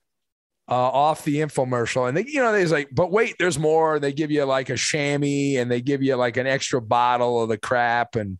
uh, 0.68 0.74
off 0.74 1.24
the 1.24 1.36
infomercial, 1.36 2.08
and 2.08 2.16
they, 2.16 2.24
you 2.26 2.40
know, 2.40 2.52
there's 2.52 2.72
like, 2.72 2.88
but 2.92 3.10
wait, 3.10 3.36
there's 3.38 3.58
more. 3.58 3.98
They 3.98 4.12
give 4.12 4.30
you 4.30 4.44
like 4.44 4.70
a 4.70 4.76
chamois, 4.76 5.60
and 5.60 5.70
they 5.70 5.80
give 5.80 6.02
you 6.02 6.16
like 6.16 6.36
an 6.36 6.46
extra 6.46 6.80
bottle 6.80 7.42
of 7.42 7.48
the 7.48 7.58
crap, 7.58 8.16
and 8.16 8.38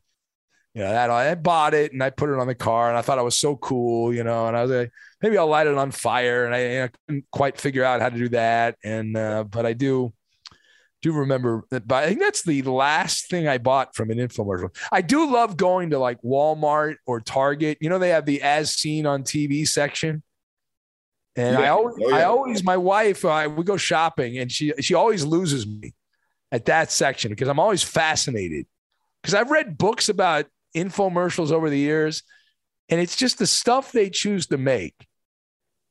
you 0.75 0.83
know 0.83 0.91
that 0.91 1.11
I 1.11 1.35
bought 1.35 1.75
it 1.75 1.93
and 1.93 2.03
I 2.03 2.11
put 2.11 2.31
it 2.31 2.39
on 2.39 2.47
the 2.47 2.55
car, 2.55 2.89
and 2.89 2.97
I 2.97 3.03
thought 3.03 3.19
it 3.19 3.25
was 3.25 3.37
so 3.39 3.57
cool, 3.57 4.15
you 4.15 4.25
know, 4.25 4.47
and 4.47 4.57
I 4.57 4.63
was 4.63 4.71
like, 4.71 4.93
maybe 5.21 5.37
I'll 5.37 5.49
light 5.49 5.67
it 5.67 5.77
on 5.77 5.91
fire, 5.91 6.45
and 6.45 6.55
I, 6.55 6.85
I 6.85 6.91
couldn't 7.07 7.25
quite 7.33 7.61
figure 7.61 7.85
out 7.85 8.01
how 8.01 8.09
to 8.09 8.17
do 8.17 8.29
that, 8.31 8.77
and 8.85 9.17
uh, 9.17 9.45
but 9.45 9.67
I 9.67 9.73
do. 9.73 10.13
Do 11.03 11.13
remember 11.13 11.65
that, 11.71 11.89
but 11.89 12.05
I 12.05 12.09
think 12.09 12.21
that's 12.21 12.43
the 12.43 12.61
last 12.61 13.31
thing 13.31 13.49
I 13.49 13.57
bought 13.57 13.97
from 13.97 14.11
an 14.11 14.19
infomercial. 14.19 14.77
I 14.93 15.01
do 15.01 15.33
love 15.33 15.57
going 15.57 15.91
to 15.91 15.99
like 15.99 16.21
Walmart 16.21 16.97
or 17.07 17.23
Target. 17.23 17.79
You 17.81 17.89
know, 17.89 17.99
they 17.99 18.11
have 18.11 18.27
the 18.27 18.43
as 18.43 18.75
seen 18.75 19.07
on 19.07 19.23
TV 19.23 19.67
section. 19.67 20.23
And 21.37 21.57
I 21.57 21.69
always, 21.69 21.95
Oh, 22.05 22.09
yeah. 22.11 22.17
I 22.17 22.25
always, 22.25 22.63
my 22.63 22.77
wife, 22.77 23.25
I, 23.25 23.47
we 23.47 23.65
go 23.65 23.79
shopping, 23.79 24.37
and 24.37 24.53
she 24.53 24.75
she 24.81 24.93
always 24.93 25.25
loses 25.25 25.67
me 25.67 25.95
at 26.53 26.67
that 26.67 26.93
section 26.93 27.31
because 27.31 27.49
I'm 27.49 27.59
always 27.61 27.83
fascinated. 27.83 28.67
Because 29.23 29.33
I've 29.33 29.51
read 29.51 29.79
books 29.79 30.11
about 30.11 30.47
infomercials 30.75 31.51
over 31.53 31.71
the 31.71 31.79
years, 31.79 32.23
and 32.89 33.01
it's 33.01 33.17
just 33.17 33.39
the 33.39 33.47
stuff 33.47 33.93
they 33.93 34.11
choose 34.11 34.47
to 34.49 34.59
make. 34.59 34.95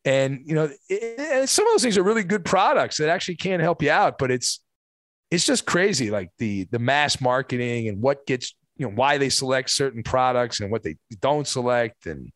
And 0.06 0.42
you 0.46 0.56
know, 0.56 0.70
it- 0.90 1.50
some 1.50 1.66
of 1.68 1.74
those 1.74 1.84
things 1.84 1.98
are 1.98 2.04
really 2.04 2.24
good 2.24 2.46
products 2.46 2.98
that 2.98 3.10
actually 3.10 3.36
can 3.36 3.60
help 3.60 3.82
you 3.82 3.92
out, 3.92 4.18
but 4.18 4.32
it's 4.32 4.62
it's 5.32 5.46
just 5.46 5.66
crazy, 5.66 6.10
like 6.10 6.30
the 6.40 6.66
the 6.72 6.80
mass 6.80 7.22
marketing 7.22 7.88
and 7.88 8.02
what 8.02 8.26
gets 8.26 8.56
you 8.78 8.88
know 8.88 8.94
why 8.96 9.18
they 9.18 9.30
select 9.30 9.70
certain 9.70 10.04
products 10.04 10.60
and 10.60 10.72
what 10.72 10.84
they 10.84 10.96
don't 11.22 11.48
select 11.48 12.06
and 12.08 12.32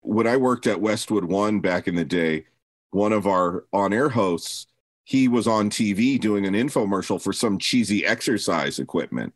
when 0.00 0.28
I 0.28 0.36
worked 0.36 0.68
at 0.68 0.80
Westwood 0.80 1.24
One 1.24 1.58
back 1.58 1.88
in 1.88 1.96
the 1.96 2.04
day, 2.04 2.44
one 2.90 3.12
of 3.12 3.26
our 3.26 3.64
on 3.72 3.92
air 3.92 4.08
hosts, 4.08 4.66
he 5.02 5.26
was 5.26 5.48
on 5.48 5.68
TV 5.68 6.18
doing 6.20 6.46
an 6.46 6.54
infomercial 6.54 7.20
for 7.20 7.32
some 7.32 7.58
cheesy 7.58 8.06
exercise 8.06 8.78
equipment. 8.78 9.34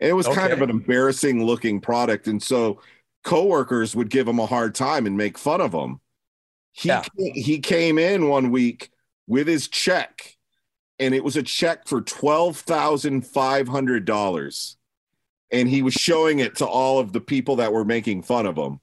And 0.00 0.10
it 0.10 0.14
was 0.14 0.26
kind 0.28 0.52
of 0.52 0.62
an 0.62 0.70
embarrassing 0.70 1.44
looking 1.44 1.80
product. 1.80 2.26
And 2.28 2.42
so 2.42 2.80
coworkers 3.24 3.96
would 3.96 4.10
give 4.10 4.28
him 4.28 4.38
a 4.38 4.46
hard 4.46 4.74
time 4.74 5.06
and 5.06 5.16
make 5.16 5.38
fun 5.38 5.60
of 5.60 5.72
him. 5.72 6.00
He, 6.72 6.90
he 7.34 7.58
came 7.60 7.98
in 7.98 8.28
one 8.28 8.50
week 8.50 8.90
with 9.26 9.46
his 9.46 9.68
check, 9.68 10.36
and 10.98 11.14
it 11.14 11.24
was 11.24 11.36
a 11.36 11.42
check 11.42 11.88
for 11.88 12.02
$12,500. 12.02 14.76
And 15.52 15.68
he 15.68 15.82
was 15.82 15.94
showing 15.94 16.40
it 16.40 16.56
to 16.56 16.66
all 16.66 16.98
of 16.98 17.12
the 17.12 17.20
people 17.20 17.54
that 17.56 17.72
were 17.72 17.84
making 17.84 18.22
fun 18.22 18.46
of 18.46 18.56
him. 18.56 18.80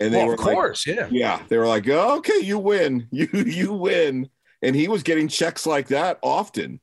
And 0.00 0.12
they 0.14 0.18
Well, 0.18 0.28
were 0.28 0.34
of 0.34 0.40
like- 0.40 0.54
course, 0.54 0.86
yeah. 0.86 1.06
yeah. 1.10 1.42
They 1.48 1.58
were 1.58 1.66
like, 1.68 1.86
oh, 1.88 2.16
okay, 2.18 2.40
you 2.40 2.58
win. 2.58 3.06
You 3.12 3.28
you 3.32 3.72
win. 3.74 4.28
And 4.62 4.74
he 4.74 4.88
was 4.88 5.02
getting 5.02 5.28
checks 5.28 5.66
like 5.66 5.88
that 5.88 6.18
often. 6.22 6.80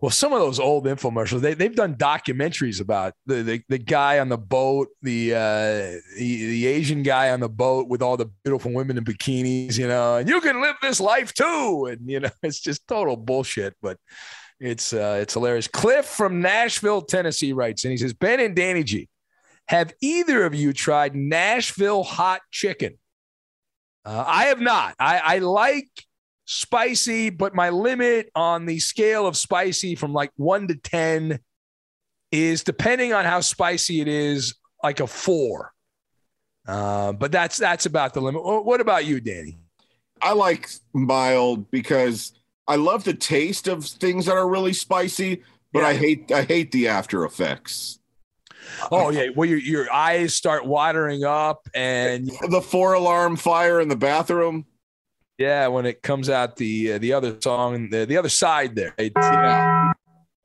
Well, 0.00 0.10
some 0.10 0.32
of 0.32 0.40
those 0.40 0.60
old 0.60 0.84
infomercials, 0.84 1.40
they, 1.40 1.54
they've 1.54 1.74
done 1.74 1.94
documentaries 1.94 2.80
about 2.80 3.14
the, 3.24 3.42
the, 3.42 3.62
the 3.68 3.78
guy 3.78 4.18
on 4.18 4.28
the 4.28 4.36
boat, 4.36 4.88
the, 5.00 5.34
uh, 5.34 5.38
the 6.18 6.46
the 6.46 6.66
Asian 6.66 7.02
guy 7.02 7.30
on 7.30 7.40
the 7.40 7.48
boat 7.48 7.88
with 7.88 8.02
all 8.02 8.16
the 8.16 8.26
beautiful 8.44 8.72
women 8.72 8.98
in 8.98 9.04
bikinis, 9.04 9.78
you 9.78 9.88
know, 9.88 10.16
and 10.16 10.28
you 10.28 10.40
can 10.40 10.60
live 10.60 10.76
this 10.82 11.00
life 11.00 11.32
too. 11.32 11.88
And, 11.90 12.10
you 12.10 12.20
know, 12.20 12.30
it's 12.42 12.60
just 12.60 12.86
total 12.86 13.16
bullshit, 13.16 13.74
but 13.80 13.98
it's 14.60 14.92
uh, 14.92 15.18
it's 15.20 15.34
hilarious. 15.34 15.68
Cliff 15.68 16.06
from 16.06 16.40
Nashville, 16.40 17.02
Tennessee 17.02 17.52
writes, 17.52 17.84
and 17.84 17.90
he 17.90 17.96
says, 17.96 18.12
Ben 18.12 18.40
and 18.40 18.54
Danny 18.54 18.84
G, 18.84 19.08
have 19.68 19.92
either 20.00 20.44
of 20.44 20.54
you 20.54 20.72
tried 20.72 21.14
Nashville 21.14 22.02
hot 22.02 22.40
chicken? 22.50 22.98
Uh, 24.04 24.24
I 24.26 24.44
have 24.44 24.60
not. 24.60 24.94
I, 24.98 25.18
I 25.18 25.38
like 25.38 25.88
spicy, 26.46 27.28
but 27.30 27.54
my 27.54 27.68
limit 27.68 28.30
on 28.34 28.64
the 28.64 28.78
scale 28.78 29.26
of 29.26 29.36
spicy 29.36 29.94
from 29.94 30.14
like 30.14 30.30
one 30.36 30.68
to 30.68 30.76
10 30.76 31.38
is 32.32 32.64
depending 32.64 33.12
on 33.12 33.24
how 33.24 33.40
spicy 33.40 34.00
it 34.00 34.08
is, 34.08 34.54
like 34.82 35.00
a 35.00 35.06
four. 35.06 35.72
Uh, 36.66 37.12
but 37.12 37.30
that's 37.30 37.56
that's 37.58 37.86
about 37.86 38.14
the 38.14 38.20
limit. 38.20 38.42
What 38.42 38.80
about 38.80 39.04
you, 39.04 39.20
Danny? 39.20 39.58
I 40.20 40.32
like 40.32 40.68
mild 40.92 41.70
because 41.70 42.32
I 42.66 42.76
love 42.76 43.04
the 43.04 43.14
taste 43.14 43.68
of 43.68 43.84
things 43.84 44.26
that 44.26 44.36
are 44.36 44.48
really 44.48 44.72
spicy, 44.72 45.42
but 45.72 45.84
I 45.84 45.94
hate 45.94 46.32
I 46.32 46.42
hate 46.42 46.72
the 46.72 46.88
after 46.88 47.24
effects. 47.24 48.00
Oh 48.90 49.10
yeah, 49.10 49.28
well 49.36 49.48
your 49.48 49.58
your 49.58 49.92
eyes 49.92 50.34
start 50.34 50.66
watering 50.66 51.22
up, 51.22 51.68
and 51.72 52.28
the 52.48 52.60
four 52.60 52.94
alarm 52.94 53.36
fire 53.36 53.80
in 53.80 53.88
the 53.88 53.96
bathroom. 53.96 54.66
Yeah, 55.38 55.66
when 55.68 55.84
it 55.84 56.02
comes 56.02 56.30
out 56.30 56.56
the 56.56 56.94
uh, 56.94 56.98
the 56.98 57.12
other 57.12 57.36
song, 57.40 57.90
the, 57.90 58.06
the 58.06 58.16
other 58.16 58.28
side 58.28 58.74
there. 58.74 58.94
It's, 58.96 59.14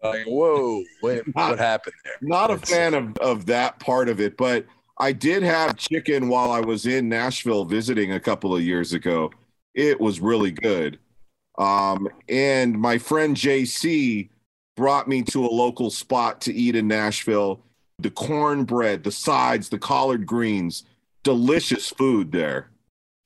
Like 0.04 0.26
whoa, 0.26 0.84
wait, 1.04 1.24
what 1.34 1.60
happened 1.60 1.96
there? 2.04 2.16
Not 2.22 2.52
a 2.52 2.58
fan 2.58 2.94
of, 2.94 3.18
of 3.18 3.46
that 3.46 3.80
part 3.80 4.10
of 4.10 4.20
it, 4.20 4.36
but 4.36 4.66
I 4.98 5.12
did 5.14 5.44
have 5.44 5.78
chicken 5.78 6.28
while 6.28 6.52
I 6.52 6.60
was 6.60 6.86
in 6.86 7.08
Nashville 7.08 7.66
visiting 7.66 8.14
a 8.14 8.20
couple 8.20 8.56
of 8.56 8.64
years 8.64 8.94
ago. 8.94 9.32
It 9.74 10.00
was 10.00 10.20
really 10.20 10.52
good. 10.52 11.00
Um, 11.58 12.08
and 12.28 12.80
my 12.80 12.98
friend 12.98 13.36
JC 13.36 14.30
brought 14.76 15.08
me 15.08 15.22
to 15.24 15.46
a 15.46 15.48
local 15.48 15.90
spot 15.90 16.42
to 16.42 16.54
eat 16.54 16.76
in 16.76 16.88
Nashville. 16.88 17.62
The 18.00 18.10
cornbread, 18.10 19.04
the 19.04 19.12
sides, 19.12 19.70
the 19.70 19.78
collard 19.78 20.26
greens, 20.26 20.84
delicious 21.24 21.90
food 21.90 22.32
there. 22.32 22.71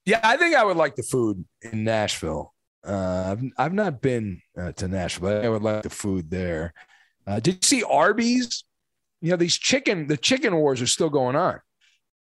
Yeah, 0.06 0.20
I 0.24 0.38
think 0.38 0.56
I 0.56 0.64
would 0.64 0.78
like 0.78 0.95
the 0.95 1.03
food 1.03 1.43
in 1.62 1.84
Nashville. 1.84 2.53
Uh, 2.86 3.36
I've 3.36 3.43
I've 3.58 3.74
not 3.74 4.01
been 4.01 4.41
uh, 4.58 4.72
to 4.74 4.88
Nashville. 4.88 5.30
But 5.30 5.45
I 5.45 5.49
would 5.49 5.64
like 5.64 5.84
the 5.84 5.89
food 5.89 6.30
there. 6.30 6.74
Uh, 7.26 7.39
did 7.39 7.56
you 7.56 7.60
see 7.64 7.84
Arby's? 7.84 8.64
You 9.22 9.32
know 9.32 9.38
these 9.38 9.58
chicken 9.58 10.08
the 10.08 10.18
chicken 10.18 10.56
wars 10.56 10.82
are 10.82 10.88
still 10.88 11.10
going 11.10 11.36
on. 11.36 11.60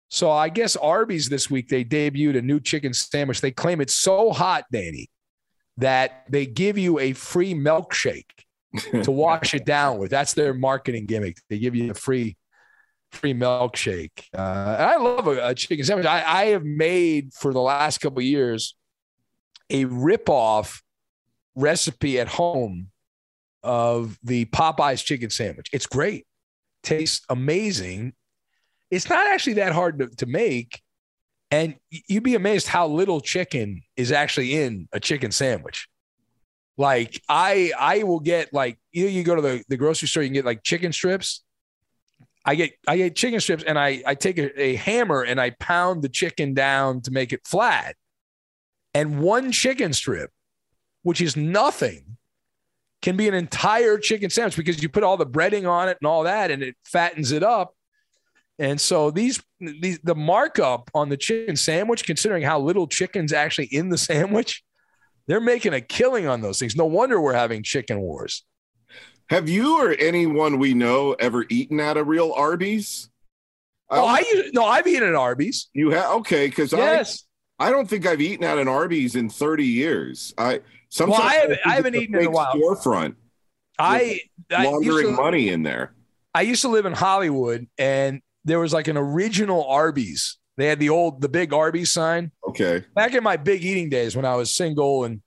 So 0.08 0.30
I 0.30 0.48
guess 0.48 0.76
Arby's 0.76 1.28
this 1.28 1.48
week 1.48 1.68
they 1.68 1.84
debuted 1.84 2.36
a 2.36 2.42
new 2.42 2.60
chicken 2.60 2.92
sandwich. 2.92 3.40
They 3.40 3.52
claim 3.52 3.80
it's 3.80 3.96
so 3.96 4.32
hot, 4.32 4.64
Danny, 4.70 5.08
that 5.78 6.24
they 6.28 6.46
give 6.46 6.76
you 6.76 6.98
a 6.98 7.12
free 7.12 7.54
milkshake 7.54 8.26
to 9.04 9.10
wash 9.10 9.54
it 9.54 9.64
down 9.64 9.98
with. 9.98 10.10
That's 10.10 10.34
their 10.34 10.52
marketing 10.52 11.06
gimmick. 11.06 11.38
They 11.48 11.58
give 11.58 11.74
you 11.74 11.92
a 11.92 11.94
free 11.94 12.36
free 13.12 13.34
milkshake. 13.34 14.24
Uh, 14.36 14.76
I 14.78 14.96
love 14.96 15.26
a, 15.26 15.48
a 15.48 15.54
chicken 15.54 15.84
sandwich. 15.84 16.06
I, 16.06 16.22
I 16.24 16.44
have 16.46 16.64
made 16.64 17.32
for 17.34 17.52
the 17.52 17.60
last 17.60 17.98
couple 17.98 18.22
years 18.22 18.74
a 19.68 19.84
ripoff 19.84 20.80
recipe 21.54 22.18
at 22.18 22.28
home 22.28 22.88
of 23.62 24.18
the 24.22 24.46
Popeyes 24.46 25.04
chicken 25.04 25.30
sandwich. 25.30 25.68
It's 25.72 25.86
great, 25.86 26.26
tastes 26.82 27.24
amazing. 27.28 28.14
It's 28.90 29.08
not 29.08 29.26
actually 29.26 29.54
that 29.54 29.72
hard 29.72 29.98
to, 30.00 30.08
to 30.08 30.26
make. 30.26 30.80
And 31.52 31.74
you'd 31.90 32.22
be 32.22 32.36
amazed 32.36 32.68
how 32.68 32.86
little 32.86 33.20
chicken 33.20 33.82
is 33.96 34.12
actually 34.12 34.54
in 34.54 34.88
a 34.92 35.00
chicken 35.00 35.32
sandwich. 35.32 35.88
Like 36.78 37.20
I 37.28 37.72
I 37.78 38.04
will 38.04 38.20
get 38.20 38.54
like 38.54 38.78
you 38.92 39.04
know, 39.04 39.10
you 39.10 39.22
go 39.22 39.34
to 39.34 39.42
the, 39.42 39.62
the 39.68 39.76
grocery 39.76 40.08
store, 40.08 40.22
you 40.22 40.28
can 40.28 40.34
get 40.34 40.44
like 40.44 40.62
chicken 40.62 40.92
strips. 40.92 41.42
I 42.44 42.54
get 42.54 42.72
I 42.86 42.96
get 42.96 43.16
chicken 43.16 43.40
strips 43.40 43.64
and 43.64 43.78
I 43.78 44.02
I 44.06 44.14
take 44.14 44.38
a, 44.38 44.60
a 44.60 44.74
hammer 44.76 45.22
and 45.22 45.40
I 45.40 45.50
pound 45.50 46.02
the 46.02 46.08
chicken 46.08 46.54
down 46.54 47.02
to 47.02 47.10
make 47.10 47.32
it 47.32 47.46
flat. 47.46 47.96
And 48.94 49.20
one 49.20 49.52
chicken 49.52 49.92
strip, 49.92 50.30
which 51.02 51.20
is 51.20 51.36
nothing, 51.36 52.16
can 53.02 53.16
be 53.16 53.28
an 53.28 53.34
entire 53.34 53.98
chicken 53.98 54.30
sandwich 54.30 54.56
because 54.56 54.82
you 54.82 54.88
put 54.88 55.04
all 55.04 55.16
the 55.16 55.26
breading 55.26 55.68
on 55.68 55.88
it 55.88 55.98
and 56.00 56.06
all 56.06 56.24
that 56.24 56.50
and 56.50 56.62
it 56.62 56.76
fattens 56.84 57.32
it 57.32 57.42
up. 57.42 57.74
And 58.58 58.80
so 58.80 59.10
these 59.10 59.42
these 59.58 59.98
the 60.02 60.14
markup 60.14 60.90
on 60.94 61.08
the 61.08 61.16
chicken 61.16 61.56
sandwich, 61.56 62.04
considering 62.04 62.42
how 62.42 62.60
little 62.60 62.86
chicken's 62.86 63.32
actually 63.32 63.66
in 63.66 63.88
the 63.88 63.98
sandwich, 64.10 64.62
they're 65.26 65.40
making 65.40 65.74
a 65.74 65.80
killing 65.80 66.26
on 66.26 66.40
those 66.40 66.58
things. 66.58 66.76
No 66.76 66.86
wonder 66.86 67.20
we're 67.20 67.32
having 67.32 67.62
chicken 67.62 68.00
wars. 68.00 68.44
Have 69.30 69.48
you 69.48 69.78
or 69.80 69.92
anyone 69.92 70.58
we 70.58 70.74
know 70.74 71.12
ever 71.14 71.46
eaten 71.48 71.78
at 71.80 71.96
a 71.96 72.02
real 72.04 72.32
Arby's? 72.32 73.08
Oh, 73.88 74.04
I 74.04 74.20
use- 74.20 74.52
no, 74.52 74.64
I've 74.64 74.86
eaten 74.86 75.08
at 75.08 75.14
Arby's. 75.14 75.68
You 75.72 75.90
have 75.90 76.10
okay, 76.16 76.46
because 76.48 76.72
Yes. 76.72 77.24
I 77.58 77.68
I 77.68 77.70
don't 77.70 77.88
think 77.88 78.06
I've 78.06 78.20
eaten 78.22 78.44
at 78.44 78.56
an 78.58 78.68
Arby's 78.68 79.14
in 79.16 79.28
30 79.28 79.66
years. 79.66 80.32
I 80.38 80.60
sometimes 80.88 81.18
Well, 81.20 81.28
I 81.28 81.34
haven't- 81.34 81.60
I 81.66 81.74
haven't 81.74 81.94
eaten 81.94 82.16
in 82.18 82.26
a 82.26 82.30
while. 82.30 82.54
Storefront 82.54 83.14
I, 83.78 84.20
I 84.50 84.64
laundering 84.64 85.06
to- 85.08 85.12
money 85.12 85.48
in 85.50 85.62
there. 85.62 85.94
I 86.34 86.42
used 86.42 86.62
to 86.62 86.68
live 86.68 86.86
in 86.86 86.92
Hollywood 86.92 87.68
and 87.78 88.22
there 88.44 88.58
was 88.58 88.72
like 88.72 88.88
an 88.88 88.96
original 88.96 89.64
Arby's. 89.66 90.38
They 90.56 90.66
had 90.66 90.78
the 90.80 90.88
old, 90.90 91.20
the 91.20 91.28
big 91.28 91.52
Arby's 91.52 91.90
sign. 91.92 92.30
Okay. 92.48 92.84
Back 92.94 93.14
in 93.14 93.22
my 93.22 93.36
big 93.36 93.64
eating 93.64 93.90
days 93.90 94.16
when 94.16 94.24
I 94.24 94.34
was 94.36 94.52
single 94.54 95.04
and 95.04 95.20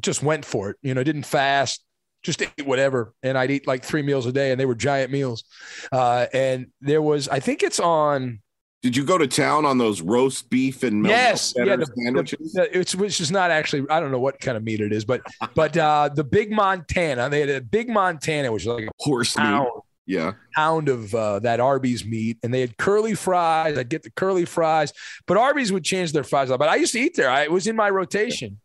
just 0.00 0.22
went 0.22 0.44
for 0.44 0.70
it, 0.70 0.76
you 0.82 0.94
know, 0.94 1.02
didn't 1.02 1.24
fast, 1.26 1.84
just 2.26 2.42
ate 2.42 2.66
whatever. 2.66 3.14
And 3.22 3.38
I'd 3.38 3.50
eat 3.50 3.66
like 3.66 3.82
three 3.84 4.02
meals 4.02 4.26
a 4.26 4.32
day 4.32 4.50
and 4.50 4.60
they 4.60 4.66
were 4.66 4.74
giant 4.74 5.10
meals. 5.10 5.44
Uh, 5.90 6.26
and 6.34 6.66
there 6.80 7.00
was, 7.00 7.28
I 7.28 7.40
think 7.40 7.62
it's 7.62 7.80
on, 7.80 8.40
Did 8.82 8.96
you 8.96 9.04
go 9.04 9.16
to 9.18 9.26
town 9.26 9.64
on 9.64 9.78
those 9.78 10.02
roast 10.02 10.50
beef 10.50 10.82
and 10.82 11.02
milk 11.02 11.10
yes, 11.10 11.54
yeah, 11.56 11.76
the, 11.76 11.86
the- 11.86 11.92
sandwiches? 11.96 12.52
the- 12.52 12.78
it's 12.78 12.94
which 12.94 13.20
is 13.20 13.30
not 13.30 13.50
actually. 13.50 13.88
I 13.88 13.98
don't 14.00 14.10
know 14.12 14.20
what 14.20 14.38
kind 14.40 14.56
of 14.56 14.62
meat 14.62 14.80
it 14.80 14.92
is, 14.92 15.04
but 15.04 15.22
but 15.54 15.76
uh, 15.76 16.10
the 16.14 16.24
big 16.24 16.50
Montana. 16.52 17.28
They 17.30 17.40
had 17.40 17.48
a 17.48 17.60
big 17.62 17.88
Montana, 17.88 18.52
which 18.52 18.66
was 18.66 18.78
like 18.80 18.88
a 18.88 18.92
horse 19.00 19.34
pound, 19.34 19.68
Yeah. 20.06 20.32
pound 20.54 20.88
of 20.88 21.12
uh, 21.14 21.38
that 21.40 21.58
Arby's 21.58 22.04
meat, 22.04 22.38
and 22.42 22.52
they 22.54 22.60
had 22.60 22.76
curly 22.76 23.14
fries. 23.14 23.76
I'd 23.78 23.88
get 23.88 24.02
the 24.04 24.10
curly 24.10 24.44
fries, 24.44 24.92
but 25.26 25.36
Arby's 25.36 25.72
would 25.72 25.84
change 25.84 26.12
their 26.12 26.24
fries. 26.24 26.48
But 26.50 26.68
I 26.68 26.76
used 26.76 26.92
to 26.92 27.00
eat 27.00 27.16
there. 27.16 27.30
I, 27.30 27.42
it 27.44 27.50
was 27.52 27.66
in 27.66 27.74
my 27.76 27.90
rotation, 27.90 28.60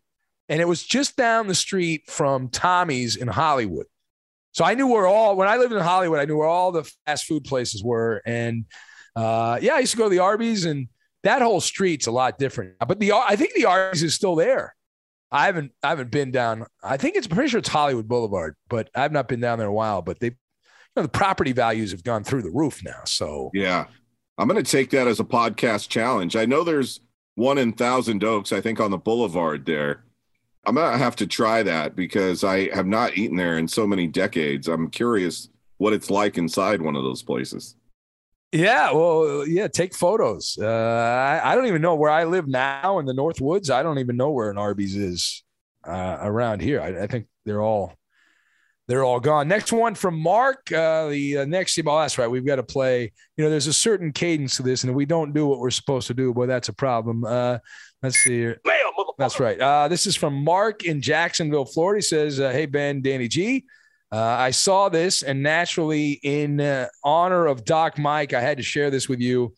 and 0.52 0.60
it 0.60 0.68
was 0.68 0.84
just 0.84 1.16
down 1.16 1.48
the 1.48 1.56
street 1.56 2.04
from 2.10 2.50
Tommy's 2.50 3.16
in 3.16 3.30
Hollywood. 3.30 3.86
So 4.52 4.66
I 4.66 4.74
knew 4.74 4.86
where 4.86 5.08
all 5.08 5.38
when 5.38 5.48
I 5.48 5.56
lived 5.56 5.72
in 5.72 5.80
Hollywood, 5.80 6.20
I 6.20 6.26
knew 6.26 6.38
where 6.38 6.48
all 6.48 6.74
the 6.74 6.84
fast 7.06 7.26
food 7.26 7.46
places 7.46 7.82
were, 7.82 8.22
and 8.26 8.66
uh, 9.16 9.60
yeah, 9.62 9.76
I 9.76 9.80
used 9.80 9.94
to 9.94 9.98
go 9.98 10.04
to 10.04 10.10
the 10.10 10.20
Arby's, 10.20 10.66
and 10.66 10.90
that 11.24 11.42
whole 11.42 11.62
street's 11.62 12.06
a 12.06 12.12
lot 12.12 12.38
different. 12.38 12.74
But 12.86 13.00
the 13.00 13.14
I 13.14 13.38
think 13.38 13.54
the 13.54 13.66
Arby's 13.66 14.04
is 14.04 14.14
still 14.14 14.36
there. 14.36 14.76
I 15.32 15.46
haven't 15.46 15.72
I 15.82 15.88
haven't 15.88 16.12
been 16.12 16.32
down. 16.32 16.66
I 16.84 16.98
think 16.98 17.16
it's 17.16 17.28
pretty 17.28 17.50
sure 17.50 17.60
it's 17.60 17.70
Hollywood 17.70 18.10
Boulevard, 18.10 18.58
but 18.68 18.90
I've 18.94 19.14
not 19.14 19.30
been 19.30 19.40
down 19.40 19.58
there 19.58 19.68
in 19.68 19.72
a 19.72 19.74
while. 19.74 20.02
But 20.02 20.20
they, 20.20 20.28
you 20.28 20.36
know, 20.98 21.04
the 21.04 21.08
property 21.08 21.54
values 21.54 21.92
have 21.92 22.04
gone 22.04 22.26
through 22.26 22.42
the 22.42 22.52
roof 22.52 22.84
now. 22.84 23.02
So 23.06 23.52
Yeah. 23.54 23.86
I'm 24.38 24.48
going 24.48 24.64
to 24.64 24.70
take 24.70 24.90
that 24.90 25.08
as 25.08 25.20
a 25.20 25.24
podcast 25.24 25.88
challenge. 25.88 26.36
I 26.36 26.46
know 26.46 26.64
there's 26.64 27.00
one 27.36 27.58
in 27.58 27.74
Thousand 27.74 28.24
Oaks, 28.24 28.52
I 28.52 28.60
think 28.60 28.80
on 28.80 28.90
the 28.90 28.98
boulevard 28.98 29.66
there. 29.66 30.04
I'm 30.66 30.76
going 30.76 30.92
to 30.92 30.98
have 30.98 31.16
to 31.18 31.28
try 31.28 31.64
that 31.64 31.96
because 31.96 32.44
I 32.44 32.74
have 32.76 32.86
not 32.86 33.18
eaten 33.18 33.36
there 33.36 33.58
in 33.58 33.68
so 33.68 33.88
many 33.88 34.08
decades. 34.08 34.68
I'm 34.68 34.90
curious 34.90 35.50
what 35.78 35.94
it's 35.94 36.12
like 36.12 36.38
inside 36.38 36.82
one 36.82 36.96
of 36.96 37.04
those 37.04 37.24
places. 37.24 37.76
Yeah, 38.52 38.92
well, 38.92 39.48
yeah, 39.48 39.68
take 39.68 39.96
photos. 39.96 40.58
Uh, 40.62 40.68
I, 40.68 41.52
I 41.52 41.56
don't 41.56 41.68
even 41.68 41.82
know 41.82 41.96
where 41.96 42.12
I 42.12 42.26
live 42.26 42.48
now 42.48 43.00
in 43.00 43.06
the 43.06 43.14
North 43.14 43.40
Woods. 43.40 43.70
I 43.70 43.82
don't 43.82 43.98
even 43.98 44.18
know 44.18 44.32
where 44.32 44.52
an 44.52 44.58
Arby's 44.58 44.96
is 44.96 45.44
uh, 45.88 46.18
around 46.22 46.62
here. 46.62 46.82
I, 46.82 47.04
I, 47.04 47.08
think 47.08 47.28
they're 47.46 47.62
all 47.62 47.94
they're 48.88 49.06
all 49.06 49.22
gone. 49.22 49.48
Next 49.48 49.72
one 49.72 49.96
from 49.96 50.20
Mark. 50.20 50.70
Uh, 50.72 51.08
the 51.08 51.38
uh, 51.40 51.46
next, 51.46 51.82
well, 51.84 52.00
that's 52.00 52.18
right. 52.18 52.30
We've 52.30 52.46
got 52.46 52.58
to 52.58 52.64
play. 52.64 53.14
You 53.38 53.44
know, 53.44 53.50
there's 53.50 53.68
a 53.68 53.74
certain 53.74 54.12
cadence 54.12 54.58
to 54.58 54.64
this, 54.64 54.84
and 54.84 54.90
if 54.90 54.96
we 54.96 55.06
don't 55.06 55.34
do 55.34 55.48
what 55.48 55.60
we're 55.60 55.72
supposed 55.72 56.08
to 56.08 56.14
do, 56.14 56.34
boy, 56.34 56.46
that's 56.46 56.68
a 56.68 56.74
problem. 56.74 57.24
Uh, 57.24 57.60
let's 58.04 58.18
see 58.18 58.38
here. 58.38 58.62
That's 59.22 59.40
right. 59.40 59.60
Uh, 59.60 59.88
this 59.88 60.06
is 60.08 60.16
from 60.16 60.44
Mark 60.44 60.84
in 60.84 61.02
Jacksonville, 61.02 61.66
Florida. 61.66 61.98
He 61.98 62.02
says, 62.02 62.40
uh, 62.40 62.50
"Hey 62.52 62.66
Ben, 62.66 63.02
Danny 63.02 63.28
G." 63.28 63.66
Uh, 64.12 64.18
I 64.18 64.52
saw 64.52 64.90
this, 64.90 65.24
and 65.24 65.42
naturally, 65.42 66.20
in 66.24 66.60
uh, 66.60 66.88
honor 67.04 67.46
of 67.46 67.64
Doc 67.64 67.98
Mike, 67.98 68.34
I 68.34 68.42
had 68.42 68.58
to 68.58 68.64
share 68.64 68.90
this 68.90 69.08
with 69.08 69.22
you. 69.22 69.54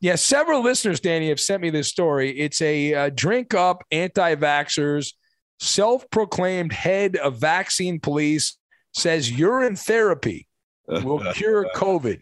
Yeah, 0.00 0.16
several 0.16 0.62
listeners, 0.62 0.98
Danny, 0.98 1.28
have 1.28 1.38
sent 1.38 1.62
me 1.62 1.70
this 1.70 1.86
story. 1.86 2.36
It's 2.36 2.60
a 2.60 2.94
uh, 2.94 3.10
drink 3.14 3.54
up 3.54 3.84
anti 3.92 4.34
vaxxers, 4.34 5.12
self 5.60 6.08
proclaimed 6.10 6.72
head 6.72 7.16
of 7.16 7.38
vaccine 7.38 8.00
police 8.00 8.56
says 8.94 9.30
urine 9.30 9.76
therapy 9.76 10.48
will 10.86 11.18
cure 11.34 11.66
COVID. 11.74 12.20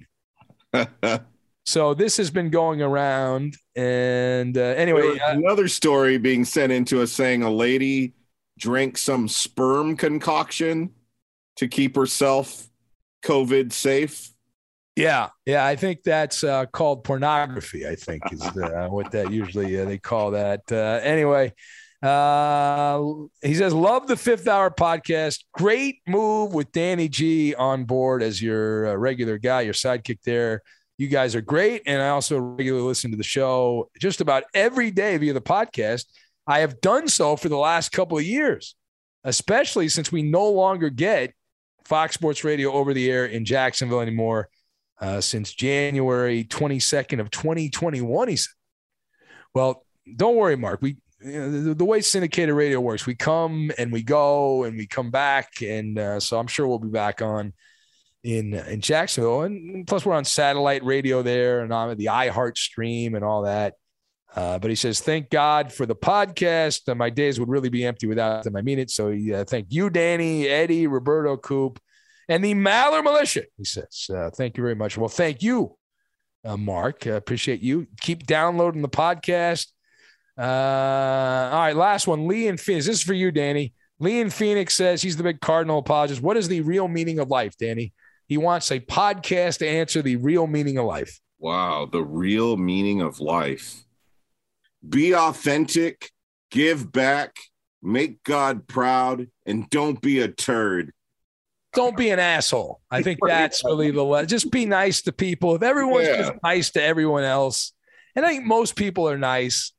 so 1.71 1.95
this 1.95 2.17
has 2.17 2.31
been 2.31 2.51
going 2.51 2.83
around. 2.83 3.57
And 3.77 4.59
uh, 4.59 4.61
anyway, 4.61 5.21
uh, 5.21 5.31
another 5.31 5.69
story 5.69 6.19
being 6.19 6.45
sent 6.45 6.73
into 6.73 7.01
us 7.01 7.13
saying 7.13 7.45
a 7.45 7.51
lady 7.51 8.15
drank 8.59 8.99
some 8.99 9.29
sperm 9.29 9.97
concoction 9.97 10.91
to 11.57 11.69
keep 11.69 11.95
herself 11.95 12.69
COVID 13.23 13.73
safe. 13.73 14.31
Yeah, 14.97 15.29
yeah, 15.47 15.65
I 15.65 15.77
think 15.77 16.03
that's 16.03 16.43
uh, 16.43 16.67
called 16.67 17.05
pornography. 17.05 17.87
I 17.87 17.95
think 17.95 18.23
is 18.33 18.43
uh, 18.43 18.89
what 18.91 19.13
that 19.13 19.31
usually 19.31 19.81
uh, 19.81 19.85
they 19.85 19.99
call 19.99 20.33
that. 20.33 20.63
Uh, 20.71 20.99
anyway, 21.05 21.55
uh, 22.03 23.01
he 23.43 23.55
says, 23.55 23.73
"Love 23.73 24.09
the 24.09 24.17
Fifth 24.17 24.49
Hour 24.49 24.71
podcast. 24.71 25.45
Great 25.55 26.01
move 26.09 26.53
with 26.53 26.73
Danny 26.73 27.09
G 27.09 27.55
on 27.55 27.85
board 27.85 28.25
as 28.25 28.43
your 28.43 28.89
uh, 28.89 28.95
regular 28.95 29.39
guy, 29.39 29.61
your 29.61 29.75
sidekick 29.75 30.19
there. 30.25 30.63
You 31.01 31.09
guys 31.09 31.35
are 31.35 31.41
great, 31.41 31.85
and 31.87 32.03
I 32.03 32.11
also 32.11 32.39
regularly 32.39 32.87
listen 32.87 33.11
to 33.11 33.17
the 33.17 33.23
show 33.23 33.89
just 33.99 34.21
about 34.21 34.45
every 34.53 34.91
day 34.91 35.17
via 35.17 35.33
the 35.33 35.41
podcast. 35.41 36.05
I 36.47 36.59
have 36.59 36.83
done 36.83 37.09
so 37.09 37.37
for 37.37 37.49
the 37.49 37.57
last 37.57 37.91
couple 37.91 38.19
of 38.19 38.25
years, 38.25 38.75
especially 39.25 39.89
since 39.89 40.13
we 40.13 40.21
no 40.21 40.51
longer 40.51 40.91
get 40.91 41.33
Fox 41.87 42.13
Sports 42.13 42.45
Radio 42.45 42.71
over 42.73 42.93
the 42.93 43.11
air 43.11 43.25
in 43.25 43.47
Jacksonville 43.47 44.03
anymore 44.03 44.51
uh, 45.01 45.23
since 45.23 45.55
January 45.55 46.45
22nd 46.45 47.19
of 47.19 47.31
2021. 47.31 48.29
He 48.29 48.37
said, 48.37 48.53
"Well, 49.55 49.87
don't 50.17 50.37
worry, 50.37 50.57
Mark. 50.57 50.83
We 50.83 50.99
you 51.25 51.33
know, 51.33 51.63
the, 51.63 51.75
the, 51.77 51.85
way 51.87 52.03
syndicated 52.03 52.55
radio 52.55 52.79
works, 52.79 53.07
we 53.07 53.15
come 53.15 53.73
and 53.79 53.91
we 53.91 54.03
go 54.03 54.65
and 54.65 54.77
we 54.77 54.87
come 54.87 55.11
back, 55.11 55.63
and 55.63 55.99
uh, 55.99 56.21
so 56.21 56.39
I'm 56.39 56.47
sure 56.47 56.69
we'll 56.69 56.79
be 56.79 56.89
back 56.89 57.23
on 57.23 57.55
in 58.23 58.55
in 58.55 58.81
Jacksonville, 58.81 59.43
and 59.43 59.87
plus 59.87 60.05
we're 60.05 60.15
on 60.15 60.25
satellite 60.25 60.85
radio 60.85 61.23
there 61.23 61.61
and 61.61 61.73
on 61.73 61.97
the 61.97 62.07
iHeart 62.07 62.59
stream 62.59 63.15
and 63.15 63.25
all 63.25 63.43
that. 63.43 63.75
Uh, 64.35 64.59
but 64.59 64.71
he 64.71 64.77
says, 64.77 65.01
"Thank 65.01 65.31
God 65.31 65.73
for 65.73 65.87
the 65.87 65.97
podcast. 65.97 66.89
Uh, 66.89 66.95
my 66.95 67.11
days 67.11 67.41
would 67.41 67.49
really 67.49 67.69
be 67.69 67.85
empty 67.85 68.07
without 68.07 68.45
them. 68.45 68.57
I 68.57 68.63
mean 68.63 68.79
it. 68.79 68.91
So 68.91 69.13
uh, 69.35 69.45
thank 69.45 69.69
you, 69.71 69.91
Danny, 69.91 70.47
Eddie, 70.47 70.87
Roberto, 70.87 71.37
Coop, 71.37 71.81
and 72.29 72.45
the 72.45 72.55
Maller 72.55 73.03
Militia." 73.03 73.43
He 73.57 73.65
says, 73.65 74.09
uh, 74.15 74.31
"Thank 74.31 74.57
you 74.57 74.63
very 74.63 74.77
much." 74.77 74.97
Well, 74.97 75.09
thank 75.09 75.43
you, 75.43 75.77
uh, 76.45 76.57
Mark. 76.57 77.07
Appreciate 77.07 77.61
you. 77.61 77.89
Keep 78.01 78.27
downloading 78.27 78.83
the 78.83 78.89
podcast. 78.89 79.67
Uh, 80.39 81.51
all 81.53 81.61
right, 81.61 81.77
last 81.77 82.07
one. 82.07 82.29
Lee 82.29 82.49
and 82.49 82.61
Phoenix. 82.61 82.87
This 82.87 82.99
is 82.99 83.03
for 83.03 83.15
you, 83.15 83.33
Danny. 83.33 83.75
Lee 83.99 84.21
and 84.21 84.33
Phoenix 84.33 84.75
says 84.75 85.03
he's 85.03 85.17
the 85.17 85.23
big 85.23 85.41
Cardinal 85.41 85.79
apologist. 85.79 86.23
What 86.23 86.37
is 86.37 86.49
the 86.49 86.61
real 86.63 86.89
meaning 86.89 87.19
of 87.19 87.29
life, 87.29 87.57
Danny? 87.59 87.93
He 88.31 88.39
wants 88.39 88.71
a 88.71 88.79
podcast 88.79 89.59
to 89.59 89.69
answer 89.69 90.03
the 90.03 90.15
real 90.15 90.47
meaning 90.47 90.79
of 90.79 90.87
life. 90.87 91.19
Wow, 91.41 91.89
the 91.91 92.05
real 92.05 92.57
meaning 92.57 93.01
of 93.01 93.19
life 93.19 93.85
be 94.89 95.17
authentic, 95.17 96.13
give 96.53 96.93
back, 96.93 97.35
make 97.83 98.23
God 98.23 98.69
proud, 98.69 99.27
and 99.47 99.69
don't 99.69 100.01
be 100.01 100.21
a 100.21 100.29
turd. 100.29 100.93
Don't 101.73 101.97
be 101.97 102.11
an 102.11 102.21
asshole. 102.21 102.81
I 102.89 103.03
think 103.03 103.19
that's 103.27 103.65
really 103.65 103.91
the 103.91 104.05
one. 104.05 104.29
just 104.29 104.53
be 104.53 104.65
nice 104.65 105.03
to 105.03 105.13
people. 105.13 105.57
If 105.57 105.65
everyone's 105.65 106.07
yeah. 106.07 106.17
just 106.19 106.35
nice 106.45 106.71
to 106.71 106.83
everyone 106.83 107.25
else, 107.25 107.73
and 108.15 108.25
I 108.25 108.29
think 108.29 108.45
most 108.45 108.77
people 108.77 109.09
are 109.09 109.19
nice. 109.19 109.73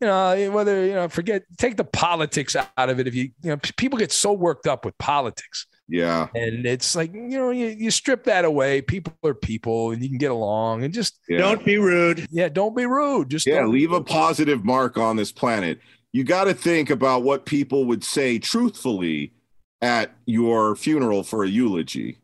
You 0.00 0.08
know, 0.08 0.30
eh, 0.30 0.48
whether 0.48 0.84
you 0.84 0.94
know, 0.94 1.08
forget 1.08 1.44
take 1.56 1.76
the 1.76 1.84
politics 1.84 2.56
out 2.56 2.90
of 2.90 2.98
it. 2.98 3.06
If 3.06 3.14
you 3.14 3.30
you 3.44 3.50
know, 3.50 3.58
people 3.76 3.96
get 3.96 4.10
so 4.10 4.32
worked 4.32 4.66
up 4.66 4.84
with 4.84 4.98
politics. 4.98 5.68
Yeah. 5.92 6.28
And 6.34 6.64
it's 6.64 6.96
like, 6.96 7.12
you 7.12 7.20
know, 7.20 7.50
you, 7.50 7.66
you 7.66 7.90
strip 7.90 8.24
that 8.24 8.46
away. 8.46 8.80
People 8.80 9.12
are 9.22 9.34
people 9.34 9.90
and 9.90 10.02
you 10.02 10.08
can 10.08 10.16
get 10.16 10.30
along 10.30 10.84
and 10.84 10.94
just 10.94 11.20
yeah. 11.28 11.36
don't 11.36 11.62
be 11.66 11.76
rude. 11.76 12.26
Yeah, 12.30 12.48
don't 12.48 12.74
be 12.74 12.86
rude. 12.86 13.28
Just 13.28 13.46
yeah, 13.46 13.66
leave 13.66 13.92
a 13.92 14.02
positive 14.02 14.64
mark 14.64 14.96
on 14.96 15.16
this 15.16 15.30
planet. 15.30 15.80
You 16.10 16.24
got 16.24 16.44
to 16.44 16.54
think 16.54 16.88
about 16.88 17.24
what 17.24 17.44
people 17.44 17.84
would 17.84 18.02
say 18.02 18.38
truthfully 18.38 19.34
at 19.82 20.12
your 20.24 20.76
funeral 20.76 21.24
for 21.24 21.44
a 21.44 21.48
eulogy. 21.48 22.16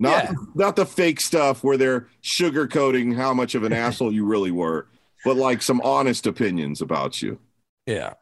Not 0.00 0.24
yeah. 0.24 0.32
not 0.56 0.74
the 0.74 0.86
fake 0.86 1.20
stuff 1.20 1.62
where 1.62 1.76
they're 1.76 2.08
sugarcoating 2.24 3.14
how 3.14 3.32
much 3.32 3.54
of 3.54 3.62
an 3.62 3.72
asshole 3.84 4.12
you 4.12 4.24
really 4.24 4.50
were, 4.50 4.88
but 5.24 5.36
like 5.36 5.62
some 5.62 5.80
honest 5.82 6.26
opinions 6.26 6.80
about 6.80 7.22
you. 7.22 7.38
Yeah. 7.86 8.14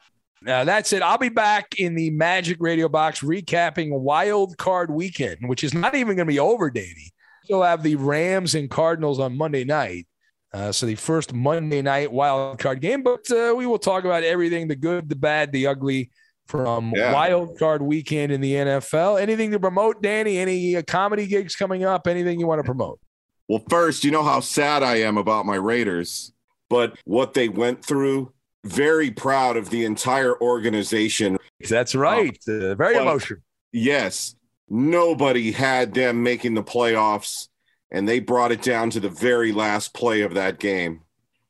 Now 0.44 0.64
that's 0.64 0.92
it. 0.92 1.00
I'll 1.00 1.16
be 1.16 1.30
back 1.30 1.78
in 1.80 1.94
the 1.94 2.10
Magic 2.10 2.58
Radio 2.60 2.86
Box 2.86 3.22
recapping 3.22 3.98
Wild 3.98 4.58
Card 4.58 4.90
Weekend, 4.90 5.48
which 5.48 5.64
is 5.64 5.72
not 5.72 5.94
even 5.94 6.16
going 6.16 6.26
to 6.26 6.32
be 6.32 6.38
over, 6.38 6.70
Danny. 6.70 7.12
Still 7.44 7.62
have 7.62 7.82
the 7.82 7.96
Rams 7.96 8.54
and 8.54 8.70
Cardinals 8.70 9.18
on 9.18 9.36
Monday 9.36 9.64
night. 9.64 10.06
Uh, 10.52 10.70
so 10.70 10.84
the 10.84 10.94
first 10.96 11.32
Monday 11.32 11.80
night 11.80 12.12
wild 12.12 12.58
card 12.58 12.82
game, 12.82 13.02
but 13.02 13.28
uh, 13.30 13.54
we 13.56 13.66
will 13.66 13.78
talk 13.78 14.04
about 14.04 14.22
everything 14.22 14.68
the 14.68 14.76
good, 14.76 15.08
the 15.08 15.16
bad, 15.16 15.50
the 15.50 15.66
ugly 15.66 16.10
from 16.46 16.92
yeah. 16.94 17.12
wild 17.12 17.58
card 17.58 17.80
weekend 17.80 18.30
in 18.30 18.42
the 18.42 18.52
NFL. 18.52 19.20
Anything 19.20 19.50
to 19.52 19.58
promote, 19.58 20.02
Danny? 20.02 20.36
Any 20.36 20.76
uh, 20.76 20.82
comedy 20.82 21.26
gigs 21.26 21.56
coming 21.56 21.84
up? 21.84 22.06
Anything 22.06 22.38
you 22.38 22.46
want 22.46 22.58
to 22.58 22.64
promote? 22.64 23.00
Well, 23.48 23.62
first, 23.70 24.04
you 24.04 24.10
know 24.10 24.22
how 24.22 24.40
sad 24.40 24.82
I 24.82 24.96
am 24.96 25.16
about 25.16 25.46
my 25.46 25.56
Raiders, 25.56 26.32
but 26.68 26.98
what 27.04 27.32
they 27.32 27.48
went 27.48 27.82
through 27.82 28.33
very 28.64 29.10
proud 29.10 29.56
of 29.56 29.70
the 29.70 29.84
entire 29.84 30.40
organization. 30.40 31.38
That's 31.68 31.94
right. 31.94 32.36
Um, 32.48 32.62
uh, 32.62 32.74
very 32.74 32.96
emotional. 32.96 33.40
Yes. 33.72 34.34
Nobody 34.68 35.52
had 35.52 35.94
them 35.94 36.22
making 36.22 36.54
the 36.54 36.62
playoffs, 36.62 37.48
and 37.90 38.08
they 38.08 38.18
brought 38.18 38.52
it 38.52 38.62
down 38.62 38.90
to 38.90 39.00
the 39.00 39.10
very 39.10 39.52
last 39.52 39.94
play 39.94 40.22
of 40.22 40.34
that 40.34 40.58
game. 40.58 41.02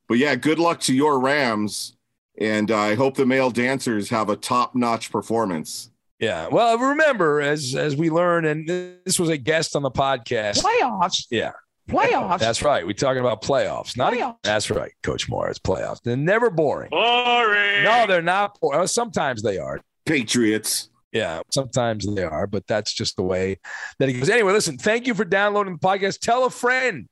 But 0.09 0.19
yeah, 0.19 0.35
good 0.35 0.59
luck 0.59 0.81
to 0.81 0.95
your 0.95 1.21
Rams. 1.21 1.97
And 2.41 2.73
I 2.73 2.97
hope 2.97 3.17
the 3.17 3.27
male 3.27 3.51
dancers 3.51 4.11
have 4.11 4.29
a 4.29 4.37
top 4.37 4.75
notch 4.75 5.13
performance. 5.13 5.91
Yeah. 6.19 6.49
Well, 6.49 6.77
remember, 6.79 7.41
as 7.41 7.77
as 7.77 7.97
we 7.97 8.11
learn, 8.11 8.45
and 8.45 8.69
this 8.69 9.21
was 9.21 9.29
a 9.29 9.37
guest 9.37 9.77
on 9.77 9.83
the 9.83 9.91
podcast. 9.91 10.63
Playoffs. 10.63 11.27
Yeah. 11.31 11.53
Playoffs. 11.89 12.39
That's 12.39 12.63
right. 12.63 12.87
We're 12.87 12.95
talking 12.95 13.21
about 13.21 13.43
playoffs. 13.43 13.97
Not 13.97 14.15
playoffs. 14.15 14.37
that's 14.43 14.71
right, 14.71 14.93
Coach 15.03 15.29
Mora. 15.29 15.53
Playoffs. 15.55 16.01
They're 16.03 16.17
never 16.17 16.51
boring. 16.51 16.91
Boring. 16.91 17.85
No, 17.85 18.07
they're 18.07 18.23
not 18.23 18.59
boring. 18.61 18.87
Sometimes 18.87 19.43
they 19.43 19.59
are. 19.59 19.81
Patriots. 20.07 20.91
Yeah, 21.13 21.43
sometimes 21.53 22.13
they 22.13 22.25
are, 22.25 22.47
but 22.47 22.67
that's 22.67 22.93
just 22.93 23.17
the 23.17 23.23
way 23.23 23.61
that 23.99 24.09
it 24.09 24.15
goes. 24.15 24.29
Anyway, 24.29 24.53
listen, 24.53 24.79
thank 24.79 25.07
you 25.07 25.15
for 25.15 25.25
downloading 25.25 25.75
the 25.75 25.79
podcast. 25.79 26.19
Tell 26.19 26.45
a 26.45 26.51
friend. 26.51 27.09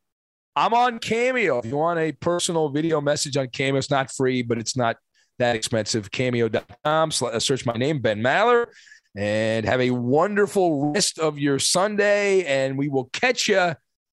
I'm 0.56 0.74
on 0.74 0.98
Cameo. 0.98 1.60
If 1.60 1.66
you 1.66 1.76
want 1.76 2.00
a 2.00 2.12
personal 2.12 2.68
video 2.68 3.00
message 3.00 3.36
on 3.36 3.48
Cameo, 3.48 3.78
it's 3.78 3.90
not 3.90 4.10
free, 4.10 4.42
but 4.42 4.58
it's 4.58 4.76
not 4.76 4.96
that 5.38 5.54
expensive. 5.54 6.10
Cameo.com. 6.10 7.12
Uh, 7.22 7.38
search 7.38 7.64
my 7.64 7.74
name, 7.74 8.00
Ben 8.00 8.20
Maller, 8.20 8.66
and 9.16 9.64
have 9.64 9.80
a 9.80 9.90
wonderful 9.90 10.92
rest 10.92 11.18
of 11.18 11.38
your 11.38 11.58
Sunday. 11.58 12.44
And 12.44 12.76
we 12.76 12.88
will 12.88 13.08
catch 13.12 13.48
you 13.48 13.74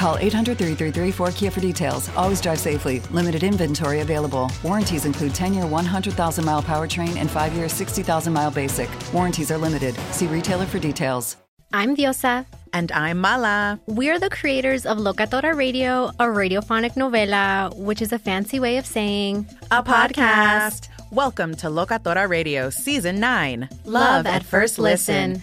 Call 0.00 0.16
800 0.16 0.56
333 0.56 1.12
4KIA 1.12 1.52
for 1.52 1.60
details. 1.60 2.08
Always 2.16 2.40
drive 2.40 2.58
safely. 2.58 3.00
Limited 3.10 3.42
inventory 3.42 4.00
available. 4.00 4.50
Warranties 4.62 5.04
include 5.04 5.34
10 5.34 5.52
year 5.52 5.66
100,000 5.66 6.42
mile 6.42 6.62
powertrain 6.62 7.16
and 7.16 7.30
5 7.30 7.52
year 7.52 7.68
60,000 7.68 8.32
mile 8.32 8.50
basic. 8.50 8.88
Warranties 9.12 9.50
are 9.50 9.58
limited. 9.58 9.94
See 10.12 10.26
retailer 10.26 10.64
for 10.64 10.78
details. 10.78 11.36
I'm 11.74 11.94
Diosa. 11.94 12.46
And 12.72 12.90
I'm 12.92 13.18
Mala. 13.18 13.78
We're 13.86 14.18
the 14.18 14.30
creators 14.30 14.86
of 14.86 14.96
Locatora 14.96 15.54
Radio, 15.54 16.06
a 16.18 16.24
radiophonic 16.24 16.94
novela, 16.94 17.76
which 17.76 18.00
is 18.00 18.10
a 18.10 18.18
fancy 18.18 18.58
way 18.58 18.78
of 18.78 18.86
saying 18.86 19.46
a 19.70 19.82
podcast. 19.82 20.88
Welcome 21.10 21.56
to 21.56 21.66
Locatora 21.66 22.26
Radio 22.26 22.70
Season 22.70 23.20
9 23.20 23.68
Love 23.84 24.24
at 24.24 24.44
First 24.44 24.78
Listen. 24.78 25.42